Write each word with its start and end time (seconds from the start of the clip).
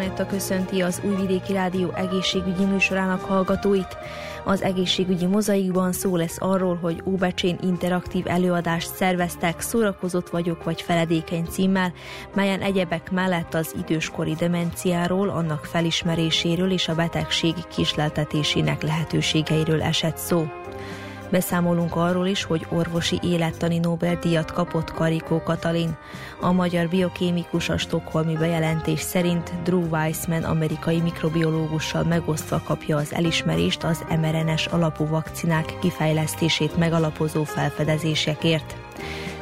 Anetta 0.00 0.26
köszönti 0.26 0.82
az 0.82 1.00
Újvidéki 1.04 1.52
Rádió 1.52 1.92
egészségügyi 1.94 2.64
műsorának 2.64 3.20
hallgatóit. 3.20 3.96
Az 4.44 4.62
egészségügyi 4.62 5.26
mozaikban 5.26 5.92
szó 5.92 6.16
lesz 6.16 6.36
arról, 6.38 6.78
hogy 6.82 7.02
Óbecsén 7.04 7.58
interaktív 7.62 8.26
előadást 8.26 8.94
szerveztek 8.94 9.60
Szórakozott 9.60 10.28
vagyok 10.28 10.64
vagy 10.64 10.82
feledékeny 10.82 11.44
címmel, 11.44 11.92
melyen 12.34 12.60
egyebek 12.60 13.10
mellett 13.10 13.54
az 13.54 13.74
időskori 13.78 14.34
demenciáról, 14.34 15.28
annak 15.28 15.64
felismeréséről 15.64 16.72
és 16.72 16.88
a 16.88 16.94
betegség 16.94 17.54
kisleltetésének 17.74 18.82
lehetőségeiről 18.82 19.82
esett 19.82 20.16
szó. 20.16 20.46
Beszámolunk 21.30 21.96
arról 21.96 22.26
is, 22.26 22.44
hogy 22.44 22.66
orvosi 22.70 23.18
élettani 23.22 23.78
Nobel-díjat 23.78 24.52
kapott 24.52 24.92
Karikó 24.92 25.42
Katalin. 25.42 25.96
A 26.40 26.52
magyar 26.52 26.88
biokémikus 26.88 27.68
a 27.68 27.78
stokholmi 27.78 28.36
bejelentés 28.36 29.00
szerint 29.00 29.62
Drew 29.62 29.88
Weissman 29.88 30.42
amerikai 30.42 31.00
mikrobiológussal 31.00 32.04
megosztva 32.04 32.62
kapja 32.64 32.96
az 32.96 33.12
elismerést 33.14 33.84
az 33.84 34.04
mRNS 34.20 34.66
alapú 34.66 35.06
vakcinák 35.06 35.78
kifejlesztését 35.80 36.76
megalapozó 36.76 37.44
felfedezésekért. 37.44 38.76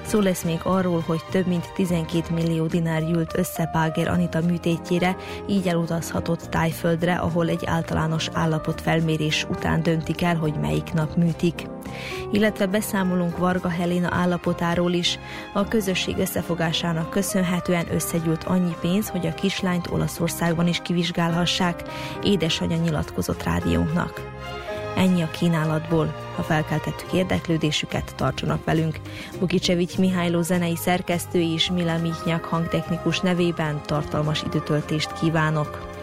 Szó 0.08 0.20
lesz 0.20 0.42
még 0.42 0.60
arról, 0.62 1.02
hogy 1.06 1.20
több 1.30 1.46
mint 1.46 1.72
12 1.74 2.34
millió 2.34 2.66
dinár 2.66 3.04
gyűlt 3.04 3.38
össze 3.38 3.64
Páger 3.72 4.08
Anita 4.08 4.40
műtétjére, 4.40 5.16
így 5.48 5.68
elutazhatott 5.68 6.40
Tájföldre, 6.40 7.14
ahol 7.14 7.48
egy 7.48 7.62
általános 7.66 8.28
állapot 8.32 8.80
felmérés 8.80 9.46
után 9.50 9.82
döntik 9.82 10.22
el, 10.22 10.36
hogy 10.36 10.54
melyik 10.60 10.92
nap 10.92 11.16
műtik. 11.16 11.66
Illetve 12.32 12.66
beszámolunk 12.66 13.38
Varga 13.38 13.68
Helena 13.68 14.08
állapotáról 14.10 14.92
is. 14.92 15.18
A 15.54 15.68
közösség 15.68 16.18
összefogásának 16.18 17.10
köszönhetően 17.10 17.86
összegyűlt 17.92 18.44
annyi 18.44 18.74
pénz, 18.80 19.08
hogy 19.08 19.26
a 19.26 19.34
kislányt 19.34 19.90
Olaszországban 19.90 20.66
is 20.66 20.80
kivizsgálhassák, 20.82 21.82
édesanyja 22.22 22.76
nyilatkozott 22.76 23.42
rádiónknak. 23.42 24.36
Ennyi 24.96 25.22
a 25.22 25.30
kínálatból. 25.30 26.14
Ha 26.36 26.42
felkeltettük 26.42 27.12
érdeklődésüket, 27.12 28.14
tartsanak 28.16 28.64
velünk. 28.64 29.00
Bukicsevics 29.38 29.98
Mihályló 29.98 30.42
zenei 30.42 30.76
szerkesztő 30.76 31.40
és 31.40 31.70
Mila 31.70 31.98
Mihnyák 31.98 32.44
hangtechnikus 32.44 33.20
nevében 33.20 33.80
tartalmas 33.86 34.42
időtöltést 34.42 35.12
kívánok. 35.12 35.97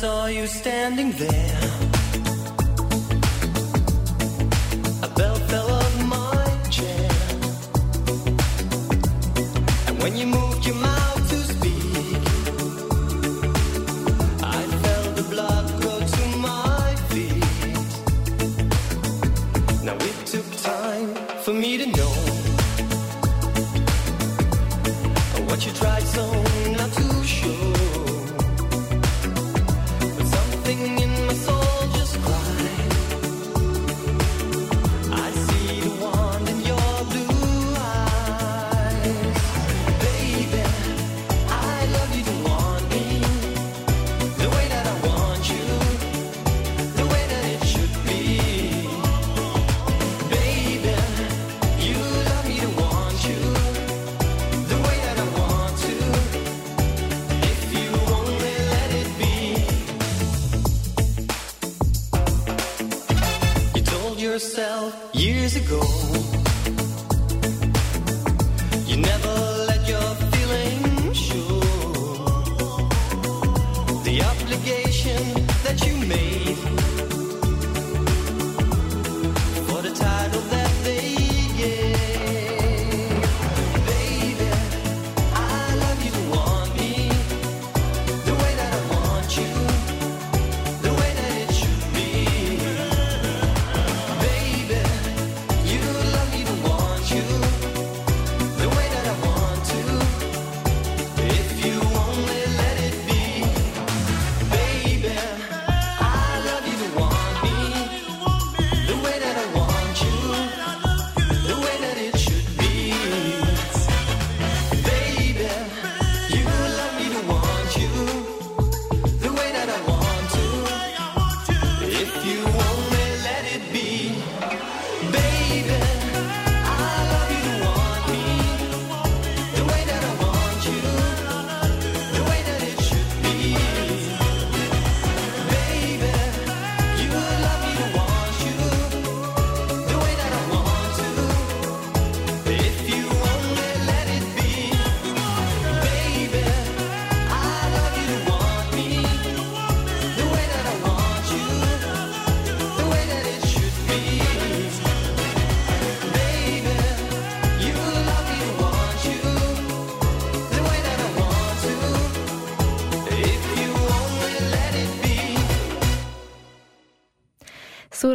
Saw 0.00 0.26
you 0.26 0.46
standing 0.46 1.10
there. 1.12 1.60
A 5.02 5.08
bell 5.16 5.36
fell 5.50 5.70
off 5.70 5.94
my 6.04 6.44
chair. 6.68 7.10
And 9.86 10.02
when 10.02 10.14
you 10.18 10.26
moved 10.26 10.45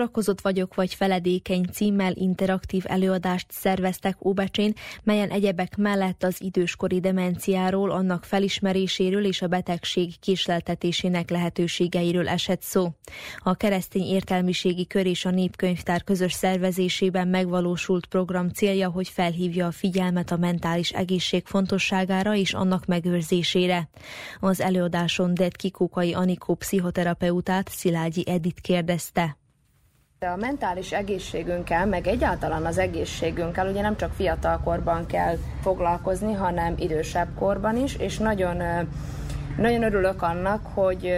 Szórakozott 0.02 0.42
vagyok 0.42 0.76
vagy 0.76 0.94
feledékeny 0.94 1.66
címmel 1.72 2.14
interaktív 2.16 2.84
előadást 2.88 3.46
szerveztek 3.50 4.26
Óbecsén, 4.26 4.74
melyen 5.04 5.30
egyebek 5.30 5.78
mellett 5.78 6.24
az 6.24 6.42
időskori 6.42 7.00
demenciáról, 7.00 7.92
annak 7.92 8.24
felismeréséről 8.24 9.26
és 9.26 9.42
a 9.42 9.48
betegség 9.48 10.20
késleltetésének 10.20 11.30
lehetőségeiről 11.30 12.28
esett 12.28 12.62
szó. 12.62 12.90
A 13.40 13.56
keresztény 13.56 14.06
értelmiségi 14.06 14.88
kör 14.88 15.06
és 15.06 15.26
a 15.26 15.30
népkönyvtár 15.30 16.04
közös 16.04 16.34
szervezésében 16.34 17.28
megvalósult 17.28 18.06
program 18.06 18.50
célja, 18.50 18.90
hogy 18.90 19.08
felhívja 19.08 19.68
a 19.68 19.72
figyelmet 19.72 20.32
a 20.32 20.38
mentális 20.38 20.92
egészség 20.92 21.46
fontosságára 21.46 22.36
és 22.36 22.54
annak 22.54 22.86
megőrzésére. 22.86 23.90
Az 24.40 24.62
előadáson 24.62 25.34
Det 25.34 25.56
Kikókai 25.56 26.14
Anikó 26.14 26.56
pszichoterapeutát 26.56 27.70
Szilágyi 27.70 28.24
Edit 28.30 28.60
kérdezte. 28.60 29.40
De 30.22 30.30
a 30.30 30.36
mentális 30.36 30.92
egészségünkkel, 30.92 31.86
meg 31.86 32.08
egyáltalán 32.08 32.66
az 32.66 32.78
egészségünkkel 32.78 33.68
ugye 33.68 33.82
nem 33.82 33.98
csak 33.98 34.14
fiatal 34.14 34.60
korban 34.64 35.06
kell 35.06 35.38
foglalkozni, 35.62 36.34
hanem 36.34 36.74
idősebb 36.78 37.28
korban 37.40 37.78
is, 37.78 37.96
és 37.96 38.18
nagyon, 38.18 38.88
nagyon 39.58 39.84
örülök 39.84 40.22
annak, 40.22 40.66
hogy 40.74 41.14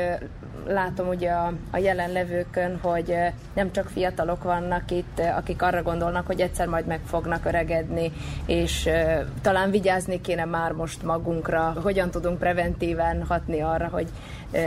látom 0.68 1.08
ugye 1.08 1.32
a, 1.32 1.54
a 1.72 1.78
jelenlevőkön, 1.78 2.80
hogy 2.82 3.16
nem 3.54 3.72
csak 3.72 3.90
fiatalok 3.90 4.44
vannak 4.44 4.92
itt, 4.92 5.20
akik 5.38 5.62
arra 5.62 5.82
gondolnak, 5.82 6.26
hogy 6.26 6.42
egyszer 6.42 6.68
majd 6.68 6.86
meg 6.86 7.00
fognak 7.06 7.46
öregedni, 7.46 8.12
és 8.46 8.90
talán 9.42 9.72
vigyázni 9.72 10.22
kéne 10.22 10.46
már 10.46 10.72
most 10.72 11.04
magunkra, 11.04 11.74
hogyan 11.84 12.10
tudunk 12.10 12.40
preventíven 12.40 13.26
hatni 13.28 13.62
arra, 13.62 13.88
hogy 13.88 14.08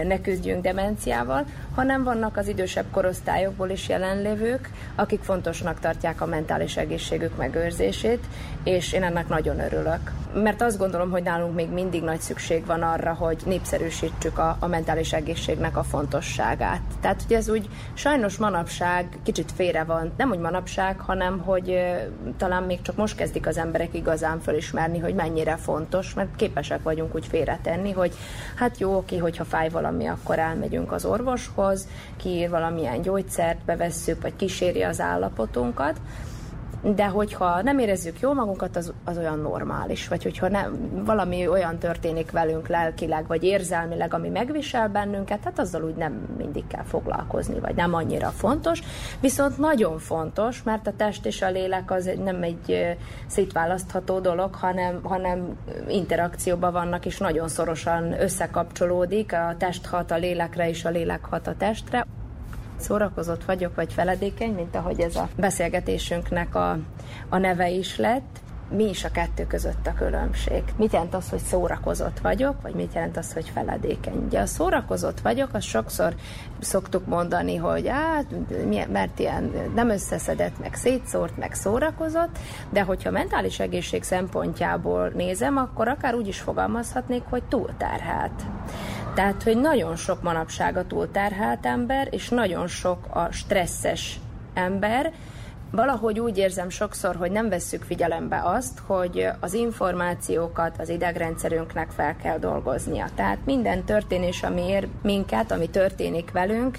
ne 0.06 0.20
küzdjünk 0.20 0.62
demenciával, 0.62 1.44
hanem 1.74 2.04
vannak 2.04 2.36
az 2.36 2.48
idősebb 2.48 2.84
korosztályokból 2.90 3.68
is 3.68 3.88
jelenlévők, 3.88 4.70
akik 4.94 5.22
fontosnak 5.22 5.80
tartják 5.80 6.20
a 6.20 6.26
mentális 6.26 6.76
egészségük 6.76 7.36
megőrzését, 7.36 8.24
és 8.64 8.92
én 8.92 9.02
ennek 9.02 9.28
nagyon 9.28 9.60
örülök. 9.60 10.12
Mert 10.34 10.62
azt 10.62 10.78
gondolom, 10.78 11.10
hogy 11.10 11.22
nálunk 11.22 11.54
még 11.54 11.68
mindig 11.70 12.02
nagy 12.02 12.20
szükség 12.20 12.66
van 12.66 12.82
arra, 12.82 13.14
hogy 13.14 13.42
népszerűsítsük 13.44 14.38
a, 14.38 14.56
a 14.60 14.66
mentális 14.66 15.12
egészségnek 15.12 15.76
a 15.76 15.82
fontosságát. 15.82 16.80
Tehát, 17.00 17.22
hogy 17.22 17.36
ez 17.36 17.48
úgy 17.48 17.68
sajnos 17.94 18.36
manapság 18.36 19.18
kicsit 19.22 19.52
félre 19.52 19.84
van, 19.84 20.12
nem 20.16 20.30
úgy 20.30 20.38
manapság, 20.38 21.00
hanem 21.00 21.38
hogy 21.38 21.80
talán 22.36 22.62
még 22.62 22.82
csak 22.82 22.96
most 22.96 23.16
kezdik 23.16 23.46
az 23.46 23.58
emberek 23.58 23.94
igazán 23.94 24.40
fölismerni, 24.40 24.98
hogy 24.98 25.14
mennyire 25.14 25.56
fontos, 25.56 26.14
mert 26.14 26.36
képesek 26.36 26.82
vagyunk 26.82 27.14
úgy 27.14 27.26
félretenni, 27.26 27.92
hogy 27.92 28.14
hát 28.54 28.78
jó, 28.78 28.96
oké, 28.96 29.16
hogyha 29.16 29.44
fáj 29.44 29.68
valami, 29.76 30.06
akkor 30.06 30.38
elmegyünk 30.38 30.92
az 30.92 31.04
orvoshoz, 31.04 31.88
kiír 32.16 32.50
valamilyen 32.50 33.02
gyógyszert, 33.02 33.58
bevesszük, 33.64 34.22
vagy 34.22 34.36
kíséri 34.36 34.82
az 34.82 35.00
állapotunkat, 35.00 36.00
de 36.82 37.06
hogyha 37.06 37.62
nem 37.62 37.78
érezzük 37.78 38.20
jól 38.20 38.34
magunkat, 38.34 38.76
az, 38.76 38.92
az 39.04 39.18
olyan 39.18 39.38
normális, 39.38 40.08
vagy 40.08 40.22
hogyha 40.22 40.48
nem, 40.48 40.90
valami 41.04 41.48
olyan 41.48 41.78
történik 41.78 42.30
velünk 42.30 42.68
lelkileg, 42.68 43.26
vagy 43.26 43.42
érzelmileg, 43.42 44.14
ami 44.14 44.28
megvisel 44.28 44.88
bennünket, 44.88 45.44
hát 45.44 45.58
azzal 45.58 45.82
úgy 45.82 45.94
nem 45.94 46.12
mindig 46.36 46.66
kell 46.66 46.84
foglalkozni, 46.84 47.58
vagy 47.58 47.74
nem 47.74 47.94
annyira 47.94 48.28
fontos, 48.28 48.82
viszont 49.20 49.58
nagyon 49.58 49.98
fontos, 49.98 50.62
mert 50.62 50.86
a 50.86 50.92
test 50.96 51.26
és 51.26 51.42
a 51.42 51.50
lélek 51.50 51.90
az 51.90 52.10
nem 52.24 52.42
egy 52.42 52.96
szétválasztható 53.26 54.18
dolog, 54.18 54.54
hanem, 54.54 55.00
hanem 55.02 55.56
interakcióban 55.88 56.72
vannak, 56.72 57.06
és 57.06 57.18
nagyon 57.18 57.48
szorosan 57.48 58.20
összekapcsolódik, 58.20 59.32
a 59.32 59.54
test 59.58 59.86
hat 59.86 60.10
a 60.10 60.16
lélekre, 60.16 60.68
és 60.68 60.84
a 60.84 60.90
lélek 60.90 61.24
hat 61.24 61.46
a 61.46 61.54
testre 61.58 62.06
szórakozott 62.80 63.44
vagyok, 63.44 63.74
vagy 63.74 63.92
feledékeny, 63.92 64.54
mint 64.54 64.74
ahogy 64.74 65.00
ez 65.00 65.16
a 65.16 65.28
beszélgetésünknek 65.36 66.54
a, 66.54 66.78
a 67.28 67.38
neve 67.38 67.70
is 67.70 67.96
lett. 67.96 68.40
Mi 68.70 68.88
is 68.88 69.04
a 69.04 69.10
kettő 69.10 69.46
között 69.46 69.86
a 69.86 69.94
különbség? 69.94 70.62
Mit 70.76 70.92
jelent 70.92 71.14
az, 71.14 71.30
hogy 71.30 71.38
szórakozott 71.38 72.18
vagyok, 72.18 72.62
vagy 72.62 72.74
mit 72.74 72.94
jelent 72.94 73.16
az, 73.16 73.32
hogy 73.32 73.50
feledékeny? 73.54 74.24
Ugye 74.26 74.40
a 74.40 74.46
szórakozott 74.46 75.20
vagyok, 75.20 75.48
azt 75.52 75.66
sokszor 75.66 76.14
szoktuk 76.60 77.06
mondani, 77.06 77.56
hogy 77.56 77.88
hát, 77.88 78.24
mert 78.92 79.18
ilyen 79.18 79.52
nem 79.74 79.88
összeszedett, 79.88 80.58
meg 80.58 80.74
szétszórt, 80.74 81.36
meg 81.36 81.54
szórakozott, 81.54 82.38
de 82.70 82.82
hogyha 82.82 83.10
mentális 83.10 83.60
egészség 83.60 84.02
szempontjából 84.02 85.08
nézem, 85.14 85.56
akkor 85.56 85.88
akár 85.88 86.14
úgy 86.14 86.28
is 86.28 86.40
fogalmazhatnék, 86.40 87.22
hogy 87.30 87.42
túlterhelt. 87.42 88.42
Tehát, 89.14 89.42
hogy 89.42 89.56
nagyon 89.56 89.96
sok 89.96 90.22
manapság 90.22 90.76
a 90.76 90.86
túlterhelt 90.86 91.66
ember, 91.66 92.08
és 92.10 92.28
nagyon 92.28 92.66
sok 92.66 93.06
a 93.10 93.28
stresszes 93.32 94.20
ember, 94.54 95.12
valahogy 95.76 96.20
úgy 96.20 96.38
érzem 96.38 96.68
sokszor, 96.68 97.16
hogy 97.16 97.30
nem 97.30 97.48
vesszük 97.48 97.82
figyelembe 97.82 98.40
azt, 98.44 98.78
hogy 98.86 99.28
az 99.40 99.52
információkat 99.54 100.76
az 100.78 100.88
idegrendszerünknek 100.88 101.90
fel 101.90 102.16
kell 102.16 102.38
dolgoznia. 102.38 103.06
Tehát 103.14 103.38
minden 103.44 103.84
történés, 103.84 104.42
ami 104.42 104.68
ér 104.68 104.88
minket, 105.02 105.52
ami 105.52 105.70
történik 105.70 106.30
velünk, 106.30 106.78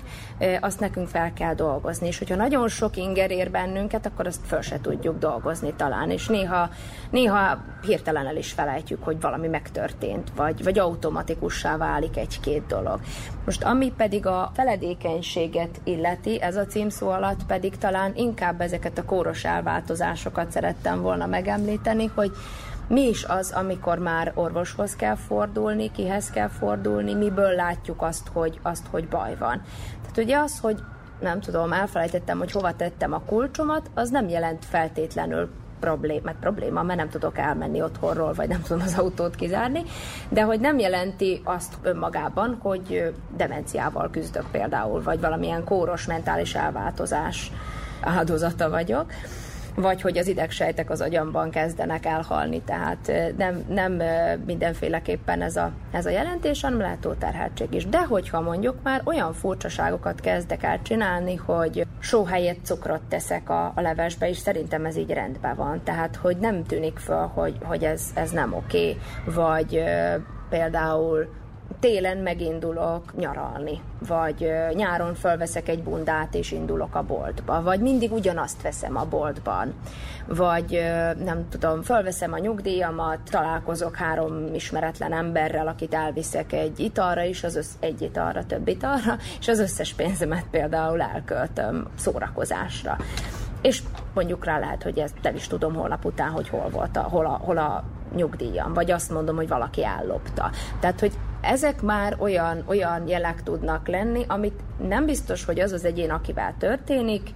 azt 0.60 0.80
nekünk 0.80 1.08
fel 1.08 1.34
kell 1.34 1.54
dolgozni. 1.54 2.08
És 2.08 2.18
hogyha 2.18 2.36
nagyon 2.36 2.68
sok 2.68 2.98
inger 2.98 3.32
ér 3.32 3.52
bennünket, 3.52 4.06
akkor 4.06 4.28
azt 4.28 4.46
föl 4.46 4.62
se 4.62 4.82
tudjuk 4.82 5.20
dolgozni 5.20 5.74
talán. 5.74 6.12
És 6.12 6.28
néha, 6.28 6.70
néha 7.10 7.58
hirtelen 7.82 8.28
el 8.28 8.38
is 8.38 8.52
felejtjük, 8.52 9.04
hogy 9.04 9.22
valami 9.22 9.48
megtörtént, 9.48 10.32
vagy, 10.36 10.64
vagy 10.64 10.80
automatikussá 10.80 11.78
válik 11.78 12.18
egy-két 12.18 12.66
dolog. 12.66 13.00
Most 13.46 13.64
ami 13.64 13.94
pedig 13.98 14.26
a 14.26 14.52
feledékenységet 14.54 15.82
illeti, 15.84 16.42
ez 16.42 16.56
a 16.56 16.66
címszó 16.66 17.10
alatt 17.10 17.46
pedig 17.48 17.78
talán 17.78 18.12
inkább 18.16 18.62
ezeket 18.62 18.87
a 18.96 19.06
kóros 19.06 19.44
elváltozásokat 19.44 20.52
szerettem 20.52 21.02
volna 21.02 21.26
megemlíteni, 21.26 22.12
hogy 22.16 22.32
mi 22.88 23.08
is 23.08 23.24
az, 23.24 23.52
amikor 23.52 23.98
már 23.98 24.32
orvoshoz 24.36 24.96
kell 24.96 25.16
fordulni, 25.16 25.92
kihez 25.92 26.30
kell 26.30 26.48
fordulni, 26.48 27.14
miből 27.14 27.56
látjuk 27.56 28.02
azt, 28.02 28.28
hogy, 28.34 28.60
azt, 28.62 28.86
hogy 28.92 29.08
baj 29.08 29.36
van. 29.40 29.62
Tehát 30.02 30.18
ugye 30.18 30.38
az, 30.38 30.60
hogy 30.60 30.80
nem 31.20 31.40
tudom, 31.40 31.74
elfelejtettem, 31.74 32.38
hogy 32.38 32.52
hova 32.52 32.76
tettem 32.76 33.14
a 33.14 33.22
kulcsomat, 33.26 33.90
az 33.94 34.10
nem 34.10 34.28
jelent 34.28 34.66
feltétlenül 34.66 35.50
probléma, 35.80 36.32
probléma, 36.40 36.84
mert 36.84 37.00
nem 37.00 37.10
tudok 37.10 37.38
elmenni 37.38 37.82
otthonról, 37.82 38.34
vagy 38.34 38.48
nem 38.48 38.62
tudom 38.62 38.82
az 38.86 38.98
autót 38.98 39.36
kizárni, 39.36 39.84
de 40.30 40.42
hogy 40.42 40.60
nem 40.60 40.80
jelenti 40.80 41.42
azt 41.44 41.74
önmagában, 41.82 42.58
hogy 42.62 43.14
demenciával 43.36 44.10
küzdök 44.10 44.46
például, 44.52 45.04
vagy 45.04 45.20
valamilyen 45.20 45.64
kóros 45.64 46.06
mentális 46.06 46.56
elváltozás 46.56 47.52
áldozata 48.02 48.70
vagyok, 48.70 49.12
vagy 49.82 50.02
hogy 50.02 50.18
az 50.18 50.28
idegsejtek 50.28 50.90
az 50.90 51.02
agyamban 51.02 51.50
kezdenek 51.50 52.06
elhalni, 52.06 52.62
tehát 52.62 53.12
nem, 53.38 53.64
nem 53.70 54.02
mindenféleképpen 54.46 55.42
ez 55.42 55.56
a, 55.56 55.72
ez 55.92 56.06
a 56.06 56.10
jelentés, 56.10 56.62
hanem 56.62 56.80
látóterheltség 56.80 57.74
is. 57.74 57.86
De 57.86 58.06
hogyha 58.06 58.42
mondjuk 58.42 58.76
már 58.84 59.02
olyan 59.04 59.34
furcsaságokat 59.34 60.20
kezdek 60.20 60.64
el 60.64 60.82
csinálni, 60.82 61.36
hogy 61.36 61.88
só 62.00 62.24
helyett 62.24 62.66
cukrot 62.66 63.02
teszek 63.02 63.50
a, 63.50 63.72
a 63.76 63.82
levesbe, 63.82 64.30
és 64.30 64.38
szerintem 64.38 64.86
ez 64.86 64.98
így 64.98 65.12
rendben 65.12 65.56
van. 65.56 65.82
Tehát, 65.84 66.16
hogy 66.16 66.38
nem 66.38 66.64
tűnik 66.64 66.98
föl, 66.98 67.32
hogy, 67.34 67.58
hogy 67.64 67.84
ez, 67.84 68.04
ez 68.14 68.32
nem 68.32 68.54
oké, 68.54 68.98
vagy 69.26 69.84
például 70.50 71.28
télen 71.80 72.18
megindulok 72.18 73.16
nyaralni, 73.18 73.82
vagy 74.08 74.52
nyáron 74.74 75.16
fölveszek 75.16 75.70
egy 75.70 75.84
bundát 75.84 76.36
és 76.36 76.52
indulok 76.52 76.96
a 76.96 77.04
boltba, 77.04 77.62
vagy 77.62 77.80
mindig 77.80 78.12
ugyanazt 78.12 78.62
veszem 78.62 78.98
a 78.98 79.06
boltban, 79.06 79.74
vagy 80.28 80.84
nem 81.24 81.50
tudom, 81.50 81.82
fölveszem 81.82 82.34
a 82.34 82.38
nyugdíjamat, 82.38 83.20
találkozok 83.30 83.96
három 83.96 84.54
ismeretlen 84.54 85.14
emberrel, 85.14 85.68
akit 85.68 85.94
elviszek 85.94 86.54
egy 86.54 86.80
italra 86.80 87.24
is, 87.24 87.44
az 87.44 87.56
össz, 87.56 87.72
egy 87.80 88.02
italra, 88.02 88.46
több 88.46 88.68
italra, 88.68 89.18
és 89.40 89.48
az 89.48 89.60
összes 89.60 89.94
pénzemet 89.94 90.46
például 90.52 91.02
elköltöm 91.02 91.88
szórakozásra. 91.96 92.98
És 93.62 93.82
mondjuk 94.14 94.46
rá 94.46 94.60
lehet, 94.60 94.84
hogy 94.84 95.00
ezt 95.00 95.16
nem 95.22 95.36
is 95.36 95.48
tudom 95.48 95.74
holnap 95.76 96.06
után, 96.06 96.30
hogy 96.30 96.50
hol 96.50 96.70
volt 96.70 96.98
a, 96.98 97.02
hol 97.02 97.26
a, 97.26 97.30
hol 97.30 97.58
a 97.58 97.84
nyugdíjam, 98.16 98.74
vagy 98.74 98.92
azt 98.92 99.12
mondom, 99.12 99.36
hogy 99.36 99.48
valaki 99.48 99.86
ellopta. 99.86 100.52
Tehát, 100.80 101.00
hogy 101.00 101.14
ezek 101.42 101.82
már 101.82 102.16
olyan, 102.20 102.64
olyan 102.66 103.08
jelek 103.08 103.44
tudnak 103.44 103.88
lenni, 103.88 104.26
amit 104.28 104.60
nem 104.88 105.06
biztos, 105.06 105.46
hogy 105.46 105.60
az 105.60 105.72
az 105.72 105.86
egyén, 105.86 106.12
akivel 106.12 106.56
történik, 106.58 107.30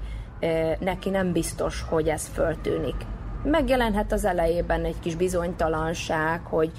neki 0.79 1.09
nem 1.09 1.31
biztos, 1.31 1.85
hogy 1.89 2.07
ez 2.07 2.27
föltűnik. 2.27 2.95
Megjelenhet 3.43 4.11
az 4.11 4.25
elejében 4.25 4.85
egy 4.85 4.99
kis 4.99 5.15
bizonytalanság, 5.15 6.41
hogy 6.43 6.71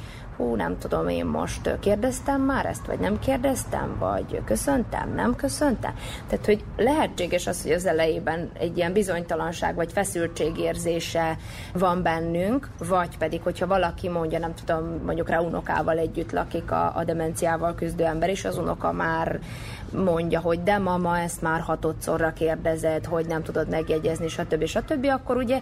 hú, 0.42 0.54
nem 0.54 0.78
tudom, 0.78 1.08
én 1.08 1.26
most 1.26 1.78
kérdeztem 1.80 2.40
már 2.40 2.66
ezt, 2.66 2.86
vagy 2.86 2.98
nem 2.98 3.18
kérdeztem, 3.18 3.96
vagy 3.98 4.42
köszöntem, 4.44 5.14
nem 5.14 5.36
köszöntem. 5.36 5.94
Tehát, 6.28 6.46
hogy 6.46 6.64
lehetséges 6.76 7.46
az, 7.46 7.62
hogy 7.62 7.72
az 7.72 7.86
elejében 7.86 8.50
egy 8.58 8.76
ilyen 8.76 8.92
bizonytalanság, 8.92 9.74
vagy 9.74 9.92
feszültségérzése 9.92 11.36
van 11.72 12.02
bennünk, 12.02 12.68
vagy 12.88 13.18
pedig, 13.18 13.42
hogyha 13.42 13.66
valaki 13.66 14.08
mondja, 14.08 14.38
nem 14.38 14.54
tudom, 14.54 15.00
mondjuk 15.04 15.28
rá 15.28 15.38
unokával 15.38 15.98
együtt 15.98 16.32
lakik 16.32 16.70
a, 16.70 16.96
a 16.96 17.04
demenciával 17.04 17.74
küzdő 17.74 18.04
ember, 18.04 18.28
és 18.28 18.44
az 18.44 18.58
unoka 18.58 18.92
már 18.92 19.40
mondja, 19.92 20.40
hogy 20.40 20.62
de 20.62 20.78
mama, 20.78 21.18
ezt 21.18 21.42
már 21.42 21.60
hatodszorra 21.60 22.32
kérdezed, 22.32 23.04
hogy 23.04 23.26
nem 23.26 23.42
tudod 23.42 23.68
megjegyezni, 23.68 24.28
stb. 24.28 24.64
stb., 24.64 25.06
akkor 25.06 25.36
ugye 25.36 25.60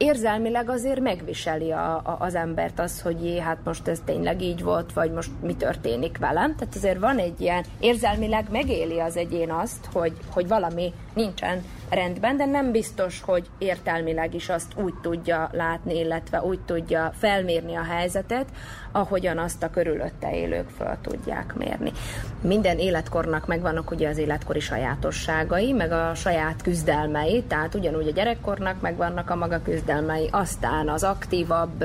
érzelmileg 0.00 0.68
azért 0.68 1.00
megviseli 1.00 1.70
a, 1.70 1.96
a, 1.96 2.16
az 2.18 2.34
embert 2.34 2.78
az, 2.78 3.00
hogy 3.00 3.24
jé, 3.24 3.38
hát 3.38 3.58
most 3.64 3.88
ez 3.88 4.00
tényleg 4.04 4.42
így 4.42 4.62
volt, 4.62 4.92
vagy 4.92 5.12
most 5.12 5.30
mi 5.42 5.54
történik 5.54 6.18
velem. 6.18 6.56
Tehát 6.56 6.74
azért 6.74 6.98
van 6.98 7.18
egy 7.18 7.40
ilyen, 7.40 7.64
érzelmileg 7.80 8.46
megéli 8.50 8.98
az 8.98 9.16
egyén 9.16 9.50
azt, 9.50 9.88
hogy, 9.92 10.12
hogy 10.30 10.48
valami 10.48 10.92
nincsen 11.20 11.62
rendben, 11.90 12.36
de 12.36 12.44
nem 12.44 12.70
biztos, 12.70 13.20
hogy 13.20 13.46
értelmileg 13.58 14.34
is 14.34 14.48
azt 14.48 14.72
úgy 14.76 14.94
tudja 15.02 15.48
látni, 15.52 15.98
illetve 15.98 16.42
úgy 16.42 16.60
tudja 16.60 17.12
felmérni 17.18 17.74
a 17.74 17.82
helyzetet, 17.82 18.46
ahogyan 18.92 19.38
azt 19.38 19.62
a 19.62 19.70
körülötte 19.70 20.34
élők 20.34 20.68
fel 20.68 20.98
tudják 21.02 21.54
mérni. 21.54 21.92
Minden 22.40 22.78
életkornak 22.78 23.46
megvannak 23.46 23.90
ugye 23.90 24.08
az 24.08 24.18
életkori 24.18 24.60
sajátosságai, 24.60 25.72
meg 25.72 25.92
a 25.92 26.14
saját 26.14 26.62
küzdelmei, 26.62 27.42
tehát 27.42 27.74
ugyanúgy 27.74 28.08
a 28.08 28.12
gyerekkornak 28.12 28.80
megvannak 28.80 29.30
a 29.30 29.36
maga 29.36 29.62
küzdelmei, 29.62 30.28
aztán 30.30 30.88
az 30.88 31.02
aktívabb 31.02 31.84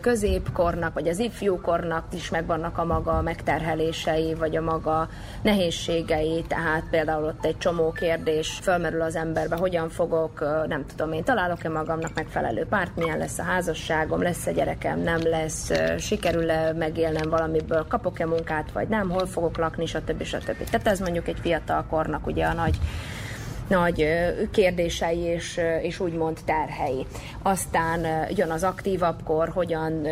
középkornak, 0.00 0.94
vagy 0.94 1.08
az 1.08 1.18
ifjúkornak 1.18 2.04
is 2.14 2.30
megvannak 2.30 2.78
a 2.78 2.84
maga 2.84 3.22
megterhelései, 3.22 4.34
vagy 4.34 4.56
a 4.56 4.60
maga 4.60 5.08
nehézségei, 5.42 6.44
tehát 6.48 6.84
például 6.90 7.24
ott 7.24 7.44
egy 7.44 7.58
csomó 7.58 7.92
kérdés 7.92 8.58
fölmerül 8.62 9.00
az 9.00 9.16
emberbe, 9.16 9.56
hogyan 9.56 9.88
fogok, 9.88 10.40
nem 10.66 10.84
tudom 10.86 11.12
én, 11.12 11.24
találok-e 11.24 11.68
magamnak 11.68 12.14
megfelelő 12.14 12.66
párt, 12.66 12.96
milyen 12.96 13.18
lesz 13.18 13.38
a 13.38 13.42
házasságom, 13.42 14.22
lesz-e 14.22 14.52
gyerekem, 14.52 15.00
nem 15.00 15.20
lesz, 15.22 15.70
sikerül-e 15.98 16.72
megélnem 16.72 17.30
valamiből, 17.30 17.86
kapok-e 17.88 18.26
munkát, 18.26 18.72
vagy 18.72 18.88
nem, 18.88 19.10
hol 19.10 19.26
fogok 19.26 19.58
lakni, 19.58 19.86
stb. 19.86 20.22
stb. 20.22 20.70
Tehát 20.70 20.86
ez 20.86 21.00
mondjuk 21.00 21.28
egy 21.28 21.38
fiatal 21.40 21.84
kornak 21.90 22.26
ugye 22.26 22.44
a 22.44 22.52
nagy 22.52 22.78
nagy 23.70 24.06
kérdései 24.50 25.18
és, 25.18 25.60
és 25.82 26.00
úgymond 26.00 26.38
terhei. 26.44 27.06
Aztán 27.42 28.06
jön 28.36 28.50
az 28.50 28.62
aktívabb 28.62 29.22
kor, 29.24 29.48
hogyan 29.48 30.06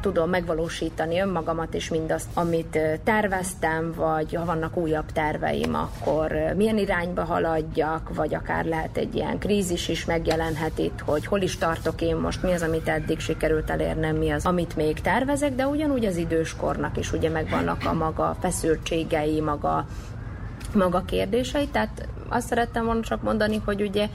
tudom 0.00 0.30
megvalósítani 0.30 1.20
önmagamat 1.20 1.74
és 1.74 1.88
mindazt, 1.88 2.28
amit 2.34 2.78
terveztem, 3.04 3.92
vagy 3.96 4.34
ha 4.34 4.44
vannak 4.44 4.76
újabb 4.76 5.12
terveim, 5.12 5.74
akkor 5.74 6.32
milyen 6.56 6.78
irányba 6.78 7.24
haladjak, 7.24 8.14
vagy 8.14 8.34
akár 8.34 8.64
lehet 8.64 8.96
egy 8.96 9.14
ilyen 9.14 9.38
krízis 9.38 9.88
is 9.88 10.04
megjelenhet 10.04 10.78
itt, 10.78 11.00
hogy 11.04 11.26
hol 11.26 11.40
is 11.40 11.58
tartok 11.58 12.00
én 12.00 12.16
most, 12.16 12.42
mi 12.42 12.52
az, 12.52 12.62
amit 12.62 12.88
eddig 12.88 13.18
sikerült 13.18 13.70
elérnem, 13.70 14.16
mi 14.16 14.30
az, 14.30 14.46
amit 14.46 14.76
még 14.76 15.00
tervezek, 15.00 15.54
de 15.54 15.66
ugyanúgy 15.66 16.04
az 16.04 16.16
időskornak 16.16 16.96
is 16.96 17.12
ugye 17.12 17.28
megvannak 17.28 17.84
a 17.84 17.92
maga 17.92 18.36
feszültségei, 18.40 19.40
maga 19.40 19.86
maga 20.74 21.02
kérdései, 21.04 21.66
tehát 21.66 22.08
azt 22.28 22.46
szerettem 22.46 22.84
volna 22.84 23.00
csak 23.00 23.22
mondani, 23.22 23.60
hogy 23.64 23.82
ugye 23.82 24.08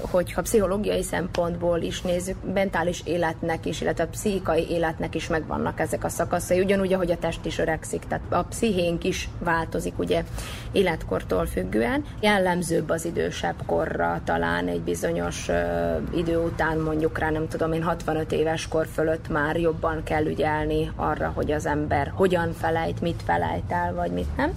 hogyha 0.00 0.42
pszichológiai 0.42 1.02
szempontból 1.02 1.80
is 1.80 2.00
nézzük, 2.00 2.36
mentális 2.54 3.02
életnek 3.04 3.66
is, 3.66 3.80
illetve 3.80 4.06
pszichikai 4.06 4.70
életnek 4.70 5.14
is 5.14 5.28
megvannak 5.28 5.80
ezek 5.80 6.04
a 6.04 6.08
szakaszai, 6.08 6.60
ugyanúgy, 6.60 6.92
ahogy 6.92 7.10
a 7.10 7.18
test 7.18 7.44
is 7.44 7.58
öregszik, 7.58 8.02
tehát 8.08 8.24
a 8.28 8.42
pszichénk 8.42 9.04
is 9.04 9.28
változik 9.38 9.98
ugye 9.98 10.24
életkortól 10.72 11.46
függően. 11.46 12.04
Jellemzőbb 12.20 12.90
az 12.90 13.04
idősebb 13.04 13.56
korra 13.66 14.20
talán 14.24 14.68
egy 14.68 14.80
bizonyos 14.80 15.48
uh, 15.48 16.18
idő 16.18 16.38
után 16.38 16.78
mondjuk 16.78 17.18
rá, 17.18 17.30
nem 17.30 17.48
tudom 17.48 17.72
én, 17.72 17.82
65 17.82 18.32
éves 18.32 18.68
kor 18.68 18.86
fölött 18.94 19.28
már 19.28 19.56
jobban 19.56 20.02
kell 20.02 20.26
ügyelni 20.26 20.92
arra, 20.96 21.32
hogy 21.34 21.52
az 21.52 21.66
ember 21.66 22.12
hogyan 22.14 22.52
felejt, 22.52 23.00
mit 23.00 23.22
felejt 23.24 23.70
el, 23.70 23.94
vagy 23.94 24.10
mit 24.10 24.36
nem 24.36 24.52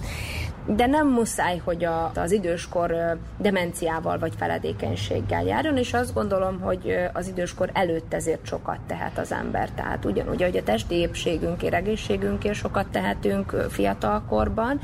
de 0.66 0.86
nem 0.86 1.08
muszáj, 1.08 1.60
hogy 1.64 1.84
a, 1.84 2.10
az 2.14 2.32
időskor 2.32 3.18
demenciával 3.38 4.18
vagy 4.18 4.32
feledékenységgel 4.36 5.44
járjon, 5.44 5.76
és 5.76 5.92
azt 5.92 6.14
gondolom, 6.14 6.60
hogy 6.60 6.96
az 7.12 7.28
időskor 7.28 7.70
előtt 7.72 8.14
ezért 8.14 8.46
sokat 8.46 8.78
tehet 8.86 9.18
az 9.18 9.32
ember. 9.32 9.70
Tehát 9.70 10.04
ugyanúgy, 10.04 10.42
hogy 10.42 10.56
a 10.56 10.62
testi 10.62 10.94
épségünkért, 10.94 11.74
egészségünkért 11.74 12.54
sokat 12.54 12.86
tehetünk 12.86 13.50
fiatalkorban, 13.68 14.80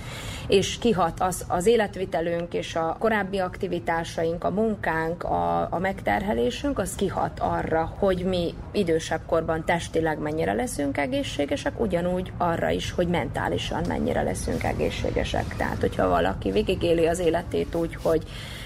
és 0.47 0.79
kihat 0.79 1.21
az, 1.21 1.45
az 1.49 1.67
életvitelünk 1.67 2.55
és 2.55 2.75
a 2.75 2.97
korábbi 2.99 3.39
aktivitásaink, 3.39 4.45
a 4.45 4.51
munkánk, 4.51 5.25
a, 5.25 5.69
a 5.71 5.79
megterhelésünk, 5.79 6.79
az 6.79 6.95
kihat 6.95 7.41
arra, 7.41 7.95
hogy 7.99 8.25
mi 8.25 8.55
idősebb 8.73 9.21
korban 9.27 9.65
testileg 9.65 10.19
mennyire 10.19 10.53
leszünk 10.53 10.99
egészségesek, 10.99 11.81
ugyanúgy 11.81 12.33
arra 12.37 12.71
is, 12.71 12.91
hogy 12.91 13.09
mentálisan 13.09 13.83
mennyire 13.89 14.23
leszünk 14.23 14.65
egészségesek. 14.65 15.57
Tehát 15.57 15.72
tehát, 15.73 15.87
hogyha 15.89 16.09
valaki 16.09 16.51
végigéli 16.51 17.07
az 17.07 17.19
életét 17.19 17.75
úgy, 17.75 17.97
hogy 18.03 18.23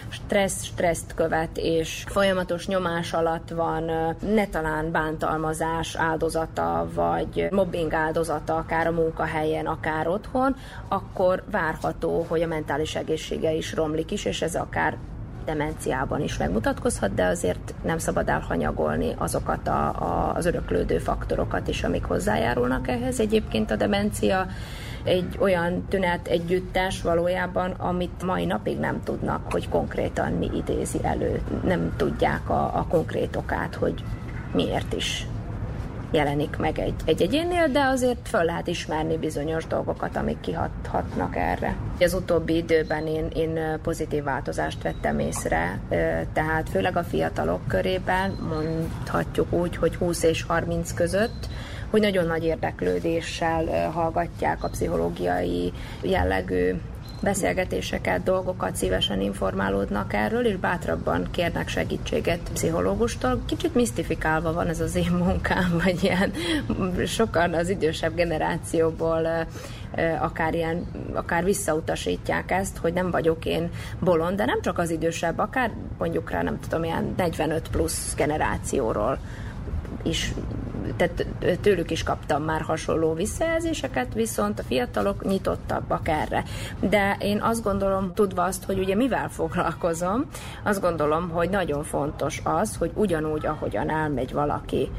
stressz, 0.09 0.65
stresszt 0.65 1.15
követ, 1.15 1.57
és 1.57 2.05
folyamatos 2.07 2.67
nyomás 2.67 3.13
alatt 3.13 3.51
van, 3.51 3.83
ne 4.35 4.47
talán 4.47 4.91
bántalmazás 4.91 5.95
áldozata, 5.97 6.89
vagy 6.95 7.47
mobbing 7.51 7.93
áldozata, 7.93 8.57
akár 8.57 8.87
a 8.87 8.91
munkahelyen, 8.91 9.67
akár 9.67 10.09
otthon, 10.09 10.57
akkor 10.89 11.43
várható, 11.51 12.27
hogy 12.29 12.43
a 12.43 12.47
mentális 12.47 12.95
egészsége 12.95 13.53
is 13.53 13.75
romlik 13.75 14.11
is, 14.11 14.25
és 14.25 14.43
ez 14.43 14.55
akár 14.55 14.97
demenciában 15.45 16.23
is 16.23 16.37
megmutatkozhat, 16.37 17.15
de 17.15 17.25
azért 17.25 17.75
nem 17.85 17.99
szabad 17.99 18.29
elhanyagolni 18.29 19.15
azokat 19.19 19.69
a, 19.69 19.89
a, 19.89 20.33
az 20.35 20.47
öröklődő 20.47 20.99
faktorokat 20.99 21.69
is, 21.69 21.85
amik 21.85 22.05
hozzájárulnak 22.05 22.89
ehhez. 22.89 23.21
Egyébként 23.21 23.71
a 23.71 23.77
demencia 23.77 24.47
egy 25.07 25.37
olyan 25.39 25.85
tünet 25.89 26.29
együttes 26.29 27.03
valójában, 27.03 27.71
amit 27.71 28.23
mai 28.23 28.45
napig 28.45 28.79
nem 28.79 29.03
tudnak, 29.05 29.53
hogy 29.53 29.69
konkrétan 29.69 30.33
mi 30.33 30.51
idézi 30.55 30.99
elő. 31.03 31.43
Nem 31.65 31.95
tudják 31.97 32.51
a, 32.51 32.63
a 32.65 32.87
konkrét 32.89 33.37
okát, 33.37 33.75
hogy 33.75 34.05
miért 34.53 34.93
is 34.93 35.27
jelenik 36.11 36.57
meg 36.57 36.79
egy, 36.79 36.95
egy 37.05 37.23
egyénnél, 37.23 37.69
de 37.69 37.81
azért 37.81 38.29
föl 38.29 38.45
lehet 38.45 38.67
ismerni 38.67 39.17
bizonyos 39.17 39.67
dolgokat, 39.67 40.17
amik 40.17 40.41
kihathatnak 40.41 41.37
erre. 41.37 41.77
Az 42.01 42.15
utóbbi 42.15 42.57
időben 42.57 43.07
én, 43.07 43.29
én 43.35 43.81
pozitív 43.83 44.23
változást 44.23 44.83
vettem 44.83 45.19
észre, 45.19 45.81
tehát 46.33 46.69
főleg 46.69 46.97
a 46.97 47.05
fiatalok 47.05 47.67
körében 47.69 48.31
mondhatjuk 48.31 49.53
úgy, 49.53 49.77
hogy 49.77 49.97
20 49.97 50.23
és 50.23 50.43
30 50.43 50.93
között 50.93 51.49
hogy 51.97 52.05
nagyon 52.05 52.27
nagy 52.27 52.45
érdeklődéssel 52.45 53.91
hallgatják 53.91 54.65
a 54.65 54.69
pszichológiai 54.69 55.73
jellegű 56.03 56.75
beszélgetéseket, 57.23 58.23
dolgokat, 58.23 58.77
szívesen 58.77 59.21
informálódnak 59.21 60.13
erről, 60.13 60.47
és 60.47 60.57
bátrabban 60.57 61.29
kérnek 61.31 61.69
segítséget 61.69 62.51
pszichológustól. 62.53 63.43
Kicsit 63.47 63.75
misztifikálva 63.75 64.53
van 64.53 64.67
ez 64.69 64.81
az 64.81 64.95
én 64.95 65.11
munkám, 65.11 65.79
vagy 65.85 66.05
ilyen 66.05 66.33
sokan 67.07 67.55
az 67.55 67.69
idősebb 67.69 68.15
generációból 68.15 69.47
akár 70.21 70.55
ilyen, 70.55 70.87
akár 71.15 71.45
visszautasítják 71.45 72.51
ezt, 72.51 72.77
hogy 72.77 72.93
nem 72.93 73.11
vagyok 73.11 73.45
én 73.45 73.71
bolond, 74.01 74.37
de 74.37 74.45
nem 74.45 74.61
csak 74.63 74.79
az 74.79 74.91
idősebb, 74.91 75.39
akár 75.39 75.71
mondjuk 75.99 76.31
rá 76.31 76.43
nem 76.43 76.61
tudom, 76.61 76.85
ilyen 76.85 77.15
45 77.17 77.69
plusz 77.69 78.15
generációról 78.17 79.19
is 80.03 80.33
tehát 80.97 81.27
tőlük 81.61 81.91
is 81.91 82.03
kaptam 82.03 82.43
már 82.43 82.61
hasonló 82.61 83.13
visszajelzéseket, 83.13 84.15
viszont 84.15 84.59
a 84.59 84.63
fiatalok 84.63 85.25
nyitottabbak 85.25 86.09
erre. 86.09 86.45
De 86.81 87.17
én 87.21 87.41
azt 87.41 87.63
gondolom, 87.63 88.15
tudva 88.15 88.43
azt, 88.43 88.65
hogy 88.65 88.79
ugye 88.79 88.95
mivel 88.95 89.29
foglalkozom, 89.29 90.25
azt 90.65 90.81
gondolom, 90.81 91.31
hogy 91.31 91.51
nagyon 91.51 91.83
fontos 91.83 92.41
az, 92.45 92.77
hogy 92.77 92.91
ugyanúgy, 92.95 93.47
ahogyan 93.47 93.91
elmegy 93.91 94.33
valaki 94.33 94.91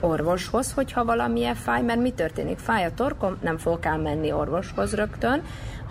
orvoshoz, 0.00 0.72
hogyha 0.72 1.04
valamilyen 1.04 1.54
fáj, 1.54 1.82
mert 1.82 2.00
mi 2.00 2.10
történik? 2.10 2.58
Fáj 2.58 2.84
a 2.84 2.94
torkom, 2.94 3.36
nem 3.40 3.58
fogok 3.58 3.84
elmenni 3.84 4.32
orvoshoz 4.32 4.94
rögtön, 4.94 5.42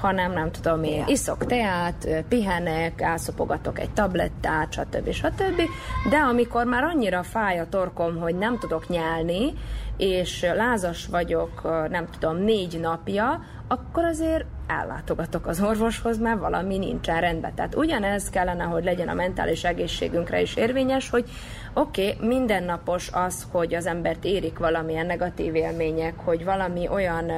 hanem 0.06 0.32
nem 0.32 0.52
tudom 0.52 0.84
én, 0.84 1.04
iszok 1.08 1.46
teát, 1.46 2.08
pihenek, 2.28 3.02
elszopogatok 3.02 3.80
egy 3.80 3.92
tablettát, 3.92 4.74
stb. 4.74 5.12
stb. 5.12 5.62
De 6.10 6.18
amikor 6.18 6.66
már 6.66 6.84
annyira 6.84 7.24
fáj 7.24 7.60
a 7.60 7.70
torkom, 7.70 8.18
hogy 8.18 8.36
nem 8.36 8.60
tudok 8.60 8.88
nyelni, 8.88 9.54
és 9.98 10.46
lázas 10.56 11.08
vagyok, 11.08 11.62
nem 11.90 12.08
tudom, 12.20 12.38
négy 12.38 12.80
napja, 12.80 13.44
akkor 13.68 14.04
azért 14.04 14.46
ellátogatok 14.68 15.48
az 15.48 15.62
orvoshoz, 15.62 16.18
mert 16.18 16.40
valami 16.40 16.78
nincsen 16.78 17.20
rendben. 17.20 17.56
Tehát 17.56 17.76
ugyanez 17.76 18.30
kellene, 18.30 18.64
hogy 18.64 18.84
legyen 18.84 19.08
a 19.08 19.14
mentális 19.14 19.64
egészségünkre 19.64 20.42
is 20.42 20.56
érvényes, 20.56 21.10
hogy 21.10 21.30
oké, 21.74 22.14
okay, 22.14 22.28
mindennapos 22.28 23.10
az, 23.14 23.48
hogy 23.52 23.74
az 23.74 23.86
embert 23.86 24.26
érik 24.26 24.58
valamilyen 24.58 25.06
negatív 25.06 25.56
élmények, 25.56 26.14
hogy 26.18 26.44
valami 26.44 26.88
olyan 26.88 27.32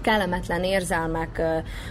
kellemetlen 0.00 0.64
érzelmek 0.64 1.42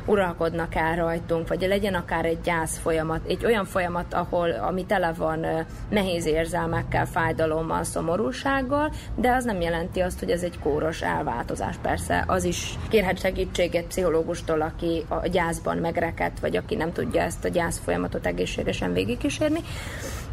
uralkodnak 0.06 0.76
el 0.76 0.96
rajtunk, 0.96 1.48
vagy 1.48 1.62
legyen 1.62 1.94
akár 1.94 2.26
egy 2.26 2.42
gyász 2.42 2.78
folyamat, 2.78 3.22
egy 3.28 3.46
olyan 3.46 3.66
folyamat, 3.66 4.14
ahol, 4.14 4.52
ami 4.52 4.86
tele 4.86 5.14
van 5.14 5.46
nehéz 5.90 6.26
érzelmekkel, 6.26 7.06
fájdalommal, 7.06 7.84
szomorúsággal, 7.84 8.92
de 9.16 9.32
az 9.32 9.44
nem 9.44 9.62
jelenti 9.62 10.00
azt, 10.00 10.20
hogy 10.20 10.30
ez 10.30 10.44
egy 10.44 10.60
kóros 10.60 11.02
elváltozás. 11.02 11.76
Persze 11.82 12.24
az 12.28 12.44
is 12.44 12.78
kérhet 12.90 13.20
segítséget 13.20 13.86
pszichológustól, 13.86 14.62
aki 14.62 15.06
a 15.08 15.28
gyászban 15.28 15.78
megrekedt, 15.78 16.40
vagy 16.40 16.58
aki 16.58 16.76
nem 16.76 16.92
tudja 16.94 17.22
ezt 17.22 17.46
a 17.46 17.50
gyász 17.50 17.80
folyamatot 17.84 18.26
egészségesen 18.26 18.94
végigkísérni. 18.94 19.60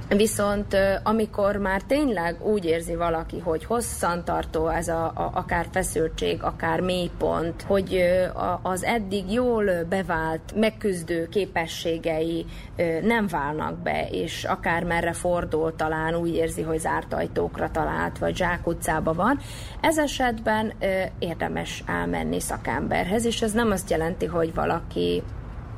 Viszont 0.09 0.77
amikor 1.03 1.57
már 1.57 1.83
tényleg 1.83 2.47
úgy 2.47 2.65
érzi 2.65 2.95
valaki, 2.95 3.39
hogy 3.39 3.65
hosszantartó 3.65 4.69
ez 4.69 4.89
a, 4.89 5.05
a 5.05 5.31
akár 5.35 5.67
feszültség, 5.73 6.43
akár 6.43 6.81
mélypont, 6.81 7.63
hogy 7.63 8.03
az 8.63 8.85
eddig 8.85 9.33
jól 9.33 9.85
bevált, 9.89 10.53
megküzdő 10.55 11.29
képességei 11.29 12.47
nem 13.03 13.27
válnak 13.27 13.79
be, 13.79 14.09
és 14.11 14.45
akár 14.45 14.85
merre 14.85 15.13
fordul, 15.13 15.75
talán 15.77 16.15
úgy 16.15 16.35
érzi, 16.35 16.63
hogy 16.63 16.79
zárt 16.79 17.13
ajtókra 17.13 17.71
talált, 17.71 18.19
vagy 18.19 18.37
zsákutcába 18.37 19.13
van, 19.13 19.39
ez 19.81 19.99
esetben 19.99 20.73
érdemes 21.19 21.85
elmenni 21.87 22.41
szakemberhez, 22.41 23.25
és 23.25 23.43
ez 23.43 23.53
nem 23.53 23.71
azt 23.71 23.91
jelenti, 23.91 24.27
hogy 24.27 24.55
valaki 24.55 25.23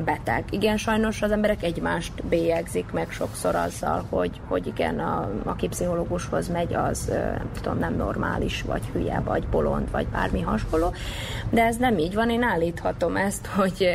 beteg. 0.05 0.45
Igen, 0.51 0.77
sajnos 0.77 1.23
az 1.23 1.31
emberek 1.31 1.63
egymást 1.63 2.25
bélyegzik 2.25 2.91
meg 2.93 3.11
sokszor 3.11 3.55
azzal, 3.55 4.05
hogy, 4.09 4.41
hogy 4.47 4.67
igen, 4.67 4.99
a, 4.99 5.31
aki 5.45 5.69
pszichológushoz 5.69 6.49
megy, 6.49 6.75
az 6.75 7.07
nem 7.09 7.51
tudom, 7.53 7.79
nem 7.79 7.97
normális, 7.97 8.63
vagy 8.63 8.83
hülye, 8.93 9.21
vagy 9.25 9.47
bolond, 9.47 9.91
vagy 9.91 10.07
bármi 10.07 10.41
hasonló. 10.41 10.93
De 11.51 11.65
ez 11.65 11.77
nem 11.77 11.99
így 11.99 12.15
van, 12.15 12.31
én 12.31 12.43
állíthatom 12.43 13.17
ezt, 13.17 13.47
hogy, 13.47 13.93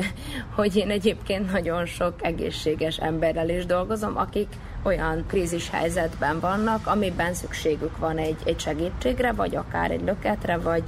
hogy 0.55 0.75
én 0.75 0.89
egyébként 0.89 1.51
nagyon 1.51 1.85
sok 1.85 2.13
egészséges 2.21 2.97
emberrel 2.97 3.49
is 3.49 3.65
dolgozom, 3.65 4.17
akik 4.17 4.47
olyan 4.83 5.23
krízis 5.27 5.69
helyzetben 5.69 6.39
vannak, 6.39 6.87
amiben 6.87 7.33
szükségük 7.33 7.97
van 7.97 8.17
egy, 8.17 8.37
egy 8.45 8.59
segítségre, 8.59 9.31
vagy 9.31 9.55
akár 9.55 9.91
egy 9.91 10.03
löketre, 10.03 10.57
vagy 10.57 10.83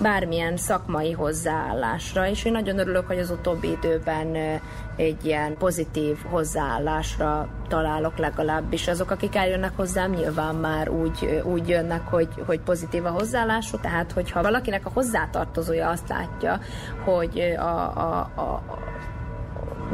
bármilyen 0.00 0.56
szakmai 0.56 1.12
hozzáállásra, 1.12 2.28
és 2.28 2.44
én 2.44 2.52
nagyon 2.52 2.78
örülök, 2.78 3.06
hogy 3.06 3.18
az 3.18 3.30
utóbbi 3.30 3.70
időben 3.70 4.60
egy 4.96 5.24
ilyen 5.24 5.56
pozitív 5.56 6.16
hozzáállásra 6.30 7.48
találok 7.68 8.18
legalábbis. 8.18 8.88
Azok, 8.88 9.10
akik 9.10 9.36
eljönnek 9.36 9.76
hozzám, 9.76 10.10
nyilván 10.10 10.54
már 10.54 10.88
úgy, 10.88 11.42
úgy 11.44 11.68
jönnek, 11.68 12.08
hogy, 12.08 12.28
hogy 12.46 12.60
pozitív 12.60 13.04
a 13.04 13.10
hozzáállásuk, 13.10 13.80
tehát 13.80 14.12
hogyha 14.12 14.42
valakinek 14.42 14.86
a 14.86 14.90
hozzátartozója 14.94 15.88
azt 15.88 16.08
látja, 16.08 16.60
hogy 17.04 17.54
a, 17.58 17.98
a, 17.98 18.30
a, 18.34 18.62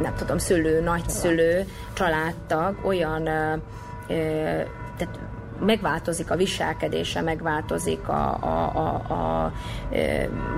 nem 0.01 0.15
tudom, 0.15 0.37
szülő, 0.37 0.81
nagyszülő, 0.81 1.65
családtag 1.93 2.75
olyan 2.85 3.23
tehát 4.97 5.19
megváltozik 5.59 6.31
a 6.31 6.35
viselkedése, 6.35 7.21
megváltozik 7.21 8.07
a, 8.07 8.37
a, 8.41 8.71
a, 8.75 9.01
a, 9.07 9.43
a 9.43 9.51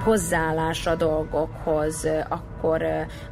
hozzáállás 0.04 0.88
a 0.88 0.96
dolgokhoz, 0.96 2.08
akkor 2.30 2.86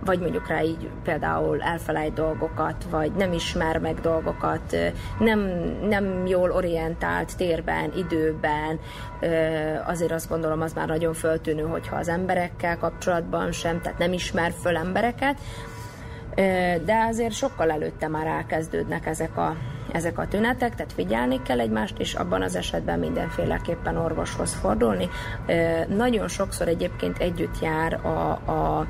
vagy 0.05 0.19
mondjuk 0.19 0.47
rá 0.47 0.61
így 0.61 0.89
például 1.03 1.61
elfelejt 1.61 2.13
dolgokat, 2.13 2.85
vagy 2.89 3.11
nem 3.11 3.33
ismer 3.33 3.77
meg 3.77 3.99
dolgokat, 3.99 4.75
nem, 5.19 5.39
nem 5.89 6.25
jól 6.25 6.51
orientált 6.51 7.37
térben, 7.37 7.91
időben, 7.95 8.79
azért 9.85 10.11
azt 10.11 10.29
gondolom, 10.29 10.61
az 10.61 10.73
már 10.73 10.87
nagyon 10.87 11.13
föltűnő, 11.13 11.63
hogyha 11.63 11.95
az 11.95 12.07
emberekkel 12.07 12.77
kapcsolatban 12.77 13.51
sem, 13.51 13.81
tehát 13.81 13.97
nem 13.97 14.13
ismer 14.13 14.53
föl 14.61 14.77
embereket, 14.77 15.39
de 16.85 17.05
azért 17.09 17.33
sokkal 17.33 17.71
előtte 17.71 18.07
már 18.07 18.27
elkezdődnek 18.27 19.05
ezek 19.05 19.37
a, 19.37 19.55
ezek 19.91 20.17
a 20.17 20.27
tünetek, 20.27 20.75
tehát 20.75 20.93
figyelni 20.93 21.41
kell 21.41 21.59
egymást, 21.59 21.99
és 21.99 22.13
abban 22.13 22.41
az 22.41 22.55
esetben 22.55 22.99
mindenféleképpen 22.99 23.97
orvoshoz 23.97 24.53
fordulni. 24.53 25.09
Nagyon 25.87 26.27
sokszor 26.27 26.67
egyébként 26.67 27.17
együtt 27.17 27.61
jár 27.61 27.93
a, 28.05 28.29
a 28.31 28.87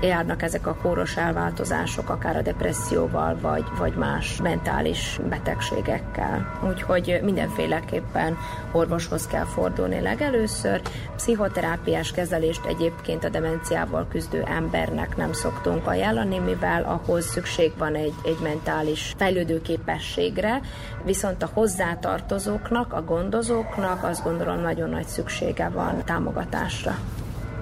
járnak 0.00 0.42
ezek 0.42 0.66
a 0.66 0.74
kóros 0.82 1.16
elváltozások, 1.16 2.08
akár 2.10 2.36
a 2.36 2.42
depresszióval, 2.42 3.38
vagy, 3.40 3.64
vagy 3.78 3.94
más 3.94 4.40
mentális 4.42 5.20
betegségekkel. 5.28 6.58
Úgyhogy 6.68 7.20
mindenféleképpen 7.22 8.36
orvoshoz 8.72 9.26
kell 9.26 9.44
fordulni 9.44 10.00
legelőször. 10.00 10.80
Pszichoterápiás 11.16 12.12
kezelést 12.12 12.64
egyébként 12.64 13.24
a 13.24 13.28
demenciával 13.28 14.06
küzdő 14.10 14.42
embernek 14.46 15.16
nem 15.16 15.32
szoktunk 15.32 15.86
ajánlani, 15.86 16.38
mivel 16.38 16.82
ahhoz 16.82 17.26
szükség 17.26 17.72
van 17.78 17.94
egy, 17.94 18.14
egy 18.24 18.38
mentális 18.42 19.14
fejlődő 19.16 19.62
képességre, 19.62 20.60
viszont 21.04 21.42
a 21.42 21.50
hozzátartozóknak, 21.52 22.92
a 22.92 23.04
gondozóknak 23.04 24.04
azt 24.04 24.24
gondolom 24.24 24.60
nagyon 24.60 24.90
nagy 24.90 25.06
szüksége 25.06 25.68
van 25.68 26.04
támogatásra. 26.04 26.98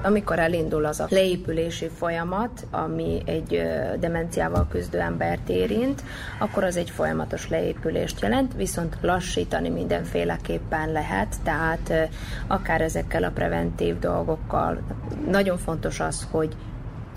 Amikor 0.03 0.38
elindul 0.38 0.85
az 0.85 1.01
a 1.01 1.07
leépülési 1.09 1.88
folyamat, 1.88 2.67
ami 2.71 3.23
egy 3.25 3.62
demenciával 4.01 4.67
küzdő 4.71 4.99
embert 5.01 5.49
érint, 5.49 6.03
akkor 6.38 6.65
az 6.65 6.77
egy 6.77 6.91
folyamatos 6.91 7.49
leépülést 7.49 8.21
jelent, 8.21 8.55
viszont 8.55 8.97
lassítani 9.01 9.69
mindenféleképpen 9.69 10.93
lehet, 10.93 11.37
tehát 11.43 12.11
akár 12.47 12.81
ezekkel 12.81 13.25
a 13.25 13.31
preventív 13.31 13.99
dolgokkal. 13.99 14.83
Nagyon 15.31 15.59
fontos 15.59 16.01
az, 16.01 16.27
hogy 16.31 16.57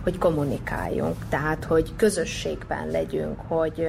hogy 0.04 0.18
kommunikáljunk, 0.18 1.16
tehát 1.30 1.64
hogy 1.64 1.96
közösségben 1.96 2.88
legyünk, 2.92 3.40
hogy 3.48 3.88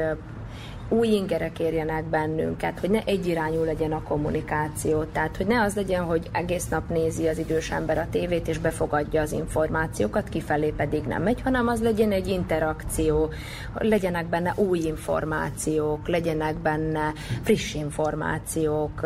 új 0.88 1.08
ingerek 1.08 1.58
érjenek 1.58 2.04
bennünket, 2.04 2.80
hogy 2.80 2.90
ne 2.90 3.02
egyirányú 3.04 3.64
legyen 3.64 3.92
a 3.92 4.02
kommunikáció. 4.02 5.02
Tehát, 5.04 5.36
hogy 5.36 5.46
ne 5.46 5.62
az 5.62 5.74
legyen, 5.74 6.04
hogy 6.04 6.28
egész 6.32 6.68
nap 6.68 6.88
nézi 6.88 7.26
az 7.28 7.38
idős 7.38 7.70
ember 7.70 7.98
a 7.98 8.06
tévét, 8.10 8.48
és 8.48 8.58
befogadja 8.58 9.20
az 9.20 9.32
információkat, 9.32 10.28
kifelé 10.28 10.72
pedig 10.76 11.02
nem 11.02 11.22
megy, 11.22 11.40
hanem 11.40 11.68
az 11.68 11.82
legyen 11.82 12.12
egy 12.12 12.28
interakció, 12.28 13.30
legyenek 13.74 14.26
benne 14.26 14.52
új 14.56 14.78
információk, 14.78 16.08
legyenek 16.08 16.56
benne 16.56 17.12
friss 17.42 17.74
információk, 17.74 19.00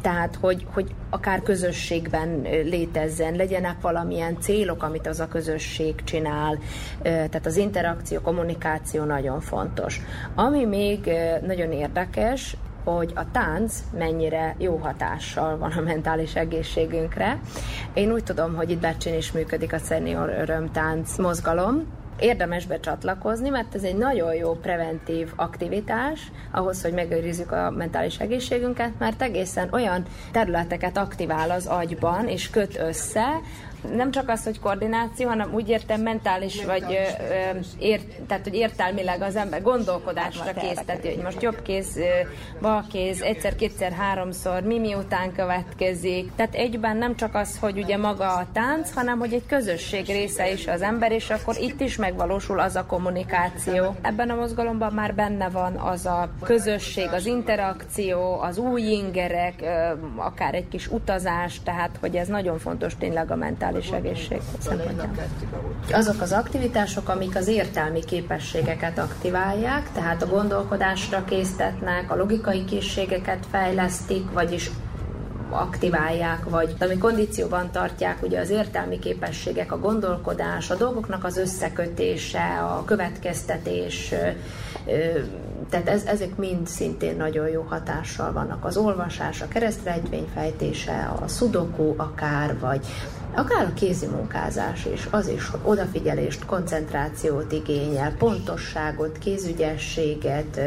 tehát, 0.00 0.38
hogy, 0.40 0.66
hogy 0.72 0.94
akár 1.10 1.42
közösségben 1.42 2.40
létezzen, 2.42 3.34
legyenek 3.34 3.80
valamilyen 3.80 4.40
célok, 4.40 4.82
amit 4.82 5.06
az 5.06 5.20
a 5.20 5.28
közösség 5.28 6.04
csinál, 6.04 6.58
tehát 7.02 7.46
az 7.46 7.56
interakció, 7.56 8.20
kommunikáció 8.20 9.04
nagyon 9.04 9.40
fontos. 9.40 10.00
Ami 10.34 10.64
még 10.64 11.10
nagyon 11.46 11.72
érdekes, 11.72 12.56
hogy 12.84 13.12
a 13.14 13.30
tánc 13.30 13.82
mennyire 13.98 14.54
jó 14.58 14.76
hatással 14.76 15.58
van 15.58 15.70
a 15.70 15.80
mentális 15.80 16.34
egészségünkre. 16.34 17.40
Én 17.94 18.12
úgy 18.12 18.24
tudom, 18.24 18.54
hogy 18.54 18.70
itt 18.70 18.80
Becsén 18.80 19.14
is 19.14 19.32
működik 19.32 19.72
a 19.72 19.78
Senior 19.78 20.28
Örömtánc 20.28 21.18
mozgalom, 21.18 21.86
érdemes 22.18 22.66
becsatlakozni, 22.66 23.48
mert 23.48 23.74
ez 23.74 23.82
egy 23.82 23.96
nagyon 23.96 24.34
jó 24.34 24.52
preventív 24.52 25.32
aktivitás 25.36 26.20
ahhoz, 26.50 26.82
hogy 26.82 26.92
megőrizzük 26.92 27.52
a 27.52 27.70
mentális 27.70 28.18
egészségünket, 28.18 28.92
mert 28.98 29.22
egészen 29.22 29.68
olyan 29.72 30.02
területeket 30.32 30.96
aktivál 30.96 31.50
az 31.50 31.66
agyban 31.66 32.28
és 32.28 32.50
köt 32.50 32.78
össze, 32.78 33.40
nem 33.92 34.10
csak 34.10 34.28
az, 34.28 34.44
hogy 34.44 34.60
koordináció, 34.60 35.28
hanem 35.28 35.54
úgy 35.54 35.68
értem 35.68 36.00
mentális, 36.00 36.64
vagy 36.64 36.84
ö, 36.84 37.58
ér, 37.78 38.00
tehát, 38.26 38.44
hogy 38.44 38.54
értelmileg 38.54 39.22
az 39.22 39.36
ember 39.36 39.62
gondolkodásra 39.62 40.52
készteti, 40.52 41.08
hogy 41.08 41.22
most 41.22 41.42
jobb 41.42 41.62
kéz, 41.62 41.98
bal 42.60 42.84
kéz, 42.92 43.22
egyszer, 43.22 43.56
kétszer, 43.56 43.92
háromszor, 43.92 44.62
mi 44.62 44.78
miután 44.78 45.32
következik. 45.32 46.34
Tehát 46.36 46.54
egyben 46.54 46.96
nem 46.96 47.16
csak 47.16 47.34
az, 47.34 47.58
hogy 47.58 47.78
ugye 47.78 47.96
maga 47.96 48.32
a 48.32 48.46
tánc, 48.52 48.92
hanem 48.94 49.18
hogy 49.18 49.32
egy 49.32 49.46
közösség 49.46 50.06
része 50.06 50.50
is 50.50 50.66
az 50.66 50.82
ember, 50.82 51.12
és 51.12 51.30
akkor 51.30 51.56
itt 51.60 51.80
is 51.80 51.96
megvalósul 51.96 52.60
az 52.60 52.76
a 52.76 52.86
kommunikáció. 52.86 53.96
Ebben 54.02 54.30
a 54.30 54.34
mozgalomban 54.34 54.92
már 54.92 55.14
benne 55.14 55.48
van 55.48 55.76
az 55.76 56.06
a 56.06 56.30
közösség, 56.42 57.08
az 57.12 57.26
interakció, 57.26 58.40
az 58.40 58.58
új 58.58 58.82
ingerek, 58.82 59.54
akár 60.16 60.54
egy 60.54 60.68
kis 60.68 60.88
utazás, 60.88 61.60
tehát 61.62 61.90
hogy 62.00 62.16
ez 62.16 62.28
nagyon 62.28 62.58
fontos 62.58 62.96
tényleg 62.96 63.30
a 63.30 63.36
mentális 63.36 63.73
mentális 63.74 63.90
egészség 63.90 64.40
szempontjából. 64.58 65.24
Azok 65.92 66.20
az 66.20 66.32
aktivitások, 66.32 67.08
amik 67.08 67.36
az 67.36 67.48
értelmi 67.48 68.04
képességeket 68.04 68.98
aktiválják, 68.98 69.92
tehát 69.92 70.22
a 70.22 70.26
gondolkodásra 70.26 71.24
késztetnek, 71.24 72.10
a 72.10 72.16
logikai 72.16 72.64
készségeket 72.64 73.46
fejlesztik, 73.50 74.30
vagyis 74.32 74.70
aktiválják, 75.50 76.44
vagy 76.48 76.74
ami 76.80 76.98
kondícióban 76.98 77.70
tartják 77.70 78.22
ugye 78.22 78.40
az 78.40 78.50
értelmi 78.50 78.98
képességek, 78.98 79.72
a 79.72 79.78
gondolkodás, 79.78 80.70
a 80.70 80.74
dolgoknak 80.76 81.24
az 81.24 81.36
összekötése, 81.36 82.58
a 82.60 82.84
következtetés, 82.84 84.14
tehát 85.70 85.88
ez, 85.88 86.04
ezek 86.04 86.36
mind 86.36 86.66
szintén 86.66 87.16
nagyon 87.16 87.48
jó 87.48 87.62
hatással 87.62 88.32
vannak. 88.32 88.64
Az 88.64 88.76
olvasás, 88.76 89.42
a 89.42 89.48
keresztrejtvényfejtése, 89.48 91.12
a 91.22 91.28
sudoku 91.28 91.94
akár, 91.96 92.58
vagy 92.58 92.86
akár 93.34 93.64
a 93.64 93.74
kézi 93.74 94.06
munkázás 94.06 94.86
is, 94.92 95.08
az 95.10 95.28
is, 95.28 95.48
hogy 95.48 95.60
odafigyelést, 95.62 96.44
koncentrációt 96.44 97.52
igényel, 97.52 98.14
pontosságot, 98.18 99.18
kézügyességet, 99.18 100.60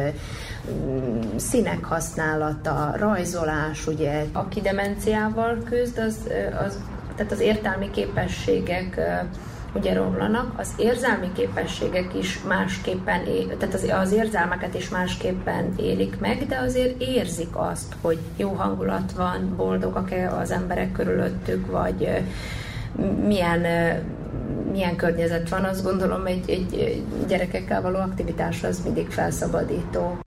mm, 0.71 1.19
színek 1.35 1.83
használata, 1.83 2.93
rajzolás, 2.95 3.87
ugye, 3.87 4.25
aki 4.31 4.61
demenciával 4.61 5.57
küzd, 5.63 5.97
az, 5.97 6.17
az 6.65 6.77
tehát 7.15 7.31
az 7.31 7.39
értelmi 7.39 7.91
képességek 7.91 8.99
ugye 9.77 9.93
romlanak, 9.93 10.59
az 10.59 10.73
érzelmi 10.77 11.31
képességek 11.33 12.13
is 12.19 12.39
másképpen, 12.47 13.25
él, 13.25 13.57
tehát 13.57 13.73
az, 13.73 13.91
az 14.01 14.11
érzelmeket 14.11 14.73
is 14.73 14.89
másképpen 14.89 15.73
élik 15.77 16.19
meg, 16.19 16.45
de 16.47 16.57
azért 16.57 17.01
érzik 17.01 17.49
azt, 17.51 17.95
hogy 18.01 18.17
jó 18.35 18.49
hangulat 18.49 19.11
van, 19.11 19.53
boldogak-e 19.55 20.29
az 20.31 20.51
emberek 20.51 20.91
körülöttük, 20.91 21.71
vagy 21.71 22.23
milyen 23.25 23.65
milyen 24.71 24.95
környezet 24.95 25.49
van, 25.49 25.63
azt 25.63 25.83
gondolom 25.83 26.25
egy, 26.25 26.49
egy 26.49 27.03
gyerekekkel 27.27 27.81
való 27.81 27.97
aktivitás 27.97 28.63
az 28.63 28.81
mindig 28.83 29.09
felszabadító. 29.09 30.26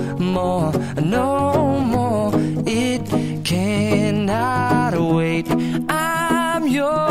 more, 0.31 0.71
no 1.01 1.79
more. 1.79 2.31
It 2.65 3.05
cannot 3.43 4.93
wait. 5.15 5.47
I'm 5.89 6.67
yours. 6.67 7.01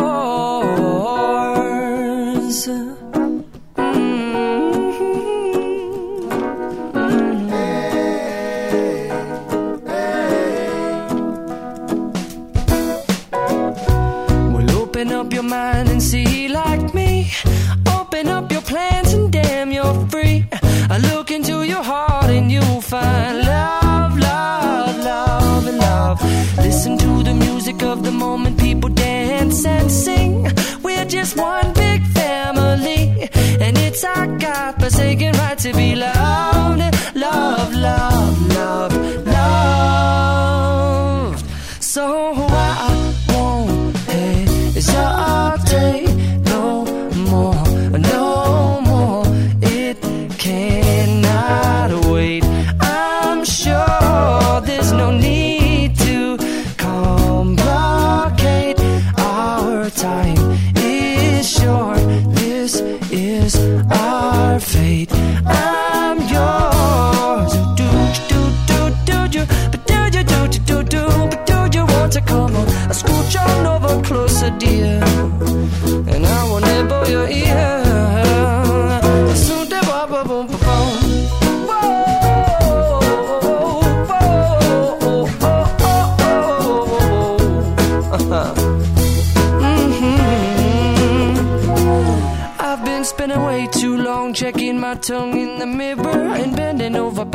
To 35.63 35.75
be 35.75 35.95
loved, 35.95 36.30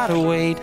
gotta 0.00 0.18
wait. 0.18 0.58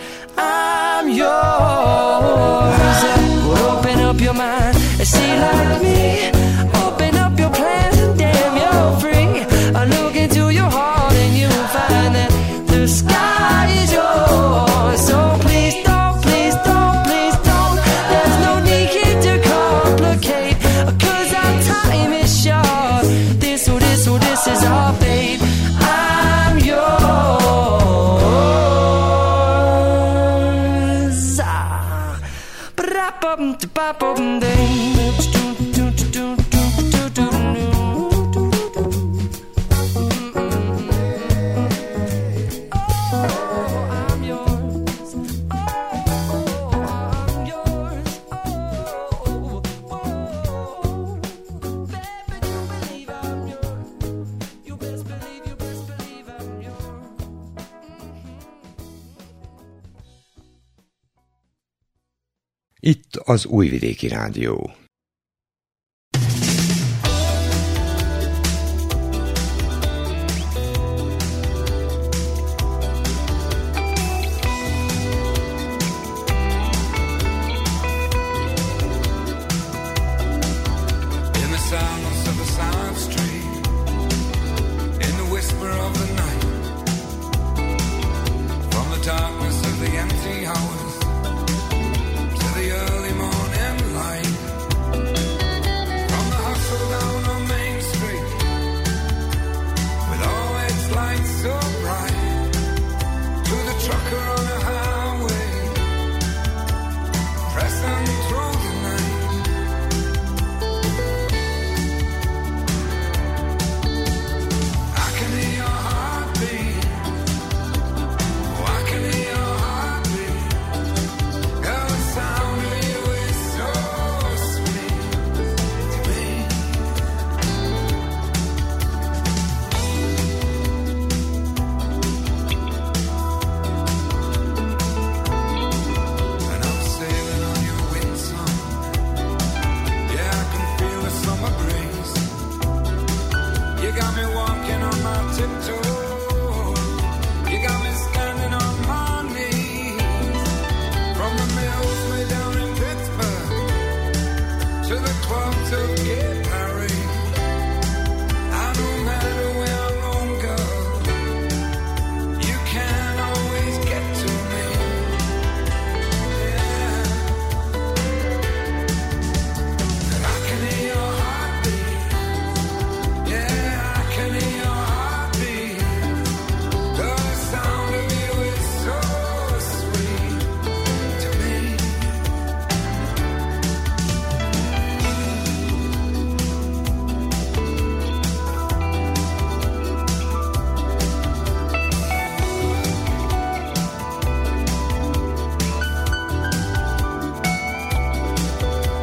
Az 63.28 63.46
Újvidéki 63.46 64.08
Rádió. 64.08 64.87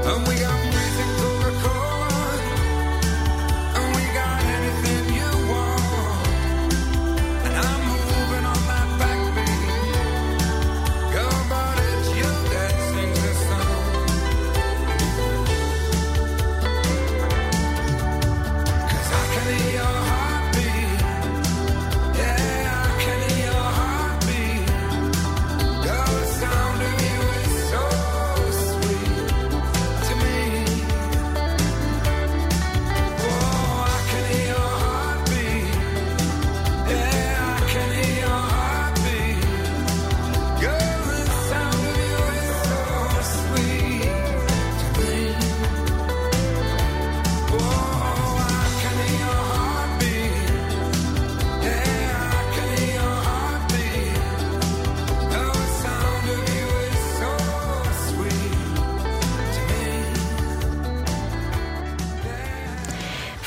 And 0.06 0.28
we 0.28 0.43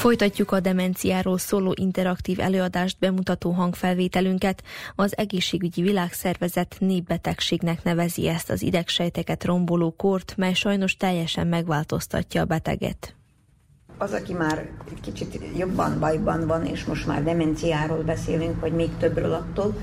Folytatjuk 0.07 0.51
a 0.51 0.59
demenciáról 0.59 1.37
szóló 1.37 1.73
interaktív 1.79 2.39
előadást 2.39 2.97
bemutató 2.99 3.51
hangfelvételünket. 3.51 4.63
Az 4.95 5.17
Egészségügyi 5.17 5.81
Világszervezet 5.81 6.75
népbetegségnek 6.79 7.83
nevezi 7.83 8.27
ezt 8.27 8.49
az 8.49 8.61
idegsejteket 8.61 9.43
romboló 9.43 9.91
kort, 9.91 10.33
mely 10.37 10.53
sajnos 10.53 10.97
teljesen 10.97 11.47
megváltoztatja 11.47 12.41
a 12.41 12.45
beteget. 12.45 13.15
Az, 13.97 14.11
aki 14.11 14.33
már 14.33 14.69
kicsit 15.01 15.39
jobban 15.57 15.99
bajban 15.99 16.47
van, 16.47 16.65
és 16.65 16.85
most 16.85 17.07
már 17.07 17.23
demenciáról 17.23 18.03
beszélünk, 18.03 18.59
vagy 18.59 18.73
még 18.73 18.89
többről 18.99 19.33
attól, 19.33 19.77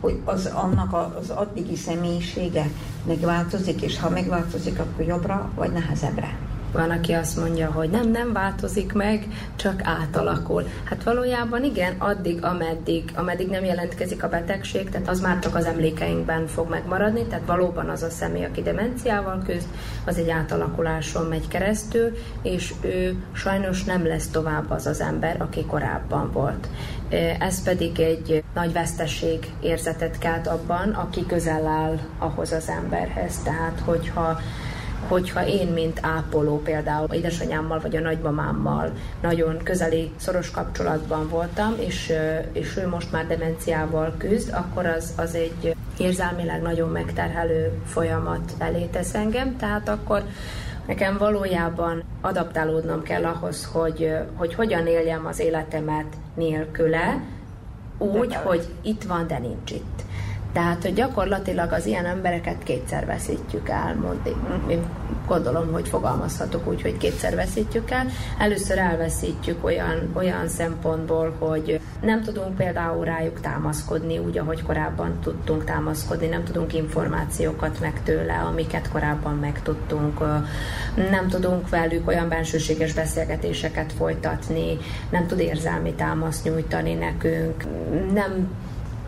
hogy 0.00 0.20
az 0.24 0.46
annak 0.46 1.16
az 1.18 1.30
addigi 1.30 1.76
személyisége 1.76 2.70
megváltozik, 3.06 3.82
és 3.82 3.98
ha 3.98 4.10
megváltozik, 4.10 4.78
akkor 4.78 5.06
jobbra 5.06 5.52
vagy 5.54 5.72
nehezebbre. 5.72 6.45
Van, 6.76 6.90
aki 6.90 7.12
azt 7.12 7.36
mondja, 7.38 7.70
hogy 7.70 7.90
nem, 7.90 8.10
nem 8.10 8.32
változik 8.32 8.92
meg, 8.92 9.26
csak 9.56 9.80
átalakul. 9.84 10.66
Hát 10.84 11.02
valójában 11.02 11.64
igen, 11.64 11.94
addig, 11.98 12.44
ameddig, 12.44 13.12
ameddig 13.14 13.48
nem 13.48 13.64
jelentkezik 13.64 14.22
a 14.22 14.28
betegség, 14.28 14.90
tehát 14.90 15.08
az 15.08 15.20
már 15.20 15.38
csak 15.38 15.54
az 15.54 15.64
emlékeinkben 15.64 16.46
fog 16.46 16.70
megmaradni, 16.70 17.24
tehát 17.24 17.46
valóban 17.46 17.88
az 17.88 18.02
a 18.02 18.10
személy, 18.10 18.44
aki 18.44 18.62
demenciával 18.62 19.42
küzd, 19.46 19.66
az 20.06 20.18
egy 20.18 20.30
átalakuláson 20.30 21.26
megy 21.26 21.48
keresztül, 21.48 22.16
és 22.42 22.74
ő 22.80 23.24
sajnos 23.32 23.84
nem 23.84 24.06
lesz 24.06 24.28
tovább 24.28 24.70
az 24.70 24.86
az 24.86 25.00
ember, 25.00 25.36
aki 25.38 25.64
korábban 25.64 26.30
volt. 26.32 26.68
Ez 27.38 27.62
pedig 27.62 28.00
egy 28.00 28.44
nagy 28.54 28.72
veszteség 28.72 29.52
érzetet 29.60 30.18
kelt 30.18 30.46
abban, 30.46 30.90
aki 30.90 31.26
közel 31.26 31.66
áll 31.66 31.98
ahhoz 32.18 32.52
az 32.52 32.68
emberhez. 32.68 33.38
Tehát, 33.44 33.80
hogyha 33.84 34.40
hogyha 35.08 35.46
én, 35.46 35.66
mint 35.66 35.98
ápoló 36.02 36.62
például 36.62 37.12
édesanyámmal 37.12 37.80
vagy 37.80 37.96
a 37.96 38.00
nagymamámmal 38.00 38.92
nagyon 39.22 39.58
közeli, 39.64 40.10
szoros 40.16 40.50
kapcsolatban 40.50 41.28
voltam, 41.28 41.74
és, 41.78 42.12
és 42.52 42.76
ő 42.76 42.88
most 42.88 43.12
már 43.12 43.26
demenciával 43.26 44.14
küzd, 44.18 44.52
akkor 44.52 44.86
az, 44.86 45.12
az 45.16 45.34
egy 45.34 45.74
érzelmileg 45.98 46.62
nagyon 46.62 46.88
megterhelő 46.88 47.72
folyamat 47.84 48.52
elé 48.58 48.84
tesz 48.84 49.14
engem, 49.14 49.56
tehát 49.56 49.88
akkor 49.88 50.22
nekem 50.86 51.16
valójában 51.18 52.02
adaptálódnom 52.20 53.02
kell 53.02 53.24
ahhoz, 53.24 53.64
hogy, 53.72 54.12
hogy 54.34 54.54
hogyan 54.54 54.86
éljem 54.86 55.26
az 55.26 55.40
életemet 55.40 56.16
nélküle, 56.34 57.20
úgy, 57.98 58.34
hogy 58.34 58.66
itt 58.82 59.02
van, 59.02 59.26
de 59.26 59.38
nincs 59.38 59.70
itt. 59.70 60.02
Tehát, 60.56 60.82
hogy 60.82 60.94
gyakorlatilag 60.94 61.72
az 61.72 61.86
ilyen 61.86 62.04
embereket 62.04 62.62
kétszer 62.62 63.06
veszítjük 63.06 63.68
el, 63.68 63.94
mond, 63.94 64.34
én 64.68 64.82
gondolom, 65.26 65.72
hogy 65.72 65.88
fogalmazhatok 65.88 66.68
úgy, 66.68 66.82
hogy 66.82 66.96
kétszer 66.96 67.34
veszítjük 67.34 67.90
el. 67.90 68.06
Először 68.38 68.78
elveszítjük 68.78 69.64
olyan, 69.64 70.10
olyan 70.14 70.48
szempontból, 70.48 71.36
hogy 71.38 71.80
Nem 72.00 72.22
tudunk 72.22 72.56
például 72.56 73.04
rájuk 73.04 73.40
támaszkodni 73.40 74.18
úgy, 74.18 74.38
ahogy 74.38 74.62
korábban 74.62 75.18
tudtunk 75.22 75.64
támaszkodni, 75.64 76.26
nem 76.26 76.44
tudunk 76.44 76.74
információkat 76.74 77.80
meg 77.80 78.02
tőle, 78.02 78.34
amiket 78.34 78.90
korábban 78.90 79.34
megtudtunk, 79.34 80.20
nem 81.10 81.28
tudunk 81.28 81.68
velük 81.68 82.08
olyan 82.08 82.28
bensőséges 82.28 82.92
beszélgetéseket 82.92 83.92
folytatni, 83.92 84.78
nem 85.10 85.26
tud 85.26 85.38
érzelmi 85.38 85.92
támaszt 85.92 86.44
nyújtani 86.44 86.94
nekünk, 86.94 87.64
nem 88.12 88.48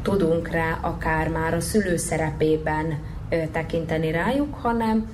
tudunk 0.02 0.48
rá 0.48 0.78
akár 0.80 1.28
már 1.28 1.54
a 1.54 1.60
szülő 1.60 1.96
szerepében 1.96 2.98
tekinteni 3.52 4.10
rájuk, 4.10 4.54
hanem 4.54 5.06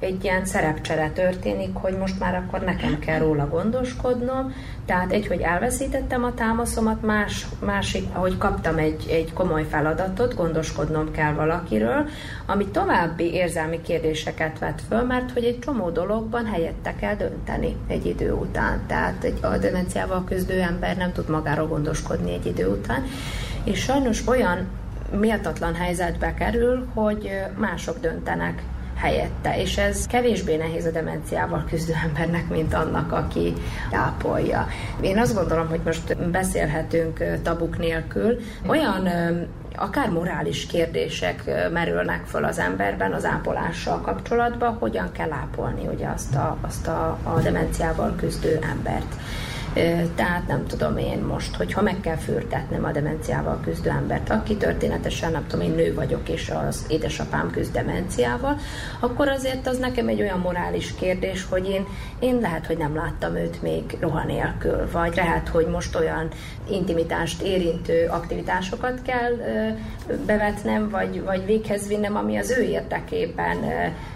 egy 0.00 0.24
ilyen 0.24 0.44
szerepcsere 0.44 1.10
történik, 1.10 1.74
hogy 1.74 1.96
most 1.98 2.18
már 2.18 2.34
akkor 2.34 2.60
nekem 2.60 2.98
kell 2.98 3.18
róla 3.18 3.48
gondoskodnom, 3.48 4.54
tehát 4.86 5.12
egy, 5.12 5.26
hogy 5.26 5.40
elveszítettem 5.40 6.24
a 6.24 6.34
támaszomat, 6.34 7.02
más, 7.02 7.46
másik, 7.64 8.08
ahogy 8.12 8.38
kaptam 8.38 8.78
egy, 8.78 9.06
egy 9.10 9.32
komoly 9.32 9.66
feladatot, 9.70 10.34
gondoskodnom 10.34 11.10
kell 11.10 11.32
valakiről, 11.32 12.08
ami 12.46 12.66
további 12.66 13.32
érzelmi 13.32 13.80
kérdéseket 13.80 14.58
vet 14.58 14.82
föl, 14.88 15.02
mert 15.02 15.30
hogy 15.30 15.44
egy 15.44 15.58
csomó 15.58 15.90
dologban 15.90 16.46
helyette 16.46 16.94
kell 16.94 17.14
dönteni 17.14 17.76
egy 17.86 18.06
idő 18.06 18.32
után. 18.32 18.80
Tehát 18.86 19.24
egy 19.24 19.38
a 19.40 19.58
demenciával 19.58 20.24
küzdő 20.24 20.60
ember 20.60 20.96
nem 20.96 21.12
tud 21.12 21.28
magáról 21.28 21.66
gondoskodni 21.66 22.32
egy 22.32 22.46
idő 22.46 22.68
után, 22.68 23.04
és 23.64 23.78
sajnos 23.80 24.26
olyan 24.26 24.68
méltatlan 25.18 25.74
helyzetbe 25.74 26.34
kerül, 26.34 26.86
hogy 26.94 27.30
mások 27.56 28.00
döntenek 28.00 28.62
helyette, 29.00 29.60
és 29.60 29.78
ez 29.78 30.06
kevésbé 30.06 30.56
nehéz 30.56 30.86
a 30.86 30.90
demenciával 30.90 31.64
küzdő 31.68 31.92
embernek, 32.08 32.48
mint 32.48 32.74
annak, 32.74 33.12
aki 33.12 33.52
ápolja. 33.92 34.68
Én 35.00 35.18
azt 35.18 35.34
gondolom, 35.34 35.68
hogy 35.68 35.80
most 35.84 36.30
beszélhetünk 36.30 37.24
tabuk 37.42 37.78
nélkül. 37.78 38.38
Olyan 38.66 39.08
akár 39.76 40.10
morális 40.10 40.66
kérdések 40.66 41.44
merülnek 41.72 42.24
föl 42.26 42.44
az 42.44 42.58
emberben 42.58 43.12
az 43.12 43.24
ápolással 43.24 44.00
kapcsolatban, 44.00 44.76
hogyan 44.78 45.12
kell 45.12 45.32
ápolni 45.32 45.86
ugye 45.86 46.08
azt 46.08 46.34
a, 46.34 46.56
azt 46.60 46.86
a, 46.86 47.18
a 47.22 47.40
demenciával 47.40 48.14
küzdő 48.16 48.58
embert. 48.70 49.14
Tehát 50.14 50.46
nem 50.46 50.66
tudom 50.66 50.96
én 50.96 51.18
most, 51.18 51.56
hogyha 51.56 51.82
meg 51.82 52.00
kell 52.00 52.16
fürtetnem 52.16 52.84
a 52.84 52.90
demenciával 52.90 53.60
küzdő 53.64 53.90
embert, 53.90 54.30
aki 54.30 54.56
történetesen, 54.56 55.32
nem 55.32 55.46
tudom, 55.46 55.66
én 55.66 55.74
nő 55.74 55.94
vagyok, 55.94 56.28
és 56.28 56.52
az 56.68 56.84
édesapám 56.88 57.50
küzd 57.50 57.72
demenciával, 57.72 58.56
akkor 59.00 59.28
azért 59.28 59.66
az 59.66 59.78
nekem 59.78 60.08
egy 60.08 60.20
olyan 60.20 60.38
morális 60.38 60.94
kérdés, 60.94 61.46
hogy 61.50 61.68
én, 61.68 61.86
én 62.18 62.38
lehet, 62.40 62.66
hogy 62.66 62.78
nem 62.78 62.94
láttam 62.94 63.36
őt 63.36 63.62
még 63.62 63.96
roha 64.00 64.24
nélkül, 64.24 64.88
vagy 64.92 65.14
lehet, 65.16 65.48
hogy 65.48 65.66
most 65.66 65.96
olyan 65.96 66.28
intimitást 66.70 67.42
érintő 67.42 68.06
aktivitásokat 68.06 69.02
kell 69.02 69.32
bevetnem, 70.26 70.90
vagy, 70.90 71.22
vagy 71.24 71.44
véghez 71.44 71.88
vinnem, 71.88 72.16
ami 72.16 72.36
az 72.36 72.50
ő 72.50 72.62
érdekében 72.62 73.56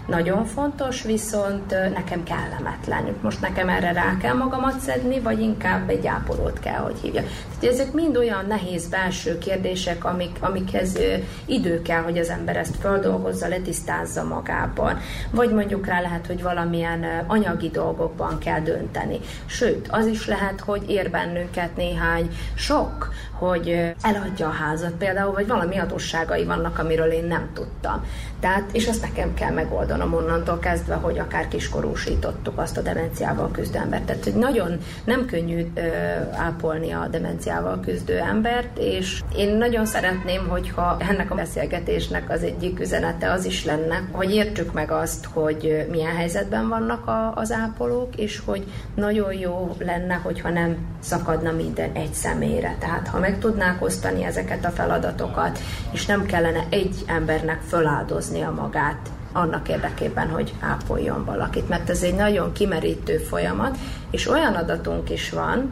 nagyon 0.07 0.45
fontos, 0.45 1.01
viszont 1.01 1.69
nekem 1.69 2.23
kellemetlen. 2.23 3.15
Most 3.21 3.41
nekem 3.41 3.69
erre 3.69 3.91
rá 3.91 4.17
kell 4.21 4.33
magamat 4.33 4.79
szedni, 4.79 5.19
vagy 5.19 5.39
inkább 5.45 5.89
egy 5.89 6.07
ápolót 6.07 6.59
kell, 6.59 6.79
hogy 6.79 6.99
hívja. 7.01 7.21
Tehát 7.59 7.75
ezek 7.75 7.93
mind 7.93 8.17
olyan 8.17 8.45
nehéz 8.47 8.87
belső 8.87 9.37
kérdések, 9.37 10.05
amik, 10.05 10.37
amikhez 10.39 10.97
idő 11.45 11.81
kell, 11.81 12.01
hogy 12.01 12.17
az 12.17 12.29
ember 12.29 12.55
ezt 12.57 12.75
földolgozza, 12.79 13.47
letisztázza 13.47 14.23
magában. 14.23 14.99
Vagy 15.31 15.51
mondjuk 15.51 15.85
rá 15.85 16.01
lehet, 16.01 16.27
hogy 16.27 16.41
valamilyen 16.41 17.05
anyagi 17.27 17.69
dolgokban 17.69 18.37
kell 18.37 18.59
dönteni. 18.59 19.19
Sőt, 19.45 19.87
az 19.91 20.05
is 20.05 20.27
lehet, 20.27 20.59
hogy 20.59 20.89
ér 20.89 21.09
bennünket 21.09 21.75
néhány 21.75 22.29
sok, 22.55 23.13
hogy 23.37 23.93
eladja 24.01 24.47
a 24.47 24.51
házat 24.51 24.91
például, 24.91 25.33
vagy 25.33 25.47
valami 25.47 25.77
adósságai 25.77 26.45
vannak, 26.45 26.79
amiről 26.79 27.11
én 27.11 27.25
nem 27.25 27.49
tudtam. 27.53 28.03
Tehát, 28.39 28.69
és 28.71 28.87
azt 28.87 29.01
nekem 29.01 29.33
kell 29.33 29.51
megoldanom 29.51 30.13
onnantól 30.13 30.59
kezdve, 30.59 30.95
hogy 30.95 31.19
akár 31.19 31.47
kiskorúsítottuk 31.47 32.57
azt 32.57 32.77
a 32.77 32.81
demenciával 32.81 33.51
küzdő 33.51 33.79
embert. 33.79 34.03
Tehát, 34.03 34.23
hogy 34.23 34.35
nagyon 34.35 34.77
nem 35.03 35.25
könnyű 35.25 35.71
ö, 35.73 35.81
ápolni 36.31 36.91
a 36.91 37.07
demenciával 37.11 37.79
küzdő 37.79 38.17
embert, 38.17 38.77
és 38.77 39.23
én 39.35 39.57
nagyon 39.57 39.85
szeretném, 39.85 40.47
hogyha 40.47 40.97
ennek 40.99 41.31
a 41.31 41.35
beszélgetésnek 41.35 42.29
az 42.29 42.43
egyik 42.43 42.79
üzenete 42.79 43.31
az 43.31 43.45
is 43.45 43.65
lenne, 43.65 44.03
hogy 44.11 44.33
értsük 44.33 44.73
meg 44.73 44.91
azt, 44.91 45.27
hogy 45.33 45.87
milyen 45.91 46.15
helyzetben 46.15 46.67
vannak 46.67 47.07
a, 47.07 47.33
az 47.35 47.51
ápolók, 47.51 48.15
és 48.15 48.41
hogy 48.45 48.63
nagyon 48.95 49.33
jó 49.33 49.75
lenne, 49.79 50.13
hogyha 50.13 50.49
nem 50.49 50.77
szakadna 50.99 51.51
minden 51.51 51.91
egy 51.93 52.13
személyre. 52.13 52.75
Tehát, 52.79 53.07
ha 53.07 53.19
meg 53.25 53.39
tudnák 53.39 53.81
osztani 53.81 54.23
ezeket 54.23 54.65
a 54.65 54.69
feladatokat, 54.69 55.59
és 55.91 56.05
nem 56.05 56.25
kellene 56.25 56.65
egy 56.69 56.95
embernek 57.05 57.61
föláldoznia 57.67 58.51
magát 58.51 59.09
annak 59.33 59.69
érdekében, 59.69 60.29
hogy 60.29 60.53
ápoljon 60.59 61.25
valakit, 61.25 61.69
mert 61.69 61.89
ez 61.89 62.01
egy 62.01 62.15
nagyon 62.15 62.51
kimerítő 62.51 63.17
folyamat, 63.17 63.77
és 64.11 64.27
olyan 64.27 64.53
adatunk 64.53 65.09
is 65.09 65.29
van, 65.29 65.71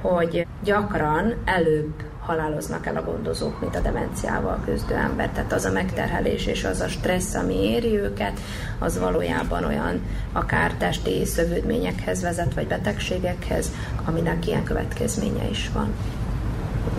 hogy 0.00 0.46
gyakran 0.64 1.34
előbb 1.44 1.94
haláloznak 2.20 2.86
el 2.86 2.96
a 2.96 3.04
gondozók, 3.04 3.60
mint 3.60 3.76
a 3.76 3.80
demenciával 3.80 4.60
küzdő 4.64 4.94
ember. 4.94 5.28
Tehát 5.28 5.52
az 5.52 5.64
a 5.64 5.72
megterhelés 5.72 6.46
és 6.46 6.64
az 6.64 6.80
a 6.80 6.88
stressz, 6.88 7.34
ami 7.34 7.54
éri 7.54 7.98
őket, 7.98 8.40
az 8.78 8.98
valójában 8.98 9.64
olyan 9.64 10.00
akár 10.32 10.74
testi 10.74 11.24
szövődményekhez 11.24 12.22
vezet, 12.22 12.54
vagy 12.54 12.66
betegségekhez, 12.66 13.70
aminek 14.04 14.46
ilyen 14.46 14.64
következménye 14.64 15.48
is 15.50 15.70
van. 15.74 15.94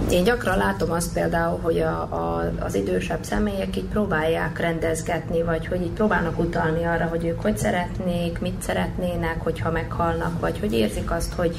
Én 0.09 0.23
gyakran 0.23 0.57
látom 0.57 0.91
azt 0.91 1.13
például, 1.13 1.59
hogy 1.61 1.79
a, 1.79 2.01
a, 2.01 2.51
az 2.59 2.75
idősebb 2.75 3.23
személyek 3.23 3.77
így 3.77 3.85
próbálják 3.85 4.59
rendezgetni, 4.59 5.41
vagy 5.43 5.67
hogy 5.67 5.81
így 5.81 5.91
próbálnak 5.91 6.39
utalni 6.39 6.83
arra, 6.83 7.05
hogy 7.05 7.25
ők 7.25 7.41
hogy 7.41 7.57
szeretnék, 7.57 8.39
mit 8.39 8.61
szeretnének, 8.61 9.41
hogyha 9.41 9.71
meghalnak, 9.71 10.39
vagy 10.39 10.59
hogy 10.59 10.73
érzik 10.73 11.11
azt, 11.11 11.33
hogy 11.33 11.55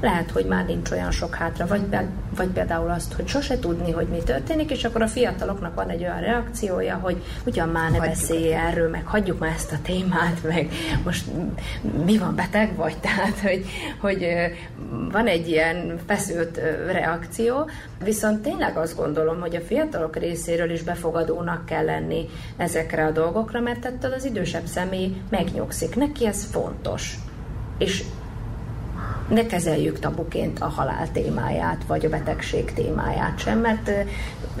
lehet, 0.00 0.30
hogy 0.30 0.44
már 0.44 0.66
nincs 0.66 0.90
olyan 0.90 1.10
sok 1.10 1.34
hátra, 1.34 1.66
vagy, 1.66 1.80
pe- 1.80 2.08
vagy 2.36 2.48
például 2.48 2.90
azt, 2.90 3.12
hogy 3.12 3.26
sose 3.26 3.58
tudni, 3.58 3.92
hogy 3.92 4.06
mi 4.06 4.18
történik, 4.18 4.70
és 4.70 4.84
akkor 4.84 5.02
a 5.02 5.06
fiataloknak 5.06 5.74
van 5.74 5.88
egy 5.88 6.00
olyan 6.00 6.20
reakciója, 6.20 6.94
hogy 6.94 7.22
ugyan 7.46 7.68
már 7.68 7.90
ne 7.90 7.98
beszélj 7.98 8.52
erről, 8.52 8.90
meg 8.90 9.06
hagyjuk 9.06 9.38
már 9.38 9.52
ezt 9.52 9.72
a 9.72 9.78
témát, 9.82 10.42
meg 10.42 10.70
most 11.04 11.24
mi 12.04 12.18
van, 12.18 12.34
beteg 12.34 12.76
vagy? 12.76 12.96
Tehát, 13.06 13.38
hogy, 13.38 13.66
hogy 14.00 14.26
van 15.12 15.26
egy 15.26 15.48
ilyen 15.48 15.98
feszült 16.06 16.60
reakció, 16.92 17.70
viszont 18.04 18.42
tényleg 18.42 18.76
azt 18.76 18.96
gondolom, 18.96 19.40
hogy 19.40 19.56
a 19.56 19.60
fiatalok 19.60 20.16
részéről 20.16 20.70
is 20.70 20.82
befogadónak 20.82 21.66
kell 21.66 21.84
lenni 21.84 22.28
ezekre 22.56 23.04
a 23.04 23.10
dolgokra, 23.10 23.60
mert 23.60 23.84
ettől 23.84 24.12
az 24.12 24.24
idősebb 24.24 24.66
személy 24.66 25.16
megnyugszik. 25.30 25.96
Neki 25.96 26.26
ez 26.26 26.44
fontos. 26.44 27.14
És 27.78 28.04
ne 29.28 29.46
kezeljük 29.46 29.98
tabuként 29.98 30.60
a 30.60 30.68
halál 30.68 31.12
témáját, 31.12 31.84
vagy 31.86 32.04
a 32.04 32.08
betegség 32.08 32.72
témáját 32.72 33.38
sem, 33.38 33.58
mert 33.58 33.90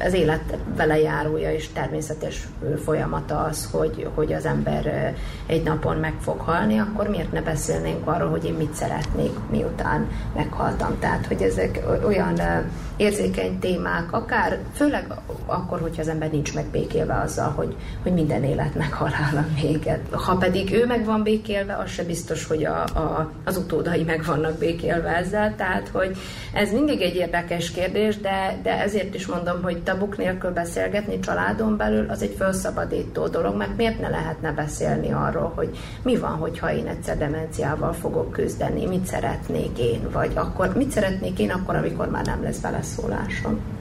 az 0.04 0.12
élet 0.12 0.58
vele 0.76 0.98
járója 0.98 1.52
és 1.52 1.68
természetes 1.72 2.48
folyamata 2.84 3.38
az, 3.38 3.68
hogy, 3.72 4.08
hogy 4.14 4.32
az 4.32 4.46
ember 4.46 5.14
egy 5.46 5.62
napon 5.62 5.96
meg 5.96 6.14
fog 6.20 6.40
halni, 6.40 6.78
akkor 6.78 7.08
miért 7.08 7.32
ne 7.32 7.42
beszélnénk 7.42 8.06
arról, 8.06 8.30
hogy 8.30 8.44
én 8.44 8.54
mit 8.54 8.74
szeretnék, 8.74 9.32
miután 9.50 10.08
meghaltam. 10.34 10.98
Tehát, 10.98 11.26
hogy 11.26 11.42
ezek 11.42 11.82
olyan 12.06 12.34
érzékeny 12.96 13.58
témák, 13.58 14.12
akár 14.12 14.58
főleg 14.74 15.06
akkor, 15.46 15.80
hogyha 15.80 16.00
az 16.00 16.08
ember 16.08 16.30
nincs 16.30 16.54
megbékélve 16.54 17.20
azzal, 17.24 17.50
hogy, 17.50 17.76
hogy 18.02 18.12
minden 18.12 18.44
életnek 18.44 18.92
halála 18.92 19.46
véget. 19.62 20.00
Ha 20.10 20.36
pedig 20.36 20.72
ő 20.72 20.86
meg 20.86 21.04
van 21.04 21.22
békélve, 21.22 21.76
az 21.76 21.90
se 21.90 22.04
biztos, 22.04 22.46
hogy 22.46 22.64
a, 22.64 22.82
a, 22.82 23.32
az 23.44 23.56
utódai 23.56 24.02
meg 24.02 24.24
vannak 24.24 24.58
békélve 24.58 25.16
ezzel, 25.16 25.54
tehát 25.56 25.88
hogy 25.88 26.16
ez 26.52 26.72
mindig 26.72 27.00
egy 27.00 27.14
érdekes 27.14 27.70
kérdés, 27.70 28.20
de, 28.20 28.60
de 28.62 28.80
ezért 28.80 29.14
is 29.14 29.26
mondom, 29.26 29.62
hogy 29.62 29.82
tabuk 29.82 30.16
nélkül 30.16 30.50
beszélgetni 30.50 31.20
családon 31.20 31.76
belül 31.76 32.10
az 32.10 32.22
egy 32.22 32.34
felszabadító 32.38 33.26
dolog, 33.26 33.56
mert 33.56 33.76
miért 33.76 34.00
ne 34.00 34.08
lehetne 34.08 34.52
beszélni 34.52 35.12
arról, 35.12 35.52
hogy 35.54 35.78
mi 36.02 36.16
van, 36.16 36.32
hogyha 36.32 36.72
én 36.72 36.86
egyszer 36.86 37.18
demenciával 37.18 37.92
fogok 37.92 38.30
küzdeni, 38.30 38.86
mit 38.86 39.06
szeretnék 39.06 39.78
én, 39.78 40.08
vagy 40.12 40.30
akkor 40.34 40.72
mit 40.76 40.90
szeretnék 40.90 41.38
én 41.38 41.50
akkor, 41.50 41.74
amikor 41.74 42.10
már 42.10 42.24
nem 42.24 42.42
lesz 42.42 42.58
beleszólásom. 42.58 42.85
All 42.94 43.75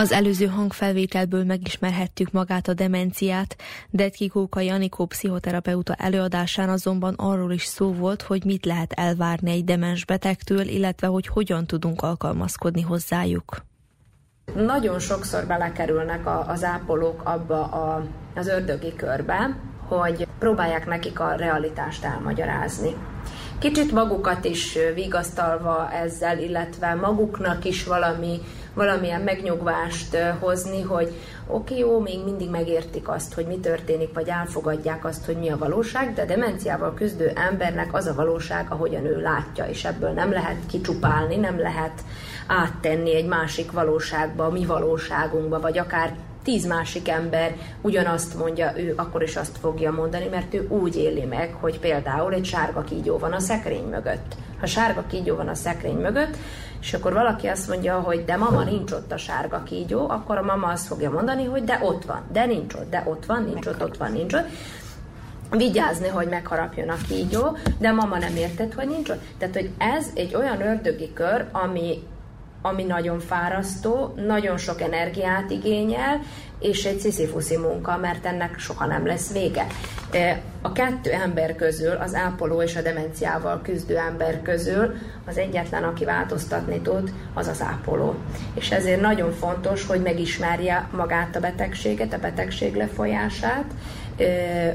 Az 0.00 0.12
előző 0.12 0.46
hangfelvételből 0.46 1.44
megismerhettük 1.44 2.30
magát 2.32 2.68
a 2.68 2.74
demenciát, 2.74 3.56
Detki 3.90 4.28
Kóka 4.28 4.60
Janikó 4.60 5.06
pszichoterapeuta 5.06 5.94
előadásán 5.94 6.68
azonban 6.68 7.14
arról 7.16 7.52
is 7.52 7.64
szó 7.64 7.92
volt, 7.92 8.22
hogy 8.22 8.44
mit 8.44 8.66
lehet 8.66 8.92
elvárni 8.92 9.50
egy 9.50 9.64
demens 9.64 10.04
betegtől, 10.04 10.60
illetve 10.60 11.06
hogy 11.06 11.26
hogyan 11.26 11.66
tudunk 11.66 12.02
alkalmazkodni 12.02 12.80
hozzájuk. 12.80 13.64
Nagyon 14.54 14.98
sokszor 14.98 15.46
belekerülnek 15.46 16.26
a, 16.26 16.44
az 16.48 16.64
ápolók 16.64 17.22
abba 17.24 17.64
a, 17.64 18.06
az 18.34 18.48
ördögi 18.48 18.94
körbe, 18.96 19.56
hogy 19.86 20.26
próbálják 20.38 20.86
nekik 20.86 21.20
a 21.20 21.34
realitást 21.34 22.04
elmagyarázni. 22.04 22.96
Kicsit 23.58 23.92
magukat 23.92 24.44
is 24.44 24.78
vigasztalva 24.94 25.92
ezzel, 25.92 26.38
illetve 26.38 26.94
maguknak 26.94 27.64
is 27.64 27.84
valami, 27.84 28.40
valamilyen 28.74 29.20
megnyugvást 29.20 30.16
hozni, 30.38 30.82
hogy 30.82 31.12
oké, 31.46 31.78
jó, 31.78 32.00
még 32.00 32.24
mindig 32.24 32.50
megértik 32.50 33.08
azt, 33.08 33.34
hogy 33.34 33.46
mi 33.46 33.58
történik, 33.58 34.14
vagy 34.14 34.28
elfogadják 34.28 35.04
azt, 35.04 35.24
hogy 35.24 35.36
mi 35.36 35.48
a 35.48 35.58
valóság, 35.58 36.14
de 36.14 36.24
demenciával 36.24 36.94
küzdő 36.94 37.32
embernek 37.34 37.94
az 37.94 38.06
a 38.06 38.14
valóság, 38.14 38.66
ahogyan 38.68 39.04
ő 39.04 39.20
látja, 39.20 39.64
és 39.64 39.84
ebből 39.84 40.10
nem 40.10 40.30
lehet 40.30 40.66
kicsupálni, 40.66 41.36
nem 41.36 41.58
lehet 41.58 42.04
áttenni 42.46 43.14
egy 43.14 43.26
másik 43.26 43.72
valóságba, 43.72 44.44
a 44.44 44.50
mi 44.50 44.66
valóságunkba, 44.66 45.60
vagy 45.60 45.78
akár 45.78 46.16
tíz 46.42 46.66
másik 46.66 47.08
ember 47.08 47.56
ugyanazt 47.80 48.38
mondja, 48.38 48.72
ő 48.76 48.92
akkor 48.96 49.22
is 49.22 49.36
azt 49.36 49.58
fogja 49.58 49.90
mondani, 49.90 50.26
mert 50.30 50.54
ő 50.54 50.66
úgy 50.68 50.96
éli 50.96 51.24
meg, 51.24 51.54
hogy 51.60 51.78
például 51.78 52.32
egy 52.32 52.44
sárga 52.44 52.82
kígyó 52.82 53.18
van 53.18 53.32
a 53.32 53.40
szekrény 53.40 53.84
mögött. 53.84 54.34
Ha 54.60 54.66
sárga 54.66 55.04
kígyó 55.06 55.36
van 55.36 55.48
a 55.48 55.54
szekrény 55.54 55.96
mögött, 55.96 56.36
és 56.80 56.94
akkor 56.94 57.12
valaki 57.12 57.46
azt 57.46 57.68
mondja, 57.68 58.00
hogy 58.00 58.24
de 58.24 58.36
mama 58.36 58.64
nincs 58.64 58.92
ott 58.92 59.12
a 59.12 59.16
sárga 59.16 59.62
kígyó, 59.62 60.08
akkor 60.08 60.36
a 60.36 60.42
mama 60.42 60.66
azt 60.66 60.86
fogja 60.86 61.10
mondani, 61.10 61.44
hogy 61.44 61.64
de 61.64 61.78
ott 61.82 62.04
van, 62.04 62.22
de 62.32 62.44
nincs 62.44 62.74
ott, 62.74 62.90
de 62.90 63.02
ott 63.06 63.26
van, 63.26 63.42
nincs 63.42 63.66
ott, 63.66 63.82
ott 63.82 63.96
van, 63.96 64.12
nincs 64.12 64.32
ott 64.32 64.46
vigyázni, 65.50 66.08
hogy 66.08 66.28
megharapjon 66.28 66.88
a 66.88 66.96
kígyó, 67.08 67.56
de 67.78 67.92
mama 67.92 68.18
nem 68.18 68.36
érted, 68.36 68.72
hogy 68.72 68.88
nincs 68.88 69.08
ott. 69.08 69.20
Tehát, 69.38 69.54
hogy 69.54 69.70
ez 69.78 70.06
egy 70.14 70.34
olyan 70.34 70.60
ördögi 70.60 71.12
kör, 71.12 71.48
ami 71.52 72.02
ami 72.62 72.82
nagyon 72.82 73.18
fárasztó, 73.18 74.14
nagyon 74.26 74.56
sok 74.56 74.80
energiát 74.80 75.50
igényel, 75.50 76.20
és 76.60 76.84
egy 76.84 76.98
sziszifuszi 76.98 77.56
munka, 77.56 77.96
mert 77.96 78.26
ennek 78.26 78.58
soha 78.58 78.86
nem 78.86 79.06
lesz 79.06 79.32
vége. 79.32 79.66
A 80.62 80.72
kettő 80.72 81.10
ember 81.10 81.56
közül, 81.56 81.92
az 81.92 82.14
ápoló 82.14 82.62
és 82.62 82.76
a 82.76 82.82
demenciával 82.82 83.60
küzdő 83.62 83.96
ember 83.96 84.42
közül 84.42 84.94
az 85.26 85.36
egyetlen, 85.36 85.84
aki 85.84 86.04
változtatni 86.04 86.80
tud, 86.80 87.12
az 87.34 87.48
az 87.48 87.62
ápoló. 87.62 88.14
És 88.54 88.70
ezért 88.70 89.00
nagyon 89.00 89.32
fontos, 89.32 89.86
hogy 89.86 90.02
megismerje 90.02 90.88
magát 90.92 91.36
a 91.36 91.40
betegséget, 91.40 92.12
a 92.12 92.18
betegség 92.18 92.76
lefolyását, 92.76 93.64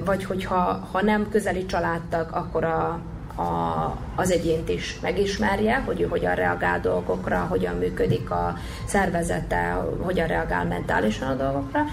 vagy 0.05 0.23
hogyha 0.23 0.89
ha 0.91 1.01
nem 1.01 1.29
közeli 1.29 1.65
családtag, 1.65 2.27
akkor 2.31 2.63
a, 2.63 2.99
a, 3.35 3.97
az 4.15 4.31
egyént 4.31 4.69
is 4.69 4.99
megismerje, 5.01 5.81
hogy 5.85 6.01
ő 6.01 6.05
hogyan 6.05 6.35
reagál 6.35 6.79
dolgokra, 6.79 7.45
hogyan 7.49 7.75
működik 7.75 8.31
a 8.31 8.57
szervezete, 8.85 9.85
hogyan 9.99 10.27
reagál 10.27 10.65
mentálisan 10.65 11.27
a 11.27 11.35
dolgokra. 11.35 11.83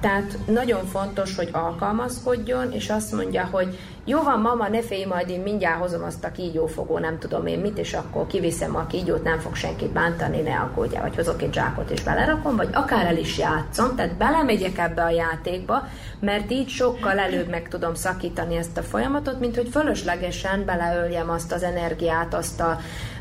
Tehát 0.00 0.38
nagyon 0.46 0.86
fontos, 0.86 1.36
hogy 1.36 1.48
alkalmazkodjon, 1.52 2.72
és 2.72 2.88
azt 2.90 3.12
mondja, 3.12 3.48
hogy 3.50 3.78
jó 4.08 4.22
van, 4.22 4.40
mama, 4.40 4.68
ne 4.68 4.82
félj, 4.82 5.04
majd 5.04 5.28
én 5.28 5.40
mindjárt 5.40 5.80
hozom 5.80 6.02
azt 6.02 6.24
a 6.24 6.32
kígyófogó, 6.32 6.98
nem 6.98 7.18
tudom 7.18 7.46
én 7.46 7.58
mit, 7.58 7.78
és 7.78 7.94
akkor 7.94 8.26
kiviszem 8.26 8.76
a 8.76 8.86
kígyót, 8.86 9.22
nem 9.22 9.38
fog 9.38 9.54
senkit 9.54 9.90
bántani, 9.90 10.40
ne 10.40 10.58
aggódjál, 10.58 11.02
vagy 11.02 11.16
hozok 11.16 11.42
egy 11.42 11.52
zsákot 11.54 11.90
és 11.90 12.02
belerakom, 12.02 12.56
vagy 12.56 12.68
akár 12.72 13.06
el 13.06 13.16
is 13.16 13.38
játszom, 13.38 13.96
tehát 13.96 14.16
belemegyek 14.16 14.78
ebbe 14.78 15.02
a 15.02 15.10
játékba, 15.10 15.88
mert 16.20 16.50
így 16.50 16.68
sokkal 16.68 17.18
előbb 17.18 17.48
meg 17.48 17.68
tudom 17.68 17.94
szakítani 17.94 18.56
ezt 18.56 18.76
a 18.76 18.82
folyamatot, 18.82 19.40
mint 19.40 19.56
hogy 19.56 19.68
fölöslegesen 19.68 20.64
beleöljem 20.64 21.30
azt 21.30 21.52
az 21.52 21.62
energiát, 21.62 22.34
azt 22.34 22.60
a 22.60 22.78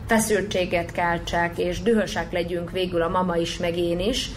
feszültséget 0.08 0.92
keltsek, 0.92 1.58
és 1.58 1.82
dühösek 1.82 2.32
legyünk 2.32 2.72
végül 2.72 3.02
a 3.02 3.10
mama 3.10 3.36
is, 3.36 3.58
meg 3.58 3.78
én 3.78 4.00
is, 4.00 4.32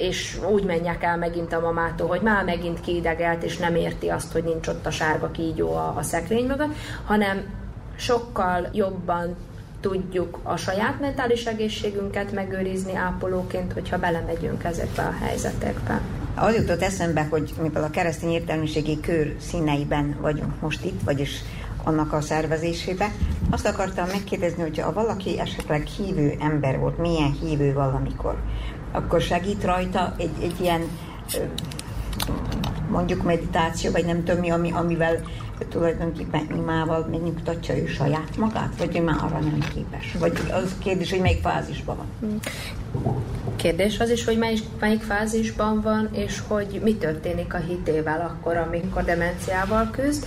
és 0.00 0.40
úgy 0.50 0.64
menjek 0.64 1.02
el 1.02 1.16
megint 1.16 1.52
a 1.52 1.60
mamától, 1.60 2.08
hogy 2.08 2.20
már 2.20 2.44
megint 2.44 2.80
kiidegelt, 2.80 3.42
és 3.42 3.56
nem 3.56 3.74
érti 3.74 4.08
azt, 4.08 4.32
hogy 4.32 4.44
nincs 4.44 4.66
ott 4.66 4.86
a 4.86 4.90
sárga 4.90 5.30
kígyó 5.30 5.74
a, 5.74 5.94
a 5.96 6.02
szekrény 6.02 6.46
mögött, 6.46 6.74
hanem 7.04 7.42
sokkal 7.96 8.68
jobban 8.72 9.36
tudjuk 9.80 10.38
a 10.42 10.56
saját 10.56 11.00
mentális 11.00 11.44
egészségünket 11.44 12.32
megőrizni 12.32 12.94
ápolóként, 12.94 13.72
hogyha 13.72 13.98
belemegyünk 13.98 14.64
ezekbe 14.64 15.02
a 15.02 15.24
helyzetekbe. 15.24 16.00
Az 16.34 16.54
jutott 16.54 16.82
eszembe, 16.82 17.26
hogy 17.30 17.54
mivel 17.62 17.82
a 17.82 17.90
keresztény 17.90 18.30
értelmiségi 18.30 19.00
kör 19.00 19.34
színeiben 19.40 20.16
vagyunk 20.20 20.60
most 20.60 20.84
itt, 20.84 21.00
vagyis 21.04 21.42
annak 21.84 22.12
a 22.12 22.20
szervezésében, 22.20 23.10
azt 23.50 23.66
akartam 23.66 24.06
megkérdezni, 24.06 24.62
hogy 24.62 24.78
ha 24.78 24.92
valaki 24.92 25.40
esetleg 25.40 25.86
hívő 25.86 26.34
ember 26.40 26.78
volt, 26.78 26.98
milyen 26.98 27.32
hívő 27.32 27.72
valamikor, 27.72 28.36
akkor 28.94 29.20
segít 29.20 29.64
rajta 29.64 30.14
egy, 30.16 30.30
egy 30.42 30.60
ilyen 30.60 30.82
mondjuk 32.90 33.22
meditáció, 33.22 33.90
vagy 33.90 34.04
nem 34.04 34.24
tudom 34.24 34.40
mi, 34.40 34.50
ami, 34.50 34.70
amivel 34.72 35.22
tulajdonképpen 35.68 36.46
imával 36.56 37.06
megnyugtatja 37.10 37.76
ő 37.76 37.86
saját 37.86 38.36
magát, 38.36 38.72
vagy 38.78 38.96
ő 38.96 39.02
már 39.02 39.16
arra 39.16 39.38
nem 39.38 39.64
képes? 39.74 40.16
Vagy 40.18 40.32
az 40.52 40.74
kérdés, 40.78 41.10
hogy 41.10 41.20
melyik 41.20 41.40
fázisban 41.40 41.96
van? 41.96 42.40
Kérdés 43.56 43.98
az 43.98 44.10
is, 44.10 44.24
hogy 44.24 44.38
melyik, 44.38 44.62
melyik 44.80 45.02
fázisban 45.02 45.80
van, 45.80 46.08
és 46.12 46.42
hogy 46.48 46.80
mi 46.84 46.94
történik 46.94 47.54
a 47.54 47.58
hitével 47.58 48.20
akkor, 48.20 48.56
amikor 48.56 49.04
demenciával 49.04 49.88
küzd. 49.90 50.26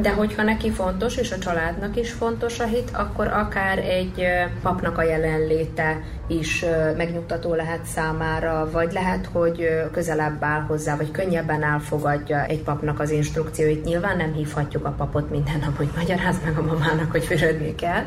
De 0.00 0.12
hogyha 0.12 0.42
neki 0.42 0.70
fontos, 0.70 1.16
és 1.16 1.32
a 1.32 1.38
családnak 1.38 1.96
is 1.96 2.12
fontos 2.12 2.60
a 2.60 2.64
hit, 2.64 2.90
akkor 2.92 3.26
akár 3.26 3.78
egy 3.78 4.26
papnak 4.62 4.98
a 4.98 5.02
jelenléte 5.02 6.02
is 6.26 6.64
megnyugtató 6.96 7.54
lehet 7.54 7.84
számára, 7.84 8.68
vagy 8.72 8.92
lehet, 8.92 9.28
hogy 9.32 9.68
közelebb 9.92 10.42
áll 10.42 10.60
hozzá, 10.60 10.96
vagy 10.96 11.10
könnyebben 11.10 11.62
elfogadja 11.62 12.44
egy 12.44 12.62
papnak 12.62 13.00
az 13.00 13.10
instrukcióit. 13.10 13.84
Nyilván 13.84 14.16
nem 14.16 14.32
hívhatjuk 14.32 14.84
a 14.84 14.90
papot 14.90 15.30
minden 15.30 15.58
nap, 15.58 15.76
hogy 15.76 15.88
magyaráz 15.96 16.36
meg 16.44 16.58
a 16.58 16.62
mamának, 16.62 17.10
hogy 17.10 17.24
fürödni 17.24 17.74
kell. 17.74 18.04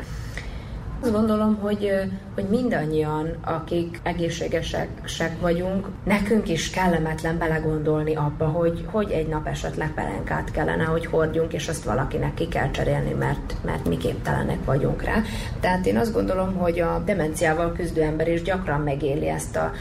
Azt 1.02 1.12
gondolom, 1.12 1.56
hogy, 1.56 1.92
hogy 2.34 2.44
mindannyian, 2.44 3.36
akik 3.44 4.00
egészségesek 4.02 5.40
vagyunk, 5.40 5.88
nekünk 6.04 6.48
is 6.48 6.70
kellemetlen 6.70 7.38
belegondolni 7.38 8.14
abba, 8.14 8.46
hogy, 8.46 8.84
hogy 8.90 9.10
egy 9.10 9.26
nap 9.26 9.46
esetleg 9.46 9.94
pelenkát 9.94 10.50
kellene, 10.50 10.84
hogy 10.84 11.06
hordjunk, 11.06 11.52
és 11.52 11.68
azt 11.68 11.84
valakinek 11.84 12.34
ki 12.34 12.48
kell 12.48 12.70
cserélni, 12.70 13.12
mert, 13.12 13.54
mert 13.64 13.88
mi 13.88 13.96
képtelenek 13.96 14.64
vagyunk 14.64 15.02
rá. 15.02 15.22
Tehát 15.60 15.86
én 15.86 15.96
azt 15.96 16.12
gondolom, 16.12 16.54
hogy 16.54 16.80
a 16.80 17.02
demenciával 17.04 17.72
küzdő 17.72 18.02
ember 18.02 18.28
is 18.28 18.42
gyakran 18.42 18.80
megéli 18.80 19.28
ezt 19.28 19.56
a 19.56 19.72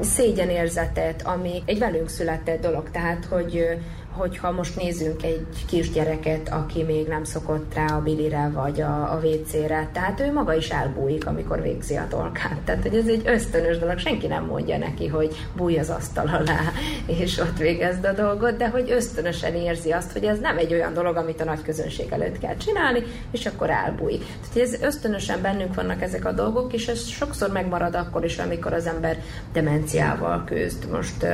szégyenérzetet, 0.00 1.26
ami 1.26 1.62
egy 1.66 1.78
velünk 1.78 2.08
született 2.08 2.60
dolog. 2.60 2.90
Tehát, 2.90 3.24
hogy 3.24 3.78
hogyha 4.16 4.50
most 4.50 4.76
nézzünk 4.76 5.22
egy 5.22 5.46
kisgyereket, 5.68 6.48
aki 6.48 6.82
még 6.82 7.06
nem 7.06 7.24
szokott 7.24 7.74
rá 7.74 7.86
a 7.86 8.02
bilire 8.02 8.50
vagy 8.54 8.80
a, 8.80 9.12
a 9.12 9.20
WC-re, 9.22 9.88
tehát 9.92 10.20
ő 10.20 10.32
maga 10.32 10.54
is 10.54 10.70
elbújik, 10.70 11.26
amikor 11.26 11.62
végzi 11.62 11.96
a 11.96 12.06
dolgát. 12.10 12.58
Tehát, 12.64 12.82
hogy 12.82 12.94
ez 12.94 13.06
egy 13.06 13.22
ösztönös 13.24 13.78
dolog, 13.78 13.98
senki 13.98 14.26
nem 14.26 14.44
mondja 14.44 14.78
neki, 14.78 15.06
hogy 15.06 15.36
bújj 15.56 15.78
az 15.78 15.90
asztal 15.90 16.26
alá, 16.26 16.60
és 17.06 17.38
ott 17.38 17.58
végezd 17.58 18.04
a 18.04 18.12
dolgot, 18.12 18.56
de 18.56 18.68
hogy 18.68 18.90
ösztönösen 18.90 19.54
érzi 19.54 19.90
azt, 19.90 20.12
hogy 20.12 20.24
ez 20.24 20.38
nem 20.38 20.58
egy 20.58 20.72
olyan 20.72 20.92
dolog, 20.92 21.16
amit 21.16 21.40
a 21.40 21.44
nagy 21.44 21.62
közönség 21.62 22.12
előtt 22.12 22.38
kell 22.38 22.56
csinálni, 22.56 23.02
és 23.30 23.46
akkor 23.46 23.70
elbújik. 23.70 24.24
Tehát 24.52 24.68
ez 24.68 24.82
ösztönösen 24.82 25.42
bennünk 25.42 25.74
vannak 25.74 26.02
ezek 26.02 26.24
a 26.24 26.32
dolgok, 26.32 26.72
és 26.72 26.88
ez 26.88 27.06
sokszor 27.06 27.50
megmarad 27.50 27.94
akkor 27.94 28.24
is, 28.24 28.38
amikor 28.38 28.72
az 28.72 28.86
ember 28.86 29.22
demenciával 29.52 30.44
küzd. 30.44 30.90
Most 30.90 31.26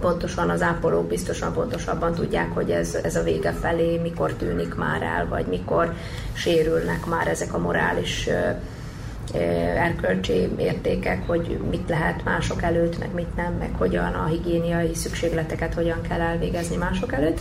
pontosan 0.00 0.50
az 0.50 0.62
ápolók 0.62 1.06
biztosan 1.06 1.52
pontosabban 1.52 2.14
tudják, 2.14 2.52
hogy 2.52 2.70
ez, 2.70 2.98
ez 3.02 3.16
a 3.16 3.22
vége 3.22 3.52
felé 3.52 3.98
mikor 3.98 4.32
tűnik 4.32 4.74
már 4.74 5.02
el, 5.02 5.26
vagy 5.28 5.46
mikor 5.46 5.94
sérülnek 6.32 7.06
már 7.06 7.28
ezek 7.28 7.54
a 7.54 7.58
morális 7.58 8.28
erkölcsi 9.76 10.48
értékek, 10.56 11.26
hogy 11.26 11.58
mit 11.70 11.88
lehet 11.88 12.24
mások 12.24 12.62
előtt, 12.62 12.98
meg 12.98 13.14
mit 13.14 13.36
nem, 13.36 13.52
meg 13.52 13.70
hogyan 13.78 14.14
a 14.14 14.26
higiéniai 14.26 14.94
szükségleteket 14.94 15.74
hogyan 15.74 16.00
kell 16.08 16.20
elvégezni 16.20 16.76
mások 16.76 17.12
előtt, 17.12 17.40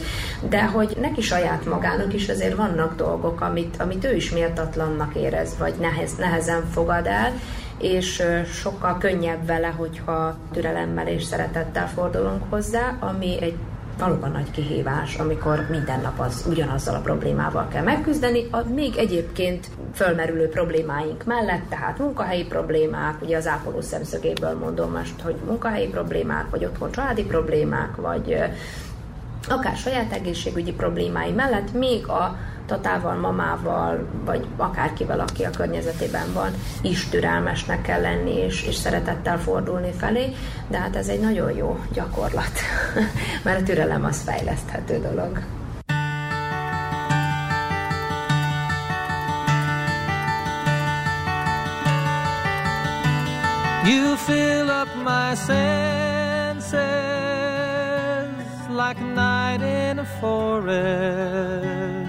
de 0.49 0.65
hogy 0.65 0.97
neki 1.01 1.21
saját 1.21 1.65
magának 1.65 2.13
is 2.13 2.29
azért 2.29 2.55
vannak 2.55 2.95
dolgok, 2.95 3.41
amit, 3.41 3.75
amit 3.79 4.05
ő 4.05 4.15
is 4.15 4.31
méltatlannak 4.31 5.15
érez, 5.15 5.57
vagy 5.57 5.73
nehez, 5.79 6.15
nehezen 6.17 6.63
fogad 6.71 7.05
el, 7.05 7.33
és 7.79 8.23
sokkal 8.45 8.97
könnyebb 8.97 9.45
vele, 9.45 9.67
hogyha 9.67 10.37
türelemmel 10.51 11.07
és 11.07 11.23
szeretettel 11.23 11.87
fordulunk 11.87 12.43
hozzá, 12.49 12.97
ami 12.99 13.37
egy 13.41 13.55
valóban 13.99 14.31
nagy 14.31 14.51
kihívás, 14.51 15.15
amikor 15.15 15.67
minden 15.69 16.01
nap 16.01 16.19
az 16.19 16.45
ugyanazzal 16.49 16.95
a 16.95 16.99
problémával 16.99 17.67
kell 17.67 17.83
megküzdeni, 17.83 18.47
a 18.51 18.63
még 18.73 18.97
egyébként 18.97 19.67
fölmerülő 19.93 20.49
problémáink 20.49 21.23
mellett, 21.23 21.69
tehát 21.69 21.97
munkahelyi 21.97 22.45
problémák, 22.45 23.21
ugye 23.21 23.37
az 23.37 23.47
ápoló 23.47 23.81
szemszögéből 23.81 24.57
mondom 24.57 24.91
most, 24.91 25.21
hogy 25.21 25.35
munkahelyi 25.45 25.87
problémák, 25.87 26.49
vagy 26.49 26.65
otthon 26.65 26.91
családi 26.91 27.23
problémák, 27.23 27.95
vagy 27.95 28.37
akár 29.49 29.75
saját 29.75 30.11
egészségügyi 30.11 30.73
problémái 30.73 31.31
mellett 31.31 31.73
még 31.73 32.07
a 32.07 32.37
tatával, 32.69 33.15
mamával, 33.15 34.07
vagy 34.25 34.45
akárkivel, 34.57 35.19
aki 35.19 35.43
a 35.43 35.49
környezetében 35.49 36.33
van, 36.33 36.51
is 36.81 37.09
türelmesnek 37.09 37.81
kell 37.81 38.01
lenni, 38.01 38.33
és, 38.33 38.63
és 38.63 38.75
szeretettel 38.75 39.39
fordulni 39.39 39.91
felé, 39.97 40.35
de 40.67 40.77
hát 40.77 40.95
ez 40.95 41.07
egy 41.07 41.19
nagyon 41.19 41.51
jó 41.51 41.79
gyakorlat, 41.93 42.51
mert 43.43 43.61
a 43.61 43.63
türelem 43.63 44.03
az 44.05 44.21
fejleszthető 44.21 44.99
dolog. 44.99 45.39
You 53.85 54.15
fill 54.15 54.69
up 54.69 54.87
my 55.03 55.33
senses 55.35 56.69
like 58.69 59.01
night 59.01 59.61
in 59.61 59.97
a 59.97 60.05
forest, 60.19 62.08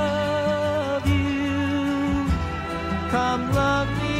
Come, 3.21 3.53
love 3.53 4.10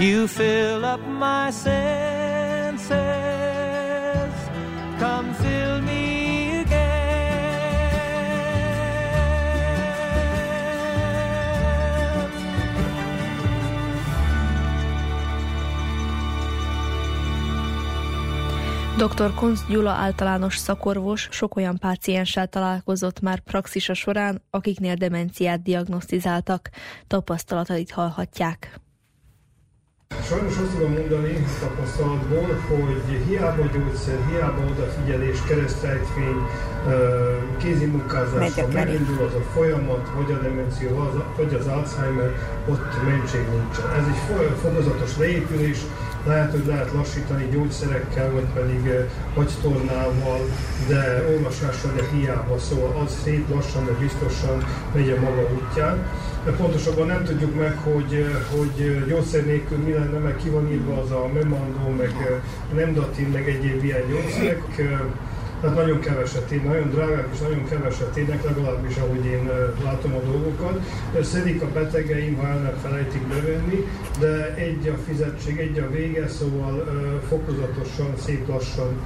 You 0.00 0.28
fill 0.28 0.84
up 0.84 1.00
my 1.06 1.50
senses. 1.50 2.88
Come 4.98 5.32
fill 5.32 5.80
me 5.82 6.60
again. 6.60 6.98
Dr. 18.96 19.34
Kunz 19.34 19.64
Gyula 19.68 19.90
általános 19.90 20.56
szakorvos 20.56 21.28
sok 21.30 21.56
olyan 21.56 21.78
pácienssel 21.78 22.46
találkozott 22.46 23.20
már 23.20 23.38
praxisa 23.40 23.94
során, 23.94 24.42
akiknél 24.50 24.94
demenciát 24.94 25.62
diagnosztizáltak. 25.62 26.70
Tapasztalatait 27.06 27.90
hallhatják. 27.90 28.80
Sajnos 30.28 30.56
azt 30.56 30.70
tudom 30.72 30.92
mondani 30.92 31.44
tapasztalatból, 31.60 32.48
hogy 32.68 33.22
hiába 33.28 33.64
gyógyszer, 33.72 34.18
hiába 34.30 34.62
odafigyelés, 34.70 35.42
keresztrejtvény, 35.48 36.40
ö, 36.88 37.36
kézi 37.58 37.84
munkázás, 37.86 38.38
Megy 38.38 38.52
a 38.56 38.60
ha 38.60 38.68
kerék. 38.68 38.74
megindul 38.98 39.26
az 39.26 39.34
a 39.34 39.40
folyamat, 39.54 40.10
vagy 40.16 40.32
a 40.32 40.38
demencia, 40.42 40.90
vagy 41.36 41.54
az 41.54 41.66
Alzheimer, 41.66 42.30
ott 42.68 43.02
mentség 43.04 43.40
nincsen. 43.40 43.90
Ez 43.98 44.06
egy 44.06 44.20
fo- 44.28 44.58
fokozatos 44.62 45.16
leépülés, 45.16 45.78
lehet, 46.28 46.50
hogy 46.50 46.66
lehet 46.66 46.92
lassítani 46.92 47.48
gyógyszerekkel, 47.52 48.30
vagy 48.30 48.46
pedig 48.54 48.86
ö, 48.86 49.00
agytornával, 49.40 50.40
de 50.88 51.24
olvasással, 51.36 51.92
de 51.96 52.02
hiába, 52.12 52.58
szóval 52.58 53.02
az 53.04 53.20
szép 53.24 53.54
lassan, 53.54 53.84
de 53.84 53.92
biztosan 53.92 54.64
megy 54.94 55.10
a 55.10 55.20
maga 55.20 55.48
útján. 55.54 56.06
De 56.44 56.50
pontosabban 56.50 57.06
nem 57.06 57.24
tudjuk 57.24 57.54
meg, 57.54 57.76
hogy, 57.76 58.14
ö, 58.14 58.56
hogy 58.56 58.80
ö, 58.80 59.06
gyógyszer 59.06 59.44
nélkül 59.44 59.78
mi 59.78 59.92
lenne, 59.92 60.18
meg 60.18 60.36
ki 60.36 60.48
van 60.48 60.72
írva 60.72 61.00
az 61.00 61.10
a 61.10 61.30
memandó, 61.34 61.88
meg 61.98 62.40
nemdatin, 62.74 63.28
meg 63.28 63.48
egyéb 63.48 63.84
ilyen 63.84 64.08
gyógyszerek. 64.08 64.62
Tehát 65.60 65.76
nagyon 65.76 66.00
keveset 66.00 66.50
ér, 66.50 66.62
nagyon 66.62 66.90
drágák 66.90 67.28
és 67.32 67.38
nagyon 67.38 67.64
keveset 67.68 68.16
érnek, 68.16 68.44
legalábbis 68.44 68.96
ahogy 68.96 69.24
én 69.24 69.50
látom 69.84 70.14
a 70.14 70.30
dolgokat. 70.30 70.80
Szedik 71.22 71.62
a 71.62 71.66
betegeim, 71.72 72.36
ha 72.36 72.46
el 72.46 72.58
nem 72.58 72.76
felejtik 72.82 73.26
bevenni, 73.26 73.86
de 74.18 74.54
egy 74.54 74.88
a 74.88 74.96
fizetség, 75.06 75.58
egy 75.58 75.78
a 75.78 75.90
vége, 75.90 76.28
szóval 76.28 76.84
fokozatosan, 77.28 78.12
szép 78.24 78.48
lassan 78.48 79.00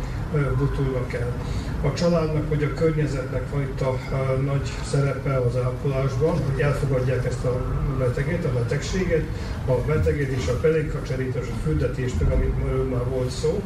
butulnak 0.58 1.12
el. 1.12 1.32
A 1.84 1.92
családnak 1.92 2.48
vagy 2.48 2.62
a 2.62 2.74
környezetnek 2.74 3.42
van 3.50 3.88
a, 3.88 4.32
nagy 4.32 4.70
szerepe 4.84 5.36
az 5.36 5.56
ápolásban, 5.56 6.30
hogy 6.50 6.60
elfogadják 6.60 7.26
ezt 7.26 7.44
a 7.44 7.60
beteget, 7.98 8.44
a 8.44 8.52
betegséget, 8.52 9.24
a 9.66 9.72
beteget 9.72 10.28
és 10.28 10.46
a 10.48 10.58
pelénkacserítás, 10.60 11.46
a 11.46 11.62
fürdetést, 11.64 12.14
amit 12.20 12.90
már 12.90 13.08
volt 13.08 13.30
szó. 13.30 13.62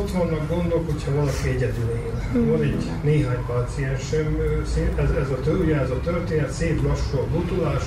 Ott 0.00 0.10
vannak 0.10 0.48
gondok, 0.48 0.90
hogyha 0.90 1.14
valaki 1.14 1.48
egyedül 1.48 1.90
él. 1.90 2.44
Van 2.50 2.62
egy 2.62 2.90
néhány 3.02 3.44
páciensem, 3.46 4.36
ez, 4.96 5.10
ez 5.10 5.30
a, 5.30 5.50
ugye 5.50 5.80
ez 5.80 5.90
a 5.90 6.00
történet, 6.00 6.50
szép 6.50 6.82
lassú 6.82 7.18
a 7.18 7.26
butulás, 7.32 7.82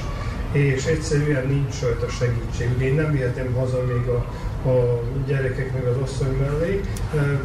és 0.52 0.86
egyszerűen 0.86 1.48
nincs 1.48 1.82
rajta 1.82 2.10
segítség. 2.10 2.70
Ugye 2.76 2.86
én 2.86 2.96
nem 2.96 3.12
vihetem 3.12 3.54
haza 3.54 3.84
még 3.86 4.08
a, 4.08 4.26
a 4.70 5.02
gyerekek 5.28 5.74
meg 5.74 5.84
az 5.84 5.98
asszony 6.04 6.38
mellé, 6.40 6.82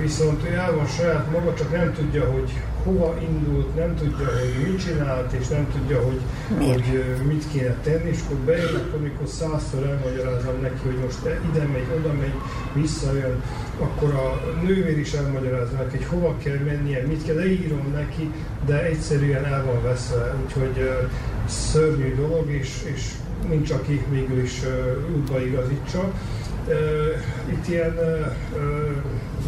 viszont 0.01 0.45
ő 0.51 0.53
el 0.53 0.75
van 0.75 0.87
saját 0.87 1.31
maga, 1.31 1.55
csak 1.55 1.73
nem 1.73 1.93
tudja, 1.93 2.25
hogy 2.25 2.53
hova 2.85 3.17
indult, 3.21 3.77
nem 3.77 3.95
tudja, 3.97 4.27
hogy 4.27 4.67
mit 4.67 4.85
csinált, 4.85 5.33
és 5.33 5.49
nem 5.49 5.67
tudja, 5.73 6.01
hogy, 6.01 6.21
hogy 6.67 7.05
mit 7.27 7.45
kéne 7.53 7.77
tenni, 7.83 8.09
és 8.09 8.19
akkor 8.25 8.37
bejön, 8.37 8.75
akkor 8.75 9.01
amikor 9.01 9.29
százszor 9.29 9.83
elmagyarázom 9.83 10.61
neki, 10.63 10.81
hogy 10.85 10.99
most 11.05 11.19
ide 11.53 11.65
megy, 11.65 11.87
oda 11.99 12.13
megy, 12.13 12.35
visszajön, 12.73 13.43
akkor 13.79 14.15
a 14.15 14.41
nővér 14.63 14.99
is 14.99 15.13
elmagyarázza 15.13 15.77
neki, 15.77 15.97
hogy 15.97 16.07
hova 16.07 16.37
kell 16.43 16.59
mennie, 16.65 17.07
mit 17.07 17.25
kell, 17.25 17.35
leírom 17.35 17.93
neki, 17.95 18.31
de 18.67 18.85
egyszerűen 18.85 19.45
el 19.45 19.65
van 19.65 19.83
veszve, 19.83 20.35
úgyhogy 20.45 20.91
szörnyű 21.49 22.15
dolog, 22.15 22.51
és, 22.51 22.93
és 22.95 23.13
nincs, 23.49 23.71
aki 23.71 24.05
végül 24.11 24.43
is 24.43 24.61
útba 25.15 25.45
igazítsa. 25.45 26.13
Itt 27.51 27.69
ilyen 27.69 27.99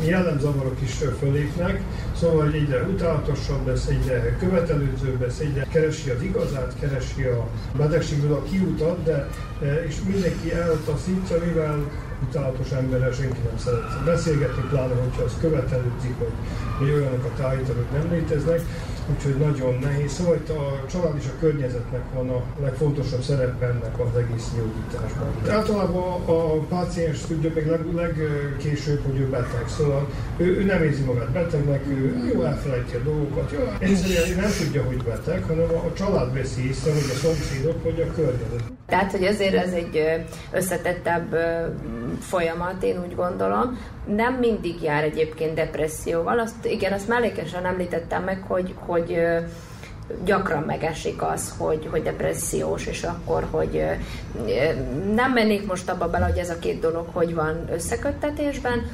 jellemzavarok 0.05 0.77
is 0.83 0.99
fölépnek, 1.19 1.81
szóval 2.19 2.45
hogy 2.45 2.55
egyre 2.55 2.83
utálatosabb 2.83 3.67
lesz, 3.67 3.87
egyre 3.87 4.37
követelőzőbb 4.39 5.21
lesz, 5.21 5.39
egyre 5.39 5.67
keresi 5.71 6.11
az 6.11 6.23
igazát, 6.23 6.75
keresi 6.81 7.23
a 7.23 7.49
betegségből 7.77 8.33
a 8.33 8.43
kiutat, 8.43 9.03
de 9.03 9.29
és 9.87 9.95
mindenki 10.09 10.53
eltaszítja, 10.53 11.37
mivel 11.47 11.91
utálatos 12.29 12.71
emberrel 12.71 13.13
senki 13.13 13.39
nem 13.49 13.59
szeret 13.59 14.05
beszélgetni, 14.05 14.63
pláne 14.69 14.95
hogyha 14.95 15.23
az 15.23 15.37
követelődik, 15.41 16.15
hogy, 16.19 16.33
hogy 16.79 16.91
olyanokat 16.91 17.41
állítanak 17.41 17.93
nem 17.93 18.11
léteznek, 18.11 18.61
úgyhogy 19.11 19.37
nagyon 19.37 19.79
nehéz. 19.83 20.13
Szóval 20.13 20.35
itt 20.35 20.49
a 20.49 20.85
család 20.91 21.17
és 21.19 21.27
a 21.27 21.39
környezetnek 21.41 22.03
van 22.15 22.29
a 22.29 22.43
legfontosabb 22.61 23.23
szerepe 23.23 23.67
ennek 23.67 24.01
az 24.01 24.17
egész 24.17 24.51
gyógyításban. 24.57 25.29
Általában 25.49 26.23
a 26.25 26.53
páciens 26.69 27.21
tudja 27.21 27.51
meg 27.55 27.67
leg, 27.67 27.95
legkésőbb, 27.95 29.05
hogy 29.05 29.19
ő 29.19 29.29
beteg, 29.29 29.69
szóval 29.69 30.09
ő, 30.37 30.45
ő 30.45 30.65
nem 30.65 30.83
érzi 30.83 31.03
magát 31.03 31.31
betegnek, 31.31 31.87
ő 31.89 32.31
jó 32.35 32.43
elfelejti 32.43 32.97
a 32.97 33.01
dolgokat, 33.01 33.51
jó, 33.51 33.59
egyszerűen 33.79 34.41
nem 34.41 34.51
tudja, 34.59 34.83
hogy 34.83 35.03
beteg, 35.03 35.43
hanem 35.43 35.69
a, 35.71 35.87
a 35.87 35.93
család 35.93 36.33
veszi 36.33 36.69
észre, 36.69 36.93
hogy 36.93 37.11
a 37.13 37.17
szomszédok, 37.17 37.83
vagy 37.83 38.01
a 38.01 38.15
környezet. 38.15 38.63
Tehát, 38.87 39.11
hogy 39.11 39.25
azért 39.25 39.55
ez 39.55 39.73
egy 39.73 40.03
összetettebb 40.53 41.37
folyamat, 42.21 42.83
én 42.83 43.03
úgy 43.07 43.15
gondolom. 43.15 43.79
Nem 44.07 44.35
mindig 44.35 44.83
jár 44.83 45.05
egyébként 45.05 45.55
depresszióval. 45.55 46.39
Azt, 46.39 46.67
igen, 46.67 46.93
azt 46.93 47.09
mellékesen 47.09 47.67
említettem 47.67 48.23
meg, 48.23 48.43
hogy, 48.47 48.75
hogy 48.77 49.19
gyakran 50.25 50.63
megesik 50.63 51.23
az, 51.23 51.55
hogy, 51.59 51.89
hogy 51.91 52.03
depressziós, 52.03 52.87
és 52.87 53.03
akkor, 53.03 53.47
hogy 53.51 53.83
nem 55.15 55.33
mennék 55.33 55.67
most 55.67 55.89
abba 55.89 56.09
bele, 56.09 56.25
hogy 56.25 56.39
ez 56.39 56.51
a 56.51 56.59
két 56.59 56.81
dolog 56.81 57.07
hogy 57.13 57.35
van 57.35 57.65
összeköttetésben, 57.73 58.91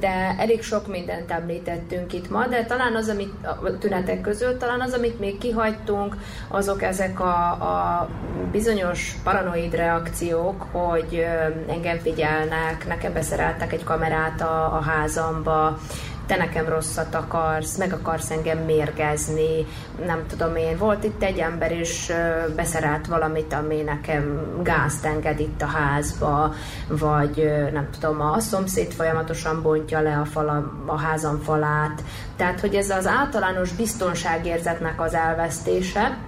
de 0.00 0.34
elég 0.38 0.62
sok 0.62 0.86
mindent 0.86 1.30
említettünk 1.30 2.12
itt 2.12 2.30
ma, 2.30 2.46
de 2.46 2.64
talán 2.64 2.94
az, 2.94 3.08
amit 3.08 3.32
a 3.42 3.78
tünetek 3.78 4.20
között, 4.20 4.58
talán 4.58 4.80
az, 4.80 4.92
amit 4.92 5.18
még 5.18 5.38
kihagytunk, 5.38 6.16
azok 6.48 6.82
ezek 6.82 7.20
a, 7.20 7.50
a 7.50 8.08
bizonyos 8.52 9.16
paranoid 9.24 9.74
reakciók, 9.74 10.66
hogy 10.72 11.26
engem 11.68 11.98
figyelnek, 11.98 12.86
nekem 12.86 13.12
beszereltek 13.12 13.72
egy 13.72 13.84
kamerát 13.84 14.40
a, 14.40 14.76
a 14.76 14.80
házamba, 14.80 15.78
te 16.26 16.36
nekem 16.36 16.68
rosszat 16.68 17.14
akarsz, 17.14 17.76
meg 17.76 17.92
akarsz 17.92 18.30
engem 18.30 18.58
mérgezni, 18.58 19.66
nem 20.06 20.24
tudom 20.28 20.56
én. 20.56 20.76
Volt 20.76 21.04
itt 21.04 21.22
egy 21.22 21.38
ember 21.38 21.80
is 21.80 22.10
beszerelt 22.56 23.06
valamit, 23.06 23.52
ami 23.52 23.82
nekem 23.82 24.40
gázt 24.62 25.04
enged 25.04 25.40
itt 25.40 25.62
a 25.62 25.66
házba, 25.66 26.54
vagy 26.88 27.52
nem 27.72 27.88
tudom, 27.90 28.20
a 28.20 28.40
szomszéd 28.40 28.92
folyamatosan 28.92 29.62
bontja 29.62 30.00
le 30.00 30.16
a, 30.16 30.24
fala, 30.24 30.72
a 30.86 30.98
házam 30.98 31.40
falát. 31.40 32.02
Tehát, 32.36 32.60
hogy 32.60 32.74
ez 32.74 32.90
az 32.90 33.06
általános 33.06 33.72
biztonságérzetnek 33.72 35.00
az 35.00 35.14
elvesztése, 35.14 36.18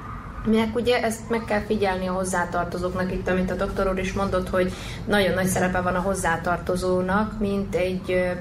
Minek 0.47 0.75
ugye 0.75 1.03
ezt 1.03 1.31
meg 1.31 1.45
kell 1.45 1.61
figyelni 1.61 2.07
a 2.07 2.13
hozzátartozóknak, 2.13 3.13
itt 3.13 3.29
amit 3.29 3.51
a 3.51 3.55
doktor 3.55 3.89
úr 3.89 3.99
is 3.99 4.13
mondott, 4.13 4.49
hogy 4.49 4.73
nagyon 5.07 5.35
nagy 5.35 5.47
szerepe 5.47 5.81
van 5.81 5.95
a 5.95 6.01
hozzátartozónak, 6.01 7.39
mint 7.39 7.75
egy 7.75 8.33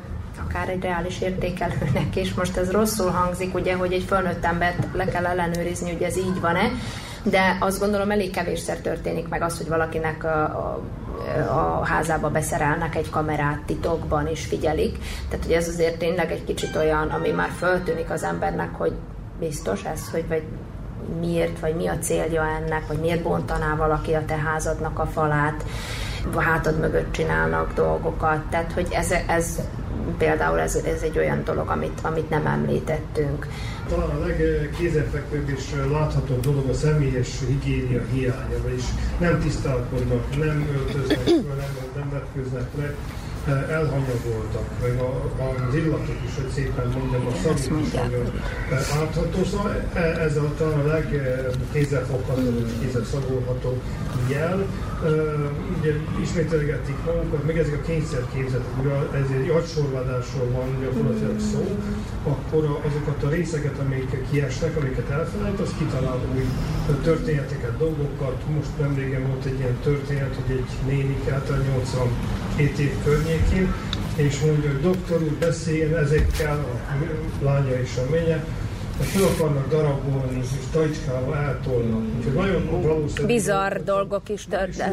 akár 0.54 0.70
egy 0.70 0.82
reális 0.82 1.22
értékelőnek, 1.22 2.16
és 2.16 2.34
most 2.34 2.58
ez 2.58 2.72
rosszul 2.72 3.10
hangzik, 3.10 3.54
ugye, 3.54 3.76
hogy 3.76 3.94
egy 3.94 4.04
fölnőtt 4.04 4.46
embert 4.46 4.88
le 4.94 5.06
kell 5.06 5.26
ellenőrizni, 5.26 5.92
hogy 5.92 6.02
ez 6.02 6.18
így 6.18 6.40
van-e, 6.42 6.72
de 7.24 7.58
azt 7.60 7.80
gondolom 7.80 8.12
elég 8.12 8.32
kevésszer 8.32 8.78
történik 8.78 9.28
meg 9.28 9.42
az, 9.42 9.58
hogy 9.58 9.68
valakinek 9.68 10.24
a, 10.24 10.44
a, 10.44 10.82
a 11.50 11.86
házába 11.86 12.30
beszerelnek 12.30 12.96
egy 12.96 13.10
kamerát 13.10 13.62
titokban 13.66 14.28
és 14.28 14.46
figyelik. 14.46 14.98
Tehát, 15.30 15.46
hogy 15.46 15.54
ez 15.54 15.68
azért 15.68 15.98
tényleg 15.98 16.32
egy 16.32 16.44
kicsit 16.44 16.76
olyan, 16.76 17.10
ami 17.10 17.30
már 17.30 17.50
föltűnik 17.58 18.10
az 18.10 18.24
embernek, 18.24 18.76
hogy 18.76 18.94
biztos 19.40 19.84
ez, 19.84 20.10
hogy 20.12 20.28
vagy 20.28 20.44
miért, 21.20 21.60
vagy 21.60 21.76
mi 21.76 21.88
a 21.88 21.98
célja 21.98 22.46
ennek, 22.46 22.88
vagy 22.88 23.00
miért 23.00 23.24
bontaná 23.24 23.76
valaki 23.76 24.14
a 24.14 24.26
te 24.26 24.36
házadnak 24.36 25.00
a 25.00 25.06
falát, 25.06 25.64
a 26.36 26.42
hátad 26.42 26.80
mögött 26.80 27.12
csinálnak 27.12 27.74
dolgokat. 27.74 28.40
Tehát, 28.50 28.72
hogy 28.72 28.88
ez, 28.92 29.12
ez 29.28 29.60
például 30.18 30.60
ez, 30.60 30.76
ez 30.76 31.02
egy 31.02 31.18
olyan 31.18 31.44
dolog, 31.44 31.70
amit, 31.70 32.00
amit 32.02 32.30
nem 32.30 32.46
említettünk. 32.46 33.48
Talán 33.90 34.10
a 34.10 34.26
legkézenfekvőbb 34.26 35.50
és 35.50 35.64
láthatóbb 35.92 36.40
dolog 36.40 36.70
a 36.70 36.74
személyes 36.74 37.30
higiénia 37.48 38.02
hiánya, 38.12 38.62
vagyis 38.64 38.84
nem 39.20 39.40
tisztálkodnak, 39.40 40.38
nem 40.38 40.68
öltöznek 40.76 41.20
föl, 41.20 41.56
nem, 41.58 41.74
nem 41.96 42.10
vetkőznek 42.10 42.68
le, 42.78 42.96
elhanyagoltak, 43.48 44.68
meg 44.82 45.00
a, 45.00 45.32
az 45.68 45.76
illatok 45.76 46.18
is, 46.26 46.36
hogy 46.36 46.50
szépen 46.54 46.88
mondjam, 46.98 47.28
a 47.28 47.32
szagok 47.44 47.82
is 47.82 47.92
nagyon 47.92 48.32
átható. 48.72 49.44
Szóval 49.44 49.76
e- 49.94 50.00
ez 50.00 50.38
a 50.38 50.54
talán 50.58 50.80
a 50.80 50.86
legkézzelfogható, 50.86 52.42
vagy 52.42 52.80
kézzelszagolható 52.82 53.82
jel. 54.30 54.66
Ugye 55.80 55.94
ismételgetik 56.22 56.96
magukat, 57.06 57.46
meg 57.46 57.58
ezek 57.58 57.74
a 57.74 57.86
kényszerképzetek, 57.88 58.78
ugye 58.80 58.90
ez 59.22 59.30
egy 59.40 59.50
agysorvadásról 59.50 60.48
van 60.52 60.70
gyakorlatilag 60.82 61.40
szó, 61.40 61.78
akkor 62.24 62.80
azokat 62.88 63.24
a 63.24 63.30
részeket, 63.30 63.80
amik 63.80 64.30
kiesnek, 64.32 64.78
amiket 64.78 65.10
elfelejt, 65.10 65.60
az 65.60 65.74
kitalál 65.78 66.20
új 66.36 66.44
történeteket, 67.04 67.78
dolgokat. 67.78 68.42
Most 68.56 68.80
nem 68.80 68.96
régen 68.96 69.28
volt 69.28 69.46
egy 69.46 69.60
ilyen 69.60 69.78
történet, 69.84 70.36
hogy 70.36 70.56
egy 70.56 70.72
nénik 70.88 71.30
által 71.30 71.58
87 71.58 72.80
év 72.80 72.92
környékén, 73.04 73.74
és 74.16 74.40
mondja, 74.40 74.72
hogy 74.72 74.82
doktor 74.82 75.22
úr 75.22 75.36
beszéljen 75.40 75.98
ezekkel, 75.98 76.66
a 77.40 77.44
lánya 77.44 77.80
és 77.80 77.98
a 77.98 78.10
hogy 78.10 78.44
fel 79.00 79.24
akarnak 79.24 79.70
darabolni, 79.70 80.38
és 80.40 80.48
tajcskával 80.72 81.36
eltolnak. 81.36 82.02
Úgyhogy 82.18 82.34
nagyon 82.34 82.82
valószínű... 82.82 83.28
Bizarr 83.28 83.78
dolgok 83.78 84.30
is 84.30 84.48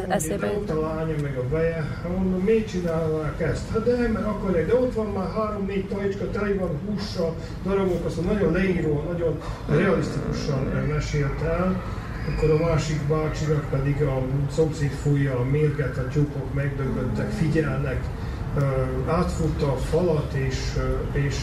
eszébe. 0.07 0.47
Ott 0.47 0.69
a 0.69 0.79
lánya, 0.79 1.15
meg 1.21 1.37
a 1.37 1.47
veje, 1.49 1.75
hát 1.75 2.17
mondom, 2.17 2.39
miért 2.39 2.69
csinálnák 2.69 3.41
ezt? 3.41 3.69
Hát 3.71 3.83
de, 3.83 4.07
mert 4.07 4.25
akarják, 4.25 4.67
de 4.67 4.73
ott 4.75 4.93
van 4.93 5.05
már 5.05 5.29
három-négy 5.29 5.87
tajcska, 5.87 6.29
tele 6.29 6.53
van 6.53 6.79
hússal, 6.85 7.35
darabok, 7.63 8.05
azt 8.05 8.25
nagyon 8.25 8.51
leíró, 8.51 9.03
nagyon 9.11 9.39
realisztikusan 9.69 10.87
mesélt 10.87 11.41
el. 11.41 11.83
Akkor 12.27 12.49
a 12.49 12.67
másik 12.67 13.01
bácsinak 13.07 13.69
pedig 13.69 14.01
a 14.01 14.21
szomszéd 14.51 14.91
fújja 14.91 15.39
a 15.39 15.43
mérget, 15.43 15.97
a 15.97 16.07
tyúkok 16.07 16.53
megdögöttek, 16.53 17.29
figyelnek, 17.29 18.03
átfutta 19.07 19.71
a 19.71 19.75
falat, 19.75 20.33
és, 20.33 20.57
és 21.11 21.35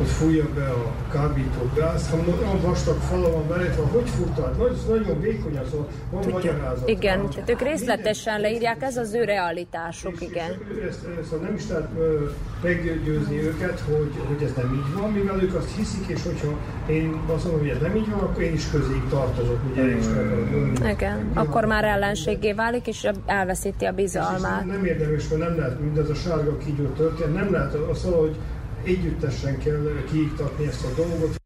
ott 0.00 0.08
fújja 0.08 0.44
be 0.54 0.66
a 0.68 0.92
kábító 1.12 1.70
gázt. 1.76 2.10
Ha 2.10 2.16
olyan 2.16 2.60
vastag 2.60 2.96
fala 2.96 3.30
van 3.30 3.48
beletve, 3.48 3.82
hogy 3.82 4.08
futtad? 4.08 4.56
Nagy, 4.58 4.76
nagyon 4.88 5.20
vékony 5.20 5.58
az, 5.58 5.70
van 6.10 6.24
magyarázat. 6.30 6.88
Igen, 6.88 7.22
rá. 7.22 7.28
tehát 7.28 7.50
ők 7.50 7.60
részletesen 7.60 8.40
leírják, 8.40 8.82
ez 8.82 8.96
az 8.96 9.14
ő 9.14 9.24
realitásuk, 9.24 10.20
igen. 10.20 10.50
És 10.50 10.86
ezt, 10.88 11.06
ezt 11.20 11.28
szóval 11.30 11.46
nem 11.46 11.54
is 11.54 11.68
lehet 11.68 11.88
meggyőzni 12.62 13.36
őket, 13.36 13.80
hogy, 13.80 14.12
hogy 14.26 14.42
ez 14.42 14.52
nem 14.56 14.74
így 14.74 15.00
van, 15.00 15.10
mivel 15.10 15.42
ők 15.42 15.54
azt 15.54 15.76
hiszik, 15.76 16.06
és 16.06 16.22
hogyha 16.22 16.58
én 16.86 17.20
azt 17.34 17.44
mondom, 17.44 17.60
hogy 17.60 17.70
ez 17.70 17.80
nem 17.80 17.96
így 17.96 18.10
van, 18.10 18.20
akkor 18.20 18.42
én 18.42 18.52
is 18.52 18.70
közéig 18.70 19.02
tartozok, 19.08 19.58
ugye 19.70 19.82
én 19.82 19.96
is 19.98 20.06
meg. 20.80 20.92
Igen, 20.92 21.30
akkor 21.34 21.64
már 21.64 21.84
ellenségé 21.84 22.52
válik, 22.52 22.86
és 22.86 23.08
elveszíti 23.26 23.84
a 23.84 23.88
És 23.88 23.94
bizalmát. 23.94 24.66
nem 24.66 24.84
érdemes, 24.84 25.28
mert 25.28 25.40
nem 25.40 25.58
lehet 25.58 25.80
mindez 25.80 26.10
a 26.10 26.14
sárga 26.14 26.43
kígyó 26.64 26.86
történet, 26.86 27.34
nem 27.34 27.52
lehet 27.52 27.74
az 27.74 28.04
valahogy 28.04 28.36
együttesen 28.84 29.58
kell 29.58 30.04
kiiktatni 30.10 30.66
ezt 30.66 30.84
a 30.84 30.94
dolgot. 30.96 31.42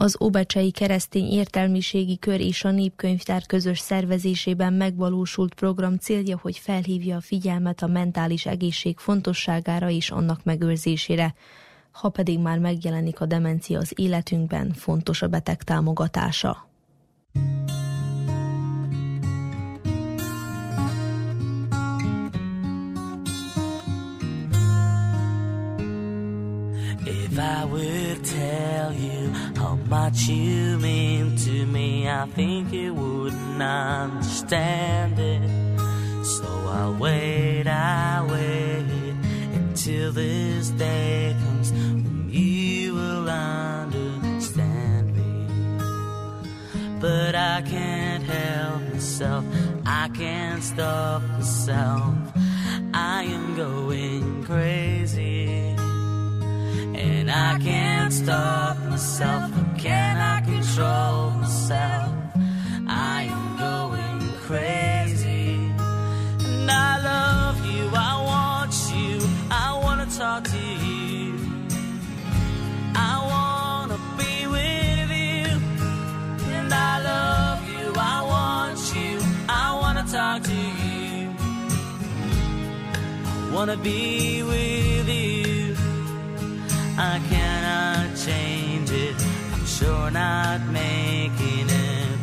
Az 0.00 0.16
Óbecsei 0.20 0.70
Keresztény 0.70 1.32
Értelmiségi 1.32 2.18
Kör 2.18 2.40
és 2.40 2.64
a 2.64 2.70
Népkönyvtár 2.70 3.46
közös 3.46 3.78
szervezésében 3.78 4.72
megvalósult 4.72 5.54
program 5.54 5.96
célja, 5.96 6.38
hogy 6.42 6.58
felhívja 6.58 7.16
a 7.16 7.20
figyelmet 7.20 7.82
a 7.82 7.86
mentális 7.86 8.46
egészség 8.46 8.98
fontosságára 8.98 9.90
és 9.90 10.10
annak 10.10 10.44
megőrzésére. 10.44 11.34
Ha 11.92 12.08
pedig 12.08 12.38
már 12.38 12.58
megjelenik 12.58 13.20
a 13.20 13.26
demencia 13.26 13.78
az 13.78 13.92
életünkben, 13.96 14.72
fontos 14.72 15.22
a 15.22 15.28
beteg 15.28 15.62
támogatása. 15.62 16.68
If 27.38 27.44
I 27.44 27.64
would 27.66 28.24
tell 28.24 28.92
you 28.92 29.28
how 29.56 29.76
much 29.88 30.26
you 30.26 30.76
mean 30.78 31.36
to 31.36 31.66
me, 31.66 32.08
I 32.08 32.26
think 32.26 32.72
you 32.72 32.92
wouldn't 32.92 33.62
understand 33.62 35.20
it. 35.20 35.48
So 36.24 36.48
I'll 36.66 36.94
wait, 36.94 37.68
I'll 37.68 38.26
wait 38.26 39.14
until 39.54 40.10
this 40.10 40.70
day 40.70 41.36
comes 41.44 41.70
when 41.70 42.28
you 42.28 42.94
will 42.94 43.30
understand 43.30 45.14
me. 45.14 45.46
But 47.00 47.36
I 47.36 47.62
can't 47.62 48.24
help 48.24 48.82
myself, 48.92 49.44
I 49.86 50.08
can't 50.08 50.60
stop 50.60 51.22
myself. 51.22 52.16
I 52.92 53.22
am 53.22 53.54
going 53.54 54.42
crazy. 54.42 55.67
And 57.28 57.36
I 57.36 57.62
can't 57.62 58.10
stop 58.10 58.78
myself, 58.88 59.52
can 59.76 60.16
I 60.16 60.40
control 60.40 61.30
myself? 61.32 62.14
I 62.88 63.24
am 63.24 63.58
going 63.58 64.20
crazy. 64.46 65.60
And 66.40 66.70
I 66.70 66.98
love 67.04 67.66
you, 67.66 67.90
I 67.92 68.14
want 68.30 68.74
you, 68.94 69.20
I 69.50 69.78
wanna 69.82 70.06
talk 70.06 70.44
to 70.44 70.58
you. 70.86 71.34
I 72.94 73.14
wanna 73.32 73.98
be 74.16 74.46
with 74.46 75.10
you. 75.10 75.48
And 76.56 76.72
I 76.72 77.02
love 77.10 77.60
you, 77.68 77.92
I 77.94 78.22
want 78.22 78.80
you, 78.96 79.20
I 79.50 79.78
wanna 79.78 80.04
talk 80.10 80.44
to 80.44 80.54
you. 80.54 81.28
I 83.26 83.50
wanna 83.52 83.76
be 83.76 84.42
with 84.44 85.08
you. 85.10 85.37
I 87.00 87.20
cannot 87.28 88.16
change 88.16 88.90
it. 88.90 89.14
I'm 89.52 89.64
sure 89.64 90.10
not 90.10 90.60
making 90.66 91.68
it 91.70 92.18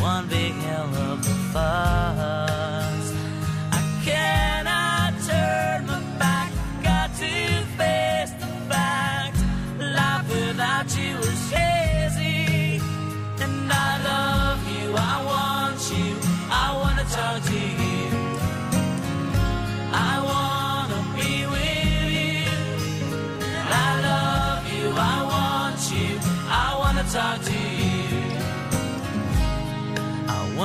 one 0.00 0.26
big 0.28 0.52
hell 0.54 0.92
of 0.92 1.20
a 1.20 1.34
fuss. 1.52 3.14
I 3.70 4.00
cannot 4.04 4.51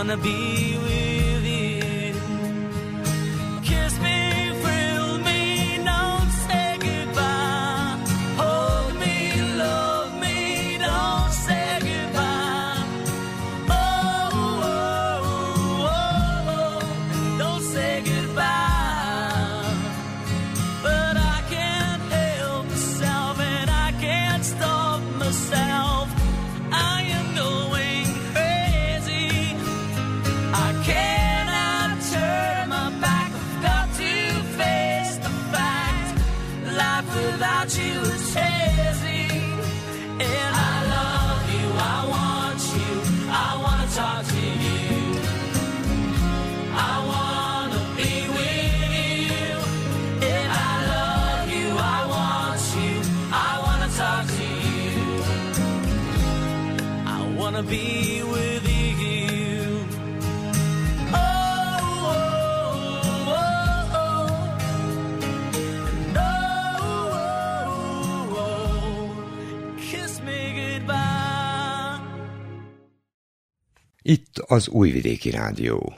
wanna 0.08 0.24
be 0.24 0.78
with 0.78 1.07
Itt 74.08 74.38
az 74.38 74.68
Újvidéki 74.68 75.30
Rádió. 75.30 75.93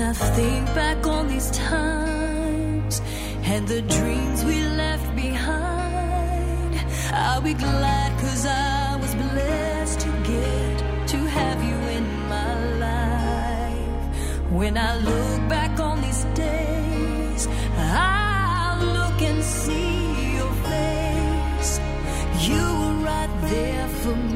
I 0.00 0.12
think 0.34 0.66
back 0.74 1.06
on 1.06 1.28
these 1.28 1.50
times 1.50 3.00
and 3.44 3.68
the 3.68 3.82
dreams 3.82 4.44
we 4.44 4.64
left 4.64 5.14
behind, 5.14 6.74
I'll 7.12 7.42
be 7.42 7.54
glad 7.54 8.18
cause 8.20 8.44
I 8.46 8.96
was 9.00 9.14
blessed 9.14 10.00
to 10.00 10.08
get. 10.26 10.69
When 14.60 14.76
I 14.76 14.94
look 14.98 15.48
back 15.48 15.80
on 15.80 16.02
these 16.02 16.22
days, 16.34 17.48
I 17.78 18.76
look 18.94 19.22
and 19.22 19.42
see 19.42 20.36
your 20.36 20.52
face. 20.68 21.80
You 22.46 22.62
were 22.80 22.96
right 23.10 23.34
there 23.48 23.88
for 23.88 24.16
me. 24.16 24.29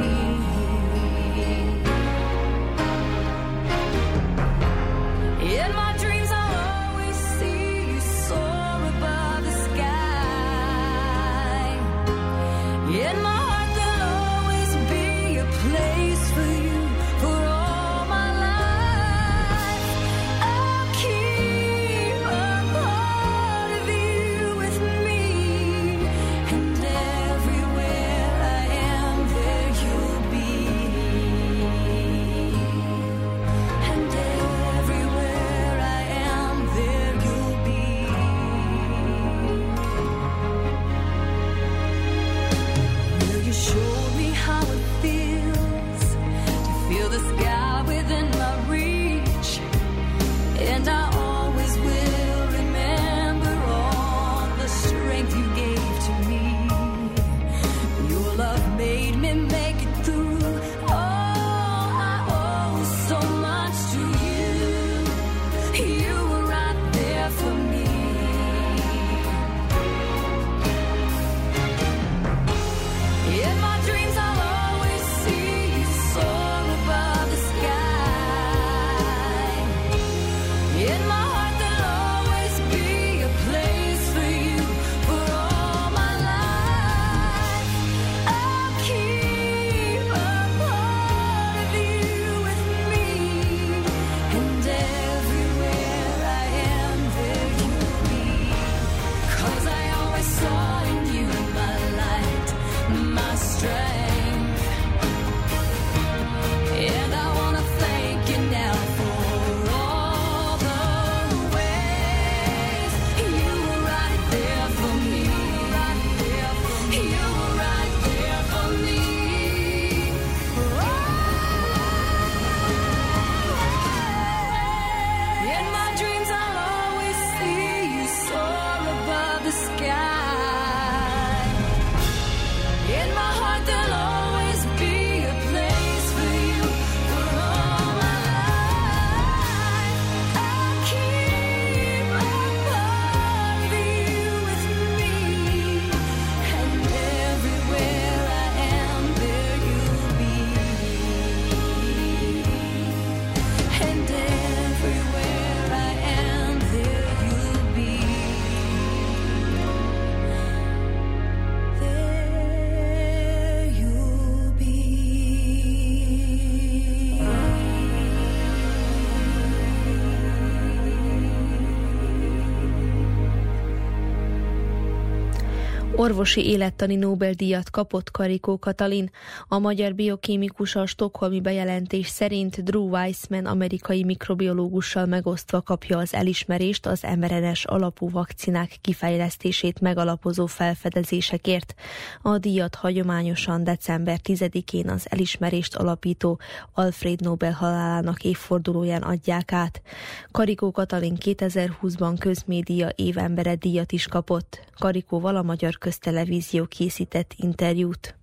Orvosi 176.04 176.46
élettani 176.48 176.94
Nobel-díjat 176.94 177.70
kapott 177.70 178.10
Karikó 178.10 178.58
Katalin. 178.58 179.10
A 179.48 179.58
magyar 179.58 179.94
biokémikus 179.94 180.76
a 180.76 180.86
stokholmi 180.86 181.40
bejelentés 181.40 182.06
szerint 182.06 182.64
Drew 182.64 182.88
Weissman 182.88 183.46
amerikai 183.46 184.04
mikrobiológussal 184.04 185.06
megosztva 185.06 185.62
kapja 185.62 185.98
az 185.98 186.14
elismerést 186.14 186.86
az 186.86 187.06
mRNS 187.16 187.64
alapú 187.64 188.10
vakcinák 188.10 188.76
kifejlesztését 188.80 189.80
megalapozó 189.80 190.46
felfedezésekért. 190.46 191.74
A 192.22 192.38
díjat 192.38 192.74
hagyományosan 192.74 193.64
december 193.64 194.18
10-én 194.24 194.88
az 194.88 195.06
elismerést 195.10 195.74
alapító 195.74 196.40
Alfred 196.72 197.20
Nobel 197.20 197.52
halálának 197.52 198.24
évfordulóján 198.24 199.02
adják 199.02 199.52
át. 199.52 199.82
Karikó 200.30 200.70
Katalin 200.70 201.16
2020-ban 201.20 202.16
közmédia 202.18 202.92
évembere 202.94 203.54
díjat 203.54 203.92
is 203.92 204.06
kapott. 204.06 204.72
Karikóval 204.78 205.36
a 205.36 205.42
Magyar 205.42 205.78
Köztelevízió 206.04 206.64
készített 206.64 207.32
interjút. 207.36 208.16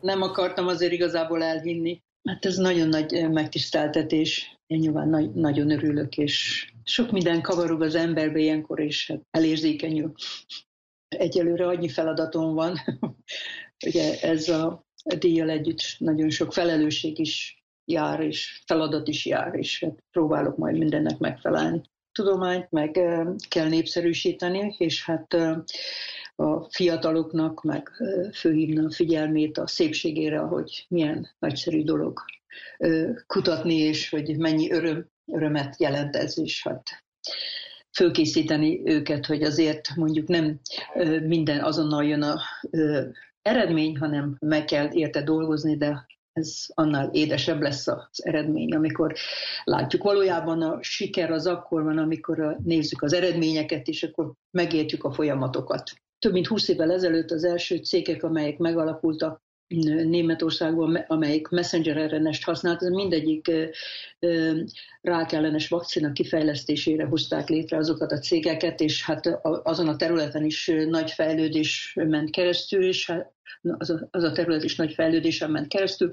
Nem 0.00 0.22
akartam 0.22 0.66
azért 0.66 0.92
igazából 0.92 1.42
elhinni. 1.42 2.02
Hát 2.28 2.44
ez 2.44 2.56
nagyon 2.56 2.88
nagy 2.88 3.30
megtiszteltetés. 3.30 4.58
Én 4.66 4.78
nyilván 4.78 5.08
nagy, 5.08 5.32
nagyon 5.32 5.70
örülök, 5.70 6.16
és 6.16 6.66
sok 6.84 7.10
minden 7.10 7.42
kavarog 7.42 7.82
az 7.82 7.94
emberbe 7.94 8.38
ilyenkor, 8.38 8.80
és 8.80 9.06
hát 9.06 9.20
elérzékenyül. 9.30 10.12
Egyelőre 11.08 11.66
annyi 11.66 11.88
feladatom 11.88 12.54
van. 12.54 12.78
Ugye 13.86 14.20
ez 14.20 14.48
a 14.48 14.86
díjjal 15.18 15.50
együtt 15.50 15.96
nagyon 15.98 16.30
sok 16.30 16.52
felelősség 16.52 17.18
is 17.18 17.64
jár, 17.84 18.20
és 18.20 18.62
feladat 18.66 19.08
is 19.08 19.26
jár, 19.26 19.54
és 19.54 19.80
hát 19.80 20.04
próbálok 20.10 20.56
majd 20.56 20.78
mindennek 20.78 21.18
megfelelni. 21.18 21.82
Tudományt 22.12 22.70
meg 22.70 22.90
kell 23.48 23.68
népszerűsíteni, 23.68 24.74
és 24.78 25.04
hát 25.04 25.36
a 26.40 26.70
fiataloknak 26.70 27.62
meg 27.62 27.90
főhívni 28.34 28.78
a 28.78 28.90
figyelmét 28.90 29.58
a 29.58 29.66
szépségére, 29.66 30.38
hogy 30.38 30.86
milyen 30.88 31.28
nagyszerű 31.38 31.82
dolog 31.82 32.20
kutatni, 33.26 33.74
és 33.74 34.08
hogy 34.10 34.36
mennyi 34.36 34.70
öröm, 34.70 35.06
örömet 35.26 35.80
jelent 35.80 36.16
ez 36.16 36.38
is. 36.38 36.62
Hát 36.62 37.04
fölkészíteni 37.96 38.80
őket, 38.84 39.26
hogy 39.26 39.42
azért 39.42 39.94
mondjuk 39.94 40.28
nem 40.28 40.60
minden 41.22 41.64
azonnal 41.64 42.04
jön 42.04 42.22
a 42.22 42.40
eredmény, 43.42 43.98
hanem 43.98 44.36
meg 44.40 44.64
kell 44.64 44.88
érte 44.92 45.22
dolgozni, 45.22 45.76
de 45.76 46.06
ez 46.32 46.64
annál 46.74 47.10
édesebb 47.12 47.60
lesz 47.60 47.86
az 47.86 48.24
eredmény, 48.24 48.74
amikor 48.74 49.14
látjuk. 49.64 50.02
Valójában 50.02 50.62
a 50.62 50.82
siker 50.82 51.30
az 51.30 51.46
akkor 51.46 51.82
van, 51.82 51.98
amikor 51.98 52.56
nézzük 52.64 53.02
az 53.02 53.12
eredményeket, 53.12 53.88
és 53.88 54.02
akkor 54.02 54.32
megértjük 54.50 55.04
a 55.04 55.12
folyamatokat. 55.12 55.92
Több 56.18 56.32
mint 56.32 56.46
20 56.46 56.68
évvel 56.68 56.92
ezelőtt 56.92 57.30
az 57.30 57.44
első 57.44 57.76
cégek, 57.76 58.22
amelyek 58.22 58.58
megalakultak 58.58 59.42
Németországban, 59.68 60.90
me- 60.90 61.10
amelyik 61.10 61.48
messenger 61.48 62.10
RNS-t 62.10 62.44
használt, 62.44 62.82
ez 62.82 62.88
mindegyik 62.88 63.50
rákellenes 65.00 65.68
vakcina 65.68 66.12
kifejlesztésére 66.12 67.04
hozták 67.04 67.48
létre 67.48 67.76
azokat 67.76 68.12
a 68.12 68.18
cégeket, 68.18 68.80
és 68.80 69.04
hát 69.04 69.40
azon 69.42 69.88
a 69.88 69.96
területen 69.96 70.44
is 70.44 70.70
nagy 70.88 71.10
fejlődés 71.10 71.96
ment 72.08 72.30
keresztül, 72.30 72.84
és 72.84 73.06
hát 73.06 73.36
az 73.62 73.90
a, 73.90 74.08
az 74.10 74.22
a 74.22 74.32
terület 74.32 74.64
is 74.64 74.76
nagy 74.76 74.92
fejlődésen 74.92 75.50
ment 75.50 75.68
keresztül, 75.68 76.10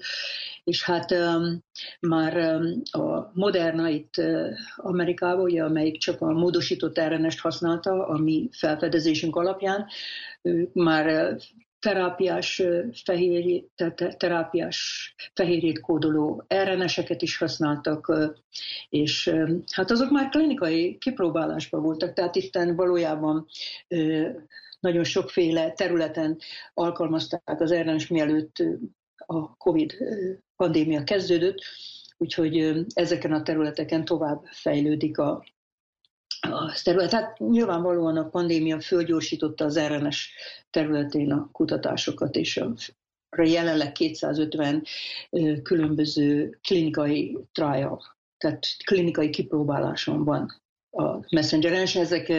és 0.63 0.83
hát 0.83 1.11
um, 1.11 1.63
már 1.99 2.37
um, 2.37 2.81
a 3.01 3.31
Moderna 3.33 3.87
itt 3.87 4.17
uh, 4.17 4.49
Amerikában, 4.75 5.43
ugye, 5.43 5.63
amelyik 5.63 5.97
csak 5.97 6.21
a 6.21 6.31
módosított 6.31 6.99
RNS-t 6.99 7.39
használta, 7.39 8.07
a 8.07 8.17
mi 8.17 8.49
felfedezésünk 8.51 9.35
alapján, 9.35 9.85
ők 10.41 10.73
már 10.73 11.05
uh, 11.05 11.41
terápiás 11.85 12.61
te- 13.75 14.15
terápiás 14.17 15.13
fehérjét 15.33 15.79
kódoló 15.79 16.45
RNS-eket 16.47 17.21
is 17.21 17.37
használtak, 17.37 18.13
és 18.89 19.33
hát 19.71 19.91
azok 19.91 20.09
már 20.11 20.29
klinikai 20.29 20.97
kipróbálásban 20.97 21.81
voltak, 21.81 22.13
tehát 22.13 22.35
itt 22.35 22.59
valójában 22.75 23.45
nagyon 24.79 25.03
sokféle 25.03 25.71
területen 25.71 26.37
alkalmazták 26.73 27.61
az 27.61 27.73
RNS 27.73 28.07
mielőtt 28.07 28.55
a 29.17 29.57
COVID 29.57 29.97
pandémia 30.55 31.03
kezdődött, 31.03 31.61
úgyhogy 32.17 32.85
ezeken 32.93 33.33
a 33.33 33.41
területeken 33.41 34.05
tovább 34.05 34.43
fejlődik 34.45 35.17
a, 35.17 35.43
a 36.51 36.73
terület. 36.83 37.11
Hát 37.11 37.39
nyilvánvalóan 37.39 38.17
a 38.17 38.29
pandémia 38.29 38.79
fölgyorsította 38.79 39.65
az 39.65 39.79
RNS 39.79 40.29
területén 40.69 41.31
a 41.31 41.49
kutatásokat, 41.51 42.35
és 42.35 42.57
a 42.57 43.41
jelenleg 43.43 43.91
250 43.91 44.83
ö, 45.29 45.61
különböző 45.61 46.59
klinikai 46.67 47.37
trial, 47.51 48.01
tehát 48.37 48.67
klinikai 48.83 49.29
kipróbáláson 49.29 50.23
van 50.23 50.61
a 50.95 51.19
messenger 51.29 51.71
RNS. 51.71 51.95
Ezek 51.95 52.33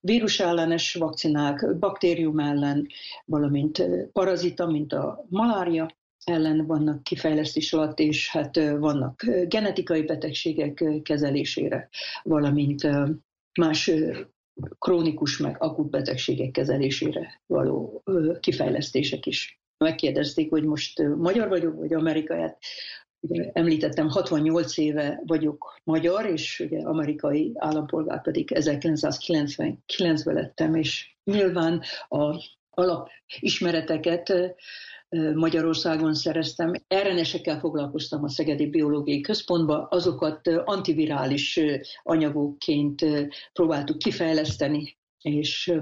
vírusellenes 0.00 0.94
vakcinák, 0.94 1.78
baktérium 1.78 2.38
ellen, 2.38 2.86
valamint 3.24 3.82
parazita, 4.12 4.66
mint 4.66 4.92
a 4.92 5.24
malária, 5.28 5.90
ellen 6.24 6.66
vannak 6.66 7.02
kifejlesztés 7.02 7.72
alatt, 7.72 7.98
és 7.98 8.30
hát 8.30 8.56
vannak 8.78 9.24
genetikai 9.48 10.02
betegségek 10.02 10.84
kezelésére, 11.02 11.88
valamint 12.22 12.88
más 13.60 13.90
krónikus 14.78 15.38
meg 15.38 15.56
akut 15.58 15.90
betegségek 15.90 16.50
kezelésére 16.50 17.40
való 17.46 18.02
kifejlesztések 18.40 19.26
is. 19.26 19.60
Megkérdezték, 19.78 20.50
hogy 20.50 20.64
most 20.64 21.02
magyar 21.02 21.48
vagyok, 21.48 21.74
vagy 21.76 21.94
amerikai. 21.94 22.40
Hát, 22.40 22.58
ugye 23.20 23.50
említettem, 23.52 24.08
68 24.08 24.76
éve 24.76 25.22
vagyok 25.26 25.80
magyar, 25.84 26.26
és 26.26 26.60
ugye 26.60 26.78
amerikai 26.78 27.52
állampolgár 27.54 28.22
pedig 28.22 28.50
1999-ben 28.54 30.34
lettem, 30.34 30.74
és 30.74 31.16
nyilván 31.24 31.82
a 32.08 32.36
alapismereteket 32.70 34.54
Magyarországon 35.34 36.14
szereztem. 36.14 36.72
RNS-ekkel 36.88 37.58
foglalkoztam 37.58 38.24
a 38.24 38.28
Szegedi 38.28 38.66
Biológiai 38.66 39.20
Központban, 39.20 39.86
azokat 39.90 40.48
antivirális 40.64 41.60
anyagokként 42.02 43.04
próbáltuk 43.52 43.98
kifejleszteni, 43.98 44.96
és 45.22 45.72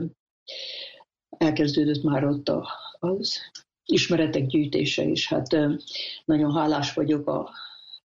elkezdődött 1.29 2.03
már 2.03 2.25
ott 2.25 2.53
az 2.99 3.39
ismeretek 3.85 4.47
gyűjtése, 4.47 5.03
és 5.03 5.29
hát 5.29 5.57
nagyon 6.25 6.55
hálás 6.55 6.95
vagyok 6.95 7.29
a, 7.29 7.51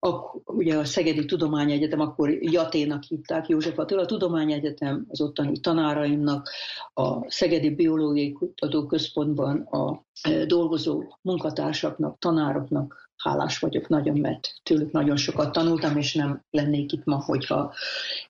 a, 0.05 0.35
ugye 0.45 0.77
a 0.77 0.85
Szegedi 0.85 1.25
Tudományegyetem, 1.25 1.99
akkor 1.99 2.29
Jaténak 2.29 3.03
hívták, 3.03 3.47
József 3.47 3.77
Attila 3.77 4.05
Tudományegyetem, 4.05 5.05
az 5.09 5.21
ottani 5.21 5.59
tanáraimnak, 5.59 6.49
a 6.93 7.31
Szegedi 7.31 7.69
Biológiai 7.69 8.31
Kutatóközpontban 8.31 9.57
a 9.61 10.03
e, 10.21 10.45
dolgozó 10.45 11.03
munkatársaknak, 11.21 12.19
tanároknak 12.19 13.09
hálás 13.17 13.59
vagyok 13.59 13.87
nagyon, 13.87 14.17
mert 14.17 14.53
tőlük 14.63 14.91
nagyon 14.91 15.17
sokat 15.17 15.51
tanultam, 15.51 15.97
és 15.97 16.13
nem 16.13 16.43
lennék 16.49 16.91
itt 16.91 17.05
ma, 17.05 17.23
hogyha, 17.23 17.73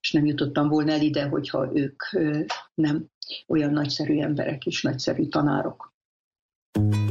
és 0.01 0.11
nem 0.11 0.25
jutottam 0.25 0.67
volna 0.67 0.91
el 0.91 1.01
ide, 1.01 1.27
hogyha 1.27 1.69
ők 1.73 2.03
ö, 2.13 2.39
nem 2.73 3.05
olyan 3.47 3.71
nagyszerű 3.71 4.19
emberek 4.19 4.65
és 4.65 4.81
nagyszerű 4.81 5.25
tanárok. 5.25 5.93
We 6.79 7.04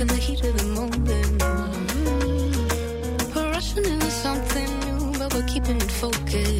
in 0.00 0.06
the 0.06 0.14
heat 0.14 0.42
of 0.44 0.56
the 0.56 0.64
moment. 0.64 1.42
Rushing 3.34 3.84
into 3.84 4.10
something 4.10 4.80
new, 4.80 5.18
but 5.18 5.34
we're 5.34 5.46
keeping 5.46 5.76
it 5.76 5.90
focused. 5.90 6.59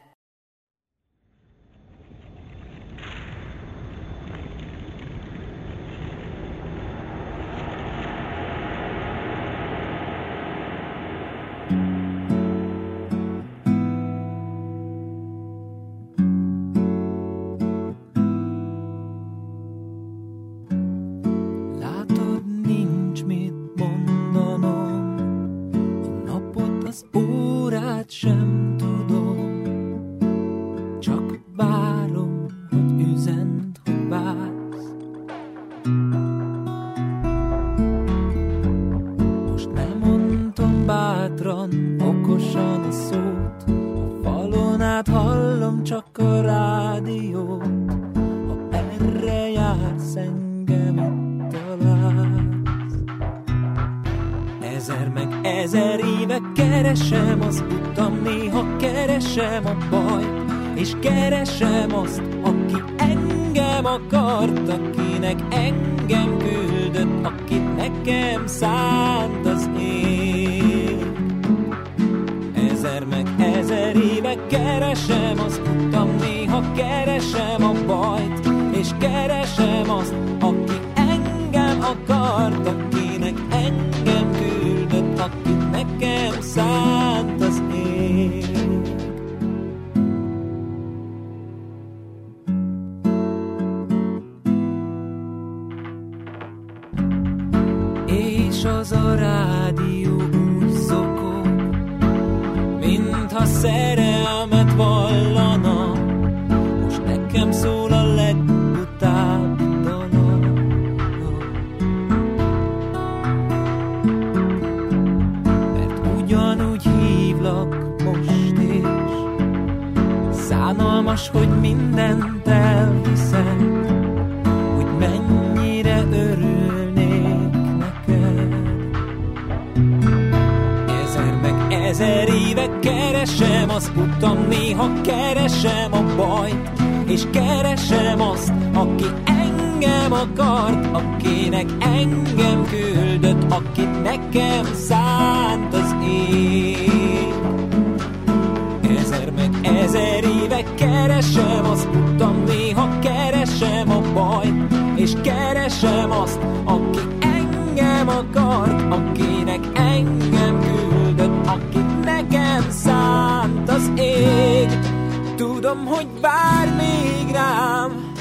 vár 166.31 166.75
még 166.75 167.31
rám 167.31 168.11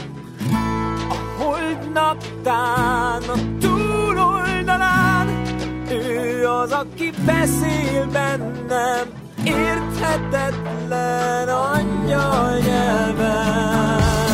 a 1.09 1.43
holdnap 1.43 2.25
tán, 2.43 3.23
a 3.23 3.35
túloldalán. 3.61 5.43
Ő 5.91 6.49
az, 6.49 6.73
aki 6.73 7.11
beszél 7.27 8.07
bennem, 8.13 9.07
érthetetlen 9.45 11.49
angyal 11.49 12.59
nyelven. 12.59 14.30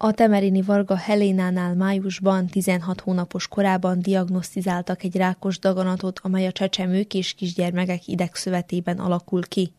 A 0.00 0.12
temerini 0.12 0.62
Varga 0.62 0.96
Helénánál 0.96 1.74
májusban 1.74 2.46
16 2.46 3.00
hónapos 3.00 3.48
korában 3.48 4.00
diagnosztizáltak 4.00 5.02
egy 5.02 5.16
rákos 5.16 5.58
daganatot, 5.58 6.20
amely 6.22 6.46
a 6.46 6.52
csecsemők 6.52 7.14
és 7.14 7.32
kisgyermekek 7.32 8.06
idegszövetében 8.06 8.98
alakul 8.98 9.42
ki. 9.42 9.72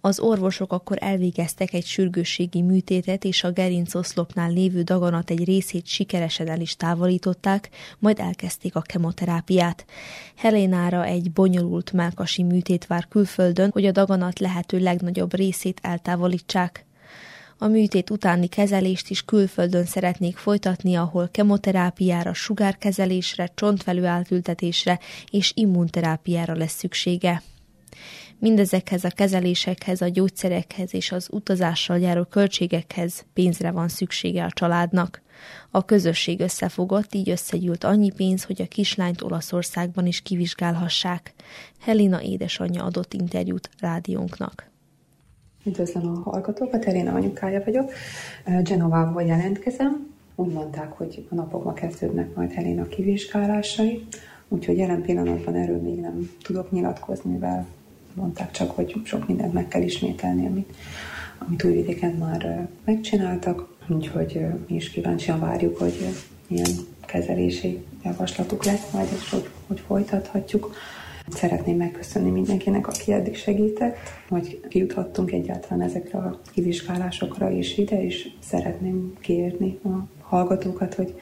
Az 0.00 0.20
orvosok 0.20 0.72
akkor 0.72 0.96
elvégeztek 1.00 1.72
egy 1.72 1.84
sürgősségi 1.84 2.62
műtétet, 2.62 3.24
és 3.24 3.44
a 3.44 3.52
gerincoszlopnál 3.52 4.50
lévő 4.50 4.82
daganat 4.82 5.30
egy 5.30 5.44
részét 5.44 5.86
sikeresen 5.86 6.48
el 6.48 6.60
is 6.60 6.76
távolították, 6.76 7.68
majd 7.98 8.18
elkezdték 8.18 8.76
a 8.76 8.80
kemoterápiát. 8.80 9.84
Helénára 10.36 11.04
egy 11.04 11.32
bonyolult 11.32 11.92
melkasi 11.92 12.42
műtét 12.42 12.86
vár 12.86 13.08
külföldön, 13.08 13.70
hogy 13.72 13.86
a 13.86 13.92
daganat 13.92 14.38
lehető 14.38 14.78
legnagyobb 14.78 15.34
részét 15.34 15.78
eltávolítsák. 15.82 16.86
A 17.62 17.66
műtét 17.68 18.10
utáni 18.10 18.46
kezelést 18.46 19.10
is 19.10 19.24
külföldön 19.24 19.84
szeretnék 19.84 20.36
folytatni, 20.36 20.94
ahol 20.94 21.28
kemoterápiára, 21.28 22.32
sugárkezelésre, 22.32 23.50
csontvelő 23.54 24.04
átültetésre 24.06 24.98
és 25.30 25.52
immunterápiára 25.54 26.54
lesz 26.54 26.76
szüksége. 26.76 27.42
Mindezekhez 28.38 29.04
a 29.04 29.08
kezelésekhez, 29.08 30.00
a 30.00 30.08
gyógyszerekhez 30.08 30.94
és 30.94 31.12
az 31.12 31.28
utazással 31.30 31.98
járó 31.98 32.24
költségekhez 32.24 33.24
pénzre 33.32 33.70
van 33.70 33.88
szüksége 33.88 34.44
a 34.44 34.50
családnak. 34.52 35.22
A 35.70 35.84
közösség 35.84 36.40
összefogott, 36.40 37.14
így 37.14 37.30
összegyűlt 37.30 37.84
annyi 37.84 38.10
pénz, 38.10 38.44
hogy 38.44 38.62
a 38.62 38.66
kislányt 38.66 39.22
Olaszországban 39.22 40.06
is 40.06 40.20
kivizsgálhassák. 40.20 41.34
Helena 41.80 42.22
édesanyja 42.22 42.84
adott 42.84 43.14
interjút 43.14 43.70
rádiónknak. 43.78 44.71
Üdvözlöm 45.64 46.06
a 46.06 46.30
hallgatókat, 46.30 46.84
Elena 46.84 47.12
anyukája 47.12 47.62
vagyok. 47.64 47.92
Genovából 48.62 49.22
jelentkezem. 49.22 50.10
Úgy 50.34 50.52
mondták, 50.52 50.92
hogy 50.92 51.26
a 51.30 51.34
napokban 51.34 51.74
kezdődnek 51.74 52.34
majd 52.34 52.52
Helena 52.52 52.88
kivizsgálásai, 52.88 54.06
úgyhogy 54.48 54.76
jelen 54.76 55.02
pillanatban 55.02 55.54
erről 55.54 55.80
még 55.80 56.00
nem 56.00 56.30
tudok 56.42 56.70
nyilatkozni, 56.70 57.30
mivel 57.30 57.66
mondták 58.14 58.50
csak, 58.50 58.70
hogy 58.70 59.00
sok 59.04 59.26
mindent 59.26 59.52
meg 59.52 59.68
kell 59.68 59.82
ismételni, 59.82 60.46
amit, 60.46 60.74
amit 61.38 61.64
újvidéken 61.64 62.12
már 62.12 62.68
megcsináltak, 62.84 63.68
úgyhogy 63.88 64.46
mi 64.68 64.74
is 64.74 64.90
kíváncsian 64.90 65.40
várjuk, 65.40 65.78
hogy 65.78 66.08
milyen 66.48 66.70
kezelési 67.06 67.84
javaslatuk 68.04 68.64
lesz 68.64 68.90
majd, 68.92 69.08
és 69.12 69.30
hogy, 69.30 69.48
hogy 69.66 69.80
folytathatjuk. 69.80 70.74
Szeretném 71.28 71.76
megköszönni 71.76 72.30
mindenkinek, 72.30 72.86
aki 72.86 73.12
eddig 73.12 73.36
segített, 73.36 73.96
hogy 74.28 74.60
kijuthattunk 74.68 75.32
egyáltalán 75.32 75.82
ezekre 75.82 76.18
a 76.18 76.40
kivizsgálásokra 76.52 77.50
is 77.50 77.78
ide, 77.78 78.04
és 78.04 78.28
szeretném 78.38 79.12
kérni 79.20 79.78
a 79.84 79.88
hallgatókat, 80.20 80.94
hogy, 80.94 81.14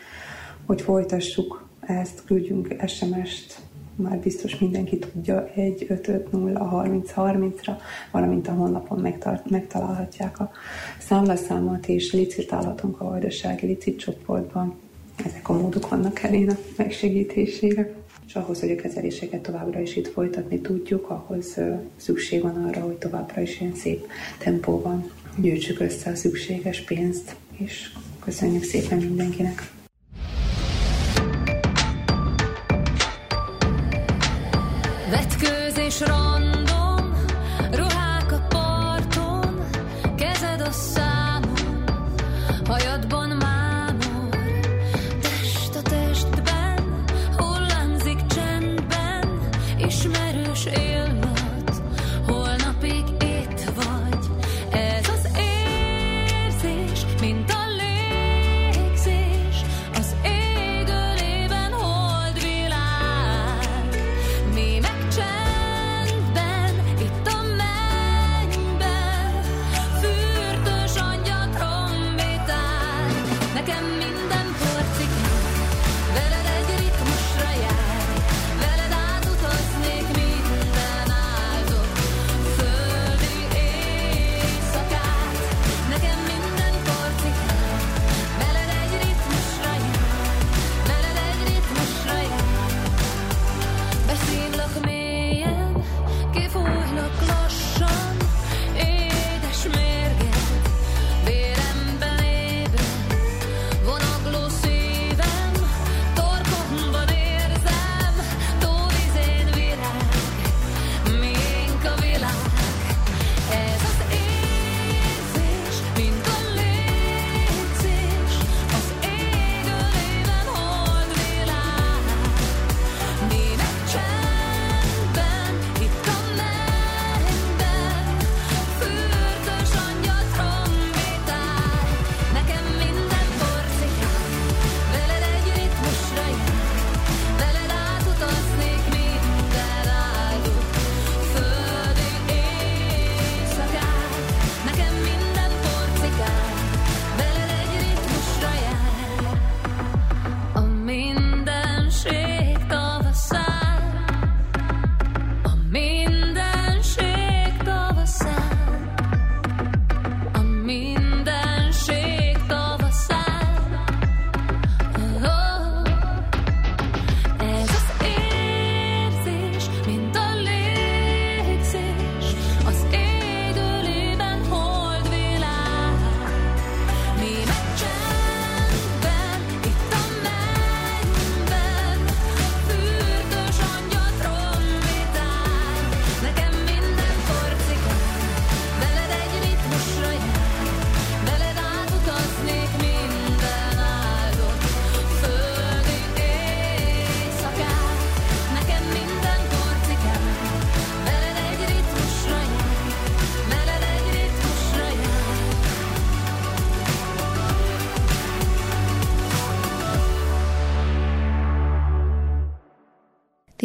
hogy 0.67 0.81
folytassuk 0.81 1.69
ezt, 1.81 2.25
küldjünk 2.25 2.77
SMS-t, 2.87 3.61
már 3.95 4.19
biztos 4.19 4.59
mindenki 4.59 4.99
tudja, 4.99 5.51
1 5.55 5.87
550 5.89 6.57
30 6.57 7.13
30-ra, 7.17 7.73
valamint 8.11 8.49
a 8.49 8.53
honlapon 8.53 8.99
megtart, 8.99 9.51
megtalálhatják 9.51 10.41
a 10.41 10.51
számlaszámot, 10.99 11.87
és 11.87 12.13
licitálhatunk 12.13 13.01
a 13.01 13.05
vajdasági 13.05 13.67
licit 13.67 13.99
csoportban. 13.99 14.75
Ezek 15.25 15.49
a 15.49 15.53
módok 15.53 15.89
vannak 15.89 16.21
a 16.23 16.55
megsegítésére 16.77 17.95
és 18.31 18.37
ahhoz, 18.37 18.61
hogy 18.61 18.71
a 18.71 18.75
kezeléseket 18.75 19.41
továbbra 19.41 19.81
is 19.81 19.97
itt 19.97 20.09
folytatni 20.09 20.61
tudjuk, 20.61 21.11
ahhoz 21.11 21.57
szükség 21.97 22.43
van 22.43 22.65
arra, 22.65 22.81
hogy 22.81 22.95
továbbra 22.95 23.41
is 23.41 23.61
ilyen 23.61 23.75
szép 23.75 24.07
tempóban 24.39 25.11
gyűjtsük 25.37 25.81
össze 25.81 26.11
a 26.11 26.15
szükséges 26.15 26.81
pénzt, 26.81 27.37
és 27.59 27.93
köszönjük 28.25 28.63
szépen 28.63 28.99
mindenkinek! 28.99 29.73
Vetkőzés 35.11 36.01
random, 36.01 36.50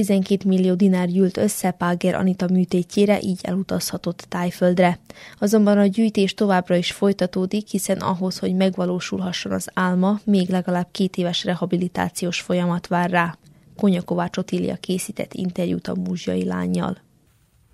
12 0.06 0.48
millió 0.48 0.74
dinár 0.74 1.08
gyűlt 1.08 1.38
össze 1.38 1.72
Páger 1.72 2.16
Anita 2.16 2.48
műtétjére, 2.52 3.22
így 3.22 3.40
elutazhatott 3.42 4.26
Tájföldre. 4.30 5.00
Azonban 5.40 5.78
a 5.78 5.86
gyűjtés 5.86 6.34
továbbra 6.34 6.76
is 6.76 6.92
folytatódik, 6.92 7.68
hiszen 7.68 7.98
ahhoz, 7.98 8.40
hogy 8.40 8.56
megvalósulhasson 8.56 9.52
az 9.52 9.70
álma, 9.74 10.20
még 10.24 10.50
legalább 10.50 10.88
két 10.92 11.18
éves 11.18 11.44
rehabilitációs 11.44 12.42
folyamat 12.42 12.88
vár 12.88 13.10
rá. 13.10 13.38
Konya 13.78 14.02
Kovács 14.02 14.38
Otília 14.38 14.76
készített 14.76 15.34
interjút 15.34 15.88
a 15.88 15.96
múzsiai 15.96 16.46
lányjal. 16.46 16.98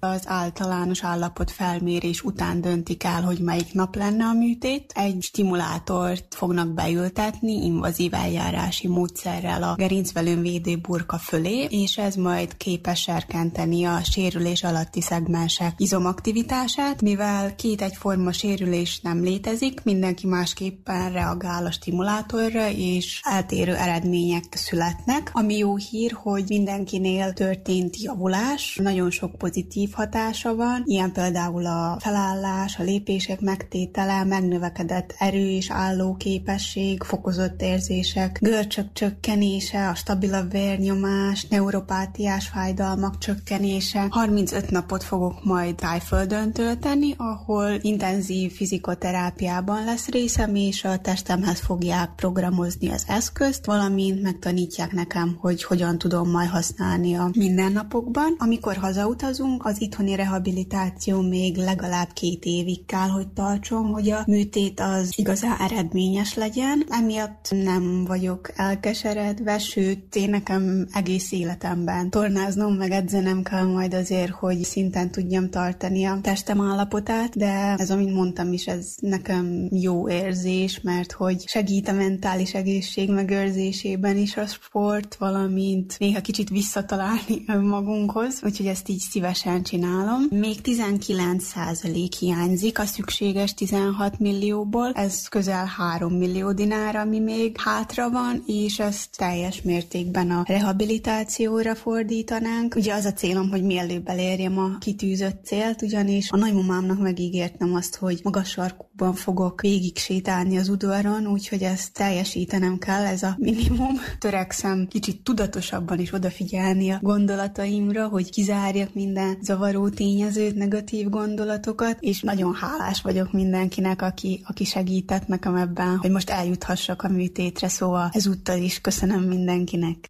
Az 0.03 0.21
általános 0.25 1.03
állapot 1.03 1.51
felmérés 1.51 2.21
után 2.21 2.61
döntik 2.61 3.03
el, 3.03 3.21
hogy 3.21 3.39
melyik 3.39 3.73
nap 3.73 3.95
lenne 3.95 4.25
a 4.25 4.33
műtét. 4.33 4.91
Egy 4.95 5.17
stimulátort 5.21 6.35
fognak 6.35 6.73
beültetni 6.73 7.65
invazív 7.65 8.13
eljárási 8.13 8.87
módszerrel 8.87 9.63
a 9.63 9.75
gerincvelőnvédő 9.75 10.77
burka 10.77 11.17
fölé, 11.17 11.67
és 11.69 11.97
ez 11.97 12.15
majd 12.15 12.57
képes 12.57 13.01
serkenteni 13.01 13.83
a 13.83 14.03
sérülés 14.03 14.63
alatti 14.63 15.01
szegmensek 15.01 15.73
izomaktivitását, 15.77 17.01
mivel 17.01 17.55
két 17.55 17.81
egyforma 17.81 18.31
sérülés 18.31 18.99
nem 18.99 19.23
létezik, 19.23 19.83
mindenki 19.83 20.27
másképpen 20.27 21.11
reagál 21.11 21.65
a 21.65 21.71
stimulátorra, 21.71 22.69
és 22.69 23.21
eltérő 23.23 23.75
eredmények 23.75 24.43
születnek. 24.51 25.29
Ami 25.33 25.57
jó 25.57 25.75
hír, 25.75 26.11
hogy 26.11 26.43
mindenkinél 26.47 27.33
történt 27.33 28.01
javulás, 28.01 28.79
nagyon 28.81 29.11
sok 29.11 29.37
pozitív 29.37 29.89
hatása 29.93 30.55
van, 30.55 30.83
ilyen 30.85 31.11
például 31.11 31.65
a 31.65 31.97
felállás, 31.99 32.77
a 32.79 32.83
lépések 32.83 33.39
megtétele, 33.39 34.23
megnövekedett 34.23 35.15
erő 35.19 35.49
és 35.49 35.71
állóképesség, 35.71 37.03
fokozott 37.03 37.61
érzések, 37.61 38.37
görcsök 38.41 38.93
csökkenése, 38.93 39.87
a 39.87 39.95
stabilabb 39.95 40.51
vérnyomás, 40.51 41.45
neuropátiás 41.47 42.47
fájdalmak 42.47 43.17
csökkenése. 43.17 44.07
35 44.09 44.69
napot 44.69 45.03
fogok 45.03 45.43
majd 45.43 45.75
tájföldön 45.75 46.51
tölteni, 46.51 47.13
ahol 47.17 47.77
intenzív 47.81 48.51
fizikoterápiában 48.51 49.83
lesz 49.83 50.07
részem, 50.07 50.55
és 50.55 50.83
a 50.83 50.97
testemhez 50.97 51.59
fogják 51.59 52.09
programozni 52.15 52.89
az 52.89 53.03
eszközt, 53.07 53.65
valamint 53.65 54.21
megtanítják 54.21 54.91
nekem, 54.91 55.37
hogy 55.39 55.63
hogyan 55.63 55.97
tudom 55.97 56.29
majd 56.29 56.49
használni 56.49 57.15
a 57.15 57.29
mindennapokban. 57.33 58.35
Amikor 58.37 58.75
hazautazunk, 58.75 59.65
az 59.65 59.80
itthoni 59.81 60.15
rehabilitáció 60.15 61.21
még 61.21 61.57
legalább 61.57 62.13
két 62.13 62.45
évig 62.45 62.85
kell, 62.85 63.07
hogy 63.07 63.27
tartson, 63.27 63.85
hogy 63.85 64.09
a 64.09 64.23
műtét 64.27 64.79
az 64.79 65.13
igazán 65.15 65.57
eredményes 65.59 66.33
legyen. 66.33 66.85
Emiatt 66.89 67.47
nem 67.63 68.05
vagyok 68.05 68.51
elkeseredve, 68.55 69.57
sőt, 69.57 70.15
én 70.15 70.29
nekem 70.29 70.87
egész 70.91 71.31
életemben 71.31 72.09
tornáznom, 72.09 72.73
meg 72.73 72.91
edzenem 72.91 73.43
kell 73.43 73.65
majd 73.65 73.93
azért, 73.93 74.31
hogy 74.31 74.63
szinten 74.63 75.11
tudjam 75.11 75.49
tartani 75.49 76.05
a 76.05 76.19
testem 76.21 76.61
állapotát, 76.61 77.37
de 77.37 77.75
ez, 77.77 77.91
amit 77.91 78.13
mondtam 78.13 78.53
is, 78.53 78.67
ez 78.67 78.93
nekem 78.99 79.67
jó 79.71 80.09
érzés, 80.09 80.81
mert 80.81 81.11
hogy 81.11 81.47
segít 81.47 81.87
a 81.87 81.93
mentális 81.93 82.53
egészség 82.53 83.09
megőrzésében 83.09 84.17
is 84.17 84.37
a 84.37 84.45
sport, 84.45 85.15
valamint 85.15 85.95
néha 85.99 86.21
kicsit 86.21 86.49
visszatalálni 86.49 87.43
önmagunkhoz, 87.47 88.39
úgyhogy 88.43 88.65
ezt 88.65 88.89
így 88.89 88.99
szívesen 88.99 89.63
csinálom. 89.71 90.27
Még 90.29 90.61
19 90.61 91.43
százalék 91.43 92.13
hiányzik 92.13 92.79
a 92.79 92.85
szükséges 92.85 93.53
16 93.53 94.19
millióból, 94.19 94.91
ez 94.93 95.27
közel 95.27 95.65
3 95.65 96.13
millió 96.13 96.51
dinár, 96.51 96.95
ami 96.95 97.19
még 97.19 97.57
hátra 97.59 98.09
van, 98.09 98.43
és 98.45 98.79
ezt 98.79 99.17
teljes 99.17 99.61
mértékben 99.61 100.31
a 100.31 100.43
rehabilitációra 100.47 101.75
fordítanánk. 101.75 102.75
Ugye 102.75 102.93
az 102.93 103.05
a 103.05 103.13
célom, 103.13 103.49
hogy 103.49 103.63
mielőbb 103.63 104.07
elérjem 104.07 104.57
a 104.57 104.77
kitűzött 104.79 105.45
célt, 105.45 105.81
ugyanis 105.81 106.31
a 106.31 106.37
nagymamámnak 106.37 106.99
megígértem 106.99 107.73
azt, 107.73 107.95
hogy 107.95 108.19
magas 108.23 108.49
sarkúban 108.49 109.13
fogok 109.13 109.61
végig 109.61 109.97
sétálni 109.97 110.57
az 110.57 110.69
udvaron, 110.69 111.27
úgyhogy 111.27 111.61
ezt 111.61 111.93
teljesítenem 111.93 112.77
kell, 112.77 113.05
ez 113.05 113.23
a 113.23 113.35
minimum. 113.37 113.99
Törekszem 114.19 114.87
kicsit 114.87 115.23
tudatosabban 115.23 115.99
is 115.99 116.13
odafigyelni 116.13 116.89
a 116.89 116.99
gondolataimra, 117.01 118.07
hogy 118.07 118.29
kizárjak 118.29 118.93
minden 118.93 119.37
zavaró 119.61 119.89
tényezőt, 119.89 120.55
negatív 120.55 121.09
gondolatokat, 121.09 121.97
és 121.99 122.21
nagyon 122.21 122.53
hálás 122.53 123.01
vagyok 123.01 123.31
mindenkinek, 123.31 124.01
aki, 124.01 124.43
aki 124.47 124.63
segített 124.63 125.27
nekem 125.27 125.55
ebben, 125.55 125.97
hogy 125.97 126.11
most 126.11 126.29
eljuthassak 126.29 127.03
a 127.03 127.09
műtétre, 127.09 127.67
szóval 127.67 128.09
ezúttal 128.13 128.57
is 128.57 128.81
köszönöm 128.81 129.23
mindenkinek. 129.23 130.09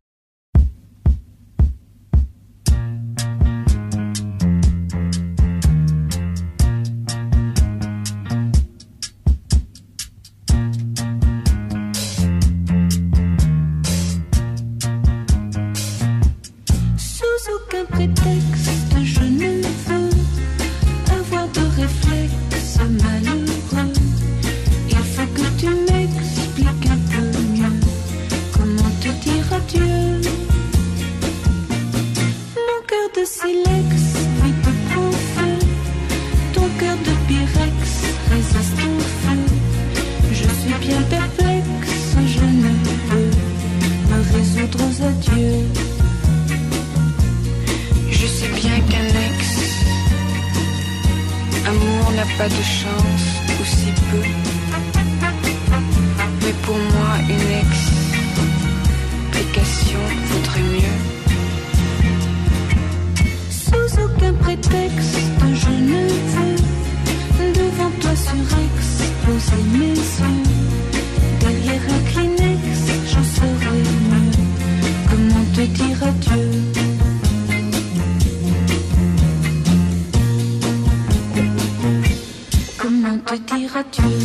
De 33.21 33.25
silex 33.25 33.91
vit 34.41 34.57
peu 34.63 34.75
feu. 35.35 35.53
Ton 36.53 36.67
cœur 36.79 36.97
de 37.07 37.13
pyrex 37.27 37.79
résiste 38.31 38.81
au 38.89 38.99
feu. 39.21 39.41
Je 40.39 40.47
suis 40.59 40.77
bien 40.87 41.01
perplexe, 41.03 42.01
je 42.35 42.45
ne 42.65 42.73
peux 43.07 43.31
me 44.09 44.19
résoudre 44.35 44.79
aux 44.87 44.97
adieux. 45.11 45.65
Je 48.09 48.25
sais 48.25 48.51
bien 48.61 48.77
qu'un 48.89 49.09
ex 49.27 49.39
Amour 51.67 52.05
n'a 52.17 52.27
pas 52.39 52.49
de 52.49 52.63
chance, 52.79 53.25
ou 53.59 53.63
si 53.65 53.89
peu. 54.09 54.25
Mais 56.43 56.55
pour 56.63 56.79
moi, 56.93 57.11
une 57.35 57.51
explication 59.41 60.03
vaudrait 60.29 60.67
mieux. 60.75 61.20
Aucun 64.03 64.33
prétexte, 64.33 65.17
je 65.53 65.69
ne 65.69 66.01
veux 66.35 67.53
devant 67.53 67.91
toi 68.01 68.15
surexposer 68.15 69.61
mes 69.73 69.95
yeux. 69.95 70.43
Derrière 71.39 71.85
un 71.89 72.01
Kleenex, 72.11 72.63
j'en 73.11 73.23
saurais 73.23 73.83
mieux. 74.09 74.31
Comment 75.09 75.45
te 75.55 75.61
dire 75.61 75.99
adieu? 76.03 76.49
Comment 82.77 83.17
te 83.25 83.35
dire 83.55 83.75
adieu? 83.75 84.17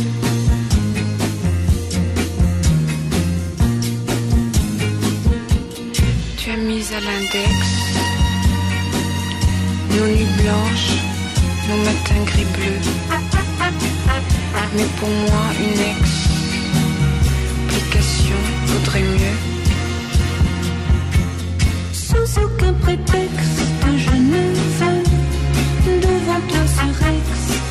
À 6.89 6.99
l'index 7.01 7.86
blanches, 10.47 10.95
nos 11.67 11.79
matins 11.83 12.23
gris-bleus. 12.25 12.85
Mais 14.75 14.89
pour 14.99 15.09
moi, 15.09 15.45
une 15.65 15.81
explication 17.75 18.39
vaudrait 18.67 19.07
mieux. 19.17 19.37
Sous 21.91 22.29
aucun 22.43 22.73
prétexte, 22.73 23.61
je 24.05 24.15
ne 24.31 24.41
veux 24.77 25.01
devant 26.05 26.41
toi 26.49 26.65
yeux. 26.77 27.17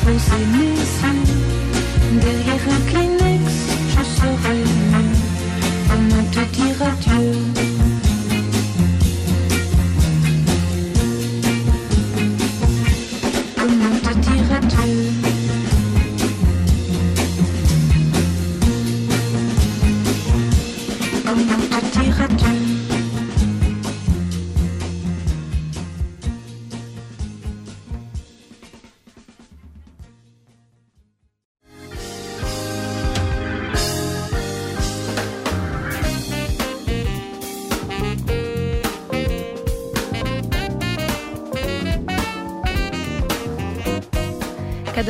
Derrière 0.05 1.16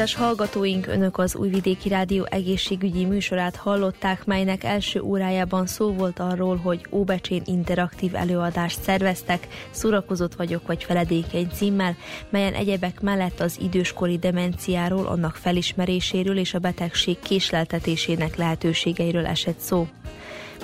Kedves 0.08 0.26
hallgatóink, 0.26 0.88
Önök 0.88 1.18
az 1.18 1.36
Újvidéki 1.36 1.90
Rádió 1.90 2.26
egészségügyi 2.30 3.06
műsorát 3.06 3.56
hallották, 3.56 4.26
melynek 4.26 4.64
első 4.64 5.02
órájában 5.02 5.68
szó 5.68 5.94
volt 5.94 6.20
arról, 6.20 6.56
hogy 6.56 6.86
Óbecsén 6.92 7.42
interaktív 7.46 8.16
előadást 8.16 8.82
szerveztek, 8.82 9.48
Szórakozott 9.72 10.36
vagyok 10.36 10.68
vagy 10.68 10.84
feledékeny 10.84 11.50
címmel, 11.54 11.96
melyen 12.30 12.54
egyebek 12.54 13.02
mellett 13.02 13.40
az 13.40 13.58
időskori 13.62 14.18
demenciáról, 14.18 15.06
annak 15.06 15.36
felismeréséről 15.36 16.38
és 16.38 16.54
a 16.54 16.60
betegség 16.60 17.20
késleltetésének 17.20 18.36
lehetőségeiről 18.36 19.26
esett 19.26 19.60
szó. 19.60 19.88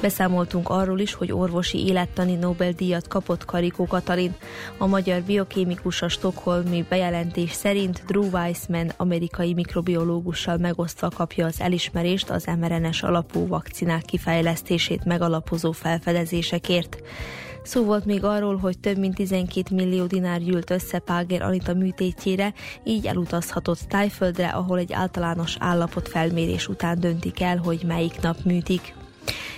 Beszámoltunk 0.03 0.69
arról 0.69 0.99
is, 0.99 1.13
hogy 1.13 1.31
orvosi 1.31 1.85
élettani 1.88 2.35
Nobel-díjat 2.35 3.07
kapott 3.07 3.45
Karikó 3.45 3.85
Katalin. 3.85 4.35
A 4.77 4.88
magyar 4.88 5.21
biokémikus 5.21 6.01
a 6.01 6.07
stokholmi 6.07 6.85
bejelentés 6.89 7.51
szerint 7.51 8.03
Drew 8.07 8.23
Weissman 8.23 8.91
amerikai 8.97 9.53
mikrobiológussal 9.53 10.57
megosztva 10.57 11.09
kapja 11.09 11.45
az 11.45 11.61
elismerést 11.61 12.30
az 12.30 12.45
mRNS 12.59 13.03
alapú 13.03 13.47
vakcinák 13.47 14.01
kifejlesztését 14.01 15.05
megalapozó 15.05 15.71
felfedezésekért. 15.71 17.01
Szó 17.61 17.84
volt 17.84 18.05
még 18.05 18.23
arról, 18.23 18.57
hogy 18.57 18.80
több 18.80 18.97
mint 18.97 19.15
12 19.15 19.75
millió 19.75 20.05
dinár 20.05 20.39
gyűlt 20.39 20.69
össze 20.69 20.99
Páger 20.99 21.41
Anita 21.41 21.73
műtétjére, 21.73 22.53
így 22.84 23.05
elutazhatott 23.05 23.80
Tájföldre, 23.80 24.47
ahol 24.47 24.80
egy 24.80 24.93
általános 24.93 25.55
állapot 25.59 26.07
felmérés 26.07 26.67
után 26.67 26.99
döntik 26.99 27.41
el, 27.41 27.57
hogy 27.57 27.84
melyik 27.85 28.21
nap 28.21 28.38
műtik 28.43 28.93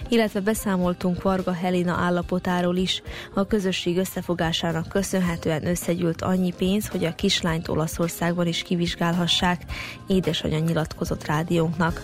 illetve 0.10 0.40
beszámoltunk 0.40 1.22
Varga 1.22 1.54
Helena 1.54 1.94
állapotáról 1.94 2.76
is. 2.76 3.02
A 3.34 3.46
közösség 3.46 3.98
összefogásának 3.98 4.88
köszönhetően 4.88 5.68
összegyűlt 5.68 6.22
annyi 6.22 6.54
pénz, 6.58 6.88
hogy 6.88 7.06
a 7.06 7.16
kislányt 7.16 7.68
Olaszországban 7.68 8.48
is 8.48 8.62
kivizsgálhassák, 8.62 9.62
édesanyja 10.08 10.60
nyilatkozott 10.60 11.26
rádiónknak. 11.26 12.02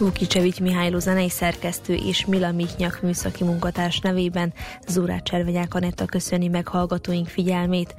Vukicevics 0.00 0.60
Mihályló 0.60 0.98
zenei 0.98 1.28
szerkesztő 1.28 1.94
és 1.94 2.26
Mila 2.26 2.52
Miknyak 2.52 3.02
műszaki 3.02 3.44
munkatárs 3.44 3.98
nevében 3.98 4.52
Zurát 4.86 5.24
Cservenyák 5.24 5.74
Anetta 5.74 6.04
köszöni 6.04 6.48
meg 6.48 6.68
hallgatóink 6.68 7.28
figyelmét. 7.28 7.94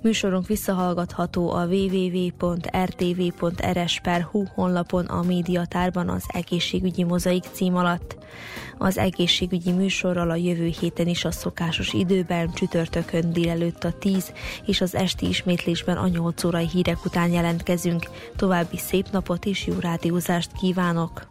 Műsorunk 0.00 0.46
visszahallgatható 0.46 1.50
a 1.50 1.66
www.rtv.rs.hu 1.66 2.84
honlapon 4.54 5.04
a 5.04 5.22
médiatárban 5.22 6.08
az 6.08 6.24
egészségügyi 6.26 7.04
mozaik 7.04 7.44
cím 7.52 7.76
alatt. 7.76 8.16
Az 8.78 8.98
egészségügyi 8.98 9.72
műsorral 9.72 10.30
a 10.30 10.36
jövő 10.36 10.72
héten 10.80 11.06
is 11.06 11.24
a 11.24 11.30
szokásos 11.30 11.92
időben, 11.92 12.52
csütörtökön 12.52 13.32
délelőtt 13.32 13.84
a 13.84 13.92
10 13.98 14.32
és 14.66 14.80
az 14.80 14.94
esti 14.94 15.28
ismétlésben 15.28 15.96
a 15.96 16.08
8 16.08 16.44
órai 16.44 16.68
hírek 16.68 17.04
után 17.04 17.30
jelentkezünk. 17.30 18.08
További 18.36 18.78
szép 18.78 19.06
napot 19.10 19.44
és 19.44 19.66
jó 19.66 19.74
rádiózást 19.80 20.50
kívánok! 20.60 21.30